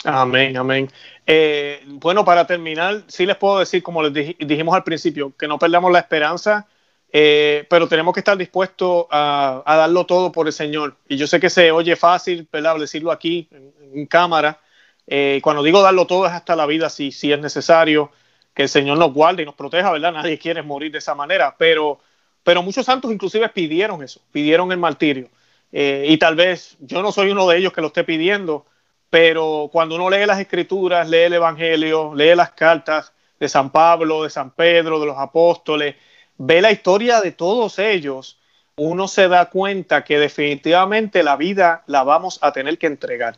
Amén, 0.04 0.56
amén. 0.56 0.88
Eh, 1.26 1.82
bueno, 1.88 2.24
para 2.24 2.46
terminar, 2.46 3.06
sí 3.08 3.26
les 3.26 3.38
puedo 3.38 3.58
decir, 3.58 3.82
como 3.82 4.04
les 4.04 4.36
dijimos 4.38 4.76
al 4.76 4.84
principio, 4.84 5.34
que 5.36 5.48
no 5.48 5.58
perdamos 5.58 5.92
la 5.92 5.98
esperanza, 5.98 6.68
eh, 7.12 7.66
pero 7.72 7.88
tenemos 7.88 8.14
que 8.14 8.20
estar 8.20 8.38
dispuestos 8.38 9.08
a, 9.10 9.64
darlo 9.66 10.06
todo 10.06 10.32
por 10.32 10.46
el 10.46 10.54
Señor. 10.54 10.96
Y 11.10 11.18
yo 11.18 11.26
sé 11.26 11.40
que 11.40 11.50
se 11.50 11.72
oye 11.72 11.96
fácil, 11.96 12.48
¿verdad? 12.52 12.78
Decirlo 12.78 13.12
aquí 13.12 13.50
en, 13.50 14.06
cámara. 14.06 14.60
Eh, 15.08 15.40
cuando 15.42 15.64
digo 15.64 15.82
darlo 15.82 16.06
todo 16.06 16.28
es 16.28 16.34
hasta 16.34 16.56
la 16.56 16.68
vida, 16.68 16.92
si, 16.92 17.12
si 17.12 17.34
es 17.34 17.40
necesario 17.40 18.12
que 18.58 18.64
el 18.64 18.70
Señor 18.70 18.98
nos 18.98 19.14
guarde 19.14 19.44
y 19.44 19.46
nos 19.46 19.54
proteja, 19.54 19.92
¿verdad? 19.92 20.12
Nadie 20.12 20.40
quiere 20.40 20.64
morir 20.64 20.92
de 20.92 20.98
esa 20.98 21.14
manera, 21.14 21.54
pero, 21.60 22.00
pero 22.42 22.64
muchos 22.64 22.88
santos 22.88 23.12
inclusive 23.12 23.48
pidieron 23.50 24.02
eso, 24.02 24.20
pidieron 24.32 24.72
el 24.72 24.80
martirio. 24.80 25.30
Eh, 25.72 26.08
y 26.10 26.18
tal 26.18 26.36
vez 26.36 26.76
yo 26.80 27.04
no 27.04 27.12
soy 27.12 27.30
uno 27.30 27.48
de 27.48 27.60
ellos 27.60 27.72
que 27.72 27.82
lo 27.82 27.88
esté 27.88 28.04
pidiendo, 28.04 28.66
pero 29.12 29.70
cuando 29.72 29.94
uno 29.94 30.10
lee 30.10 30.26
las 30.26 30.40
escrituras, 30.40 31.08
lee 31.08 31.26
el 31.26 31.34
Evangelio, 31.34 32.16
lee 32.16 32.34
las 32.34 32.50
cartas 32.54 33.14
de 33.40 33.48
San 33.48 33.70
Pablo, 33.70 34.24
de 34.24 34.32
San 34.32 34.50
Pedro, 34.50 35.00
de 35.00 35.06
los 35.06 35.20
apóstoles, 35.20 35.96
ve 36.40 36.60
la 36.60 36.72
historia 36.72 37.22
de 37.22 37.34
todos 37.34 37.78
ellos, 37.78 38.40
uno 38.76 39.08
se 39.08 39.28
da 39.28 39.52
cuenta 39.52 40.04
que 40.04 40.18
definitivamente 40.18 41.22
la 41.22 41.36
vida 41.36 41.84
la 41.86 42.02
vamos 42.02 42.40
a 42.42 42.54
tener 42.54 42.80
que 42.80 42.88
entregar. 42.88 43.38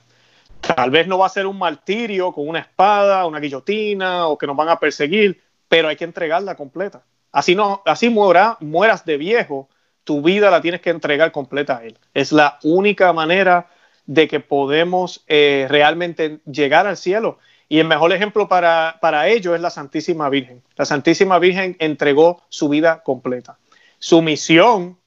Tal 0.62 0.92
vez 0.92 1.08
no 1.08 1.18
va 1.18 1.26
a 1.26 1.30
ser 1.30 1.48
un 1.48 1.58
martirio 1.58 2.32
con 2.32 2.48
una 2.48 2.60
espada, 2.60 3.26
una 3.26 3.40
guillotina 3.40 4.28
o 4.28 4.38
que 4.38 4.48
nos 4.48 4.56
van 4.56 4.70
a 4.70 4.80
perseguir, 4.80 5.42
pero 5.68 5.88
hay 5.88 5.96
que 5.96 6.04
entregarla 6.04 6.56
completa. 6.56 7.04
Así 7.32 7.56
no, 7.56 7.82
así 7.86 8.10
mueras 8.10 9.06
de 9.06 9.18
viejo, 9.18 9.70
tu 10.04 10.22
vida 10.22 10.50
la 10.50 10.62
tienes 10.62 10.82
que 10.82 10.90
entregar 10.90 11.32
completa 11.32 11.78
a 11.78 11.84
Él. 11.84 11.98
Es 12.14 12.32
la 12.32 12.60
única 12.64 13.14
manera 13.14 13.68
de 14.06 14.28
que 14.28 14.40
podemos 14.40 15.24
eh, 15.28 15.68
realmente 15.70 16.40
llegar 16.46 16.88
al 16.88 16.98
cielo. 16.98 17.38
Y 17.68 17.78
el 17.78 17.88
mejor 17.88 18.12
ejemplo 18.12 18.48
para, 18.48 18.98
para 19.02 19.28
ello 19.28 19.54
es 19.54 19.62
la 19.62 19.70
Santísima 19.70 20.28
Virgen. 20.30 20.64
La 20.76 20.86
Santísima 20.86 21.38
Virgen 21.38 21.76
entregó 21.80 22.42
su 22.50 22.70
vida 22.70 23.04
completa. 23.04 23.60
Su 24.00 24.24
misión 24.24 24.98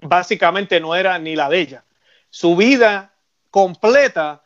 básicamente 0.00 0.80
no 0.80 0.94
era 0.94 1.18
ni 1.18 1.36
la 1.36 1.50
de 1.50 1.60
ella. 1.60 1.84
Su 2.30 2.56
vida 2.56 3.12
completa 3.50 4.41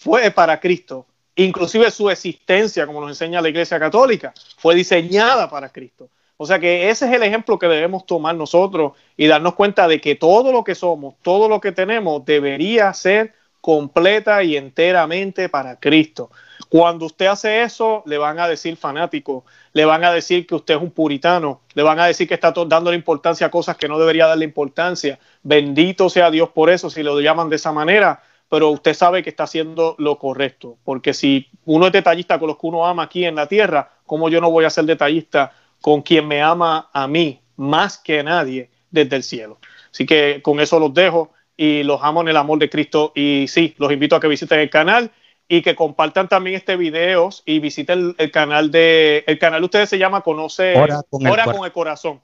fue 0.00 0.30
para 0.30 0.58
Cristo. 0.58 1.04
Inclusive 1.36 1.90
su 1.90 2.08
existencia, 2.08 2.86
como 2.86 3.02
nos 3.02 3.10
enseña 3.10 3.42
la 3.42 3.50
Iglesia 3.50 3.78
Católica, 3.78 4.32
fue 4.56 4.74
diseñada 4.74 5.50
para 5.50 5.68
Cristo. 5.68 6.08
O 6.38 6.46
sea 6.46 6.58
que 6.58 6.88
ese 6.88 7.04
es 7.06 7.12
el 7.12 7.22
ejemplo 7.22 7.58
que 7.58 7.66
debemos 7.66 8.06
tomar 8.06 8.34
nosotros 8.34 8.92
y 9.14 9.26
darnos 9.26 9.54
cuenta 9.54 9.86
de 9.86 10.00
que 10.00 10.14
todo 10.14 10.52
lo 10.52 10.64
que 10.64 10.74
somos, 10.74 11.16
todo 11.20 11.50
lo 11.50 11.60
que 11.60 11.72
tenemos, 11.72 12.24
debería 12.24 12.94
ser 12.94 13.34
completa 13.60 14.42
y 14.42 14.56
enteramente 14.56 15.50
para 15.50 15.78
Cristo. 15.78 16.30
Cuando 16.70 17.04
usted 17.04 17.26
hace 17.26 17.62
eso, 17.62 18.02
le 18.06 18.16
van 18.16 18.38
a 18.38 18.48
decir 18.48 18.78
fanático, 18.78 19.44
le 19.74 19.84
van 19.84 20.02
a 20.02 20.12
decir 20.12 20.46
que 20.46 20.54
usted 20.54 20.76
es 20.76 20.80
un 20.80 20.92
puritano, 20.92 21.60
le 21.74 21.82
van 21.82 22.00
a 22.00 22.06
decir 22.06 22.26
que 22.26 22.34
está 22.34 22.54
dando 22.66 22.94
importancia 22.94 23.48
a 23.48 23.50
cosas 23.50 23.76
que 23.76 23.86
no 23.86 23.98
debería 23.98 24.26
darle 24.26 24.46
importancia. 24.46 25.18
Bendito 25.42 26.08
sea 26.08 26.30
Dios 26.30 26.48
por 26.48 26.70
eso, 26.70 26.88
si 26.88 27.02
lo 27.02 27.20
llaman 27.20 27.50
de 27.50 27.56
esa 27.56 27.72
manera, 27.72 28.22
pero 28.50 28.68
usted 28.70 28.94
sabe 28.94 29.22
que 29.22 29.30
está 29.30 29.44
haciendo 29.44 29.94
lo 29.98 30.18
correcto, 30.18 30.76
porque 30.84 31.14
si 31.14 31.48
uno 31.64 31.86
es 31.86 31.92
detallista 31.92 32.38
con 32.38 32.48
los 32.48 32.58
que 32.58 32.66
uno 32.66 32.84
ama 32.84 33.04
aquí 33.04 33.24
en 33.24 33.36
la 33.36 33.46
tierra, 33.46 33.92
¿cómo 34.04 34.28
yo 34.28 34.40
no 34.40 34.50
voy 34.50 34.64
a 34.64 34.70
ser 34.70 34.84
detallista 34.86 35.52
con 35.80 36.02
quien 36.02 36.26
me 36.26 36.42
ama 36.42 36.90
a 36.92 37.06
mí 37.06 37.40
más 37.56 37.96
que 37.96 38.24
nadie 38.24 38.68
desde 38.90 39.14
el 39.14 39.22
cielo? 39.22 39.58
Así 39.92 40.04
que 40.04 40.40
con 40.42 40.58
eso 40.58 40.80
los 40.80 40.92
dejo 40.92 41.30
y 41.56 41.84
los 41.84 42.00
amo 42.02 42.22
en 42.22 42.28
el 42.28 42.36
amor 42.36 42.58
de 42.58 42.68
Cristo 42.68 43.12
y 43.14 43.46
sí, 43.46 43.76
los 43.78 43.92
invito 43.92 44.16
a 44.16 44.20
que 44.20 44.26
visiten 44.26 44.58
el 44.58 44.68
canal 44.68 45.12
y 45.46 45.62
que 45.62 45.76
compartan 45.76 46.28
también 46.28 46.56
este 46.56 46.76
video 46.76 47.28
y 47.44 47.60
visiten 47.60 48.16
el, 48.18 48.30
canal 48.32 48.72
de 48.72 49.22
el 49.28 49.38
canal 49.38 49.62
ustedes 49.62 49.88
se 49.88 49.98
llama 49.98 50.22
Conoce 50.22 50.76
Hora 50.76 51.02
con, 51.08 51.24
el, 51.24 51.44
con 51.44 51.64
el 51.64 51.72
Corazón. 51.72 52.20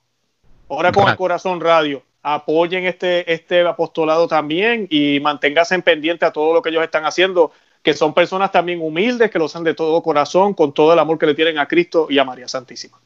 Hora 0.67 0.91
con 0.91 1.09
el 1.09 1.17
Corazón 1.17 1.61
Radio 1.61 2.03
apoyen 2.29 2.87
este, 2.87 3.33
este 3.33 3.61
apostolado 3.61 4.27
también 4.27 4.89
y 4.91 5.21
manténganse 5.21 5.77
en 5.77 5.83
pendiente 5.83 6.25
a 6.25 6.33
todo 6.33 6.55
lo 6.55 6.61
que 6.61 6.71
ellos 6.71 6.83
están 6.83 7.05
haciendo, 7.05 7.53
que 7.85 7.95
son 7.95 8.15
personas 8.15 8.51
también 8.51 8.83
humildes, 8.83 9.31
que 9.31 9.39
lo 9.39 9.45
hacen 9.45 9.63
de 9.63 9.75
todo 9.75 10.03
corazón, 10.03 10.53
con 10.53 10.75
todo 10.75 10.93
el 10.93 10.99
amor 10.99 11.19
que 11.19 11.27
le 11.27 11.37
tienen 11.37 11.57
a 11.59 11.69
Cristo 11.69 12.09
y 12.11 12.19
a 12.19 12.25
María 12.25 12.49
Santísima. 12.49 12.99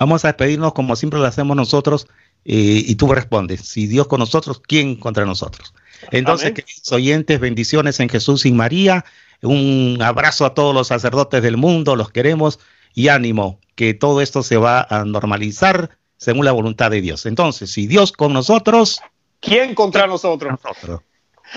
Vamos 0.00 0.24
a 0.24 0.28
despedirnos 0.28 0.72
como 0.72 0.96
siempre 0.96 1.20
lo 1.20 1.26
hacemos 1.26 1.56
nosotros 1.56 2.08
eh, 2.44 2.82
y 2.84 2.96
tú 2.96 3.06
respondes, 3.14 3.60
si 3.60 3.86
Dios 3.86 4.08
con 4.08 4.18
nosotros, 4.18 4.60
¿quién 4.66 4.96
contra 4.96 5.24
nosotros? 5.24 5.72
Entonces, 6.10 6.50
queridos 6.50 6.90
oyentes, 6.90 7.38
bendiciones 7.38 8.00
en 8.00 8.08
Jesús 8.08 8.46
y 8.46 8.52
María, 8.52 9.04
un 9.42 9.98
abrazo 10.02 10.44
a 10.44 10.54
todos 10.54 10.74
los 10.74 10.88
sacerdotes 10.88 11.40
del 11.40 11.56
mundo, 11.56 11.94
los 11.94 12.10
queremos 12.10 12.58
y 12.94 13.08
ánimo, 13.08 13.60
que 13.76 13.94
todo 13.94 14.20
esto 14.20 14.42
se 14.42 14.56
va 14.56 14.84
a 14.90 15.04
normalizar 15.04 15.98
según 16.16 16.44
la 16.44 16.52
voluntad 16.52 16.90
de 16.90 17.00
Dios. 17.00 17.26
Entonces, 17.26 17.70
si 17.72 17.86
Dios 17.86 18.12
con 18.12 18.32
nosotros, 18.32 19.00
¿quién 19.40 19.74
contra 19.74 20.06
nosotros? 20.06 20.58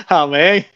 Amén. 0.08 0.68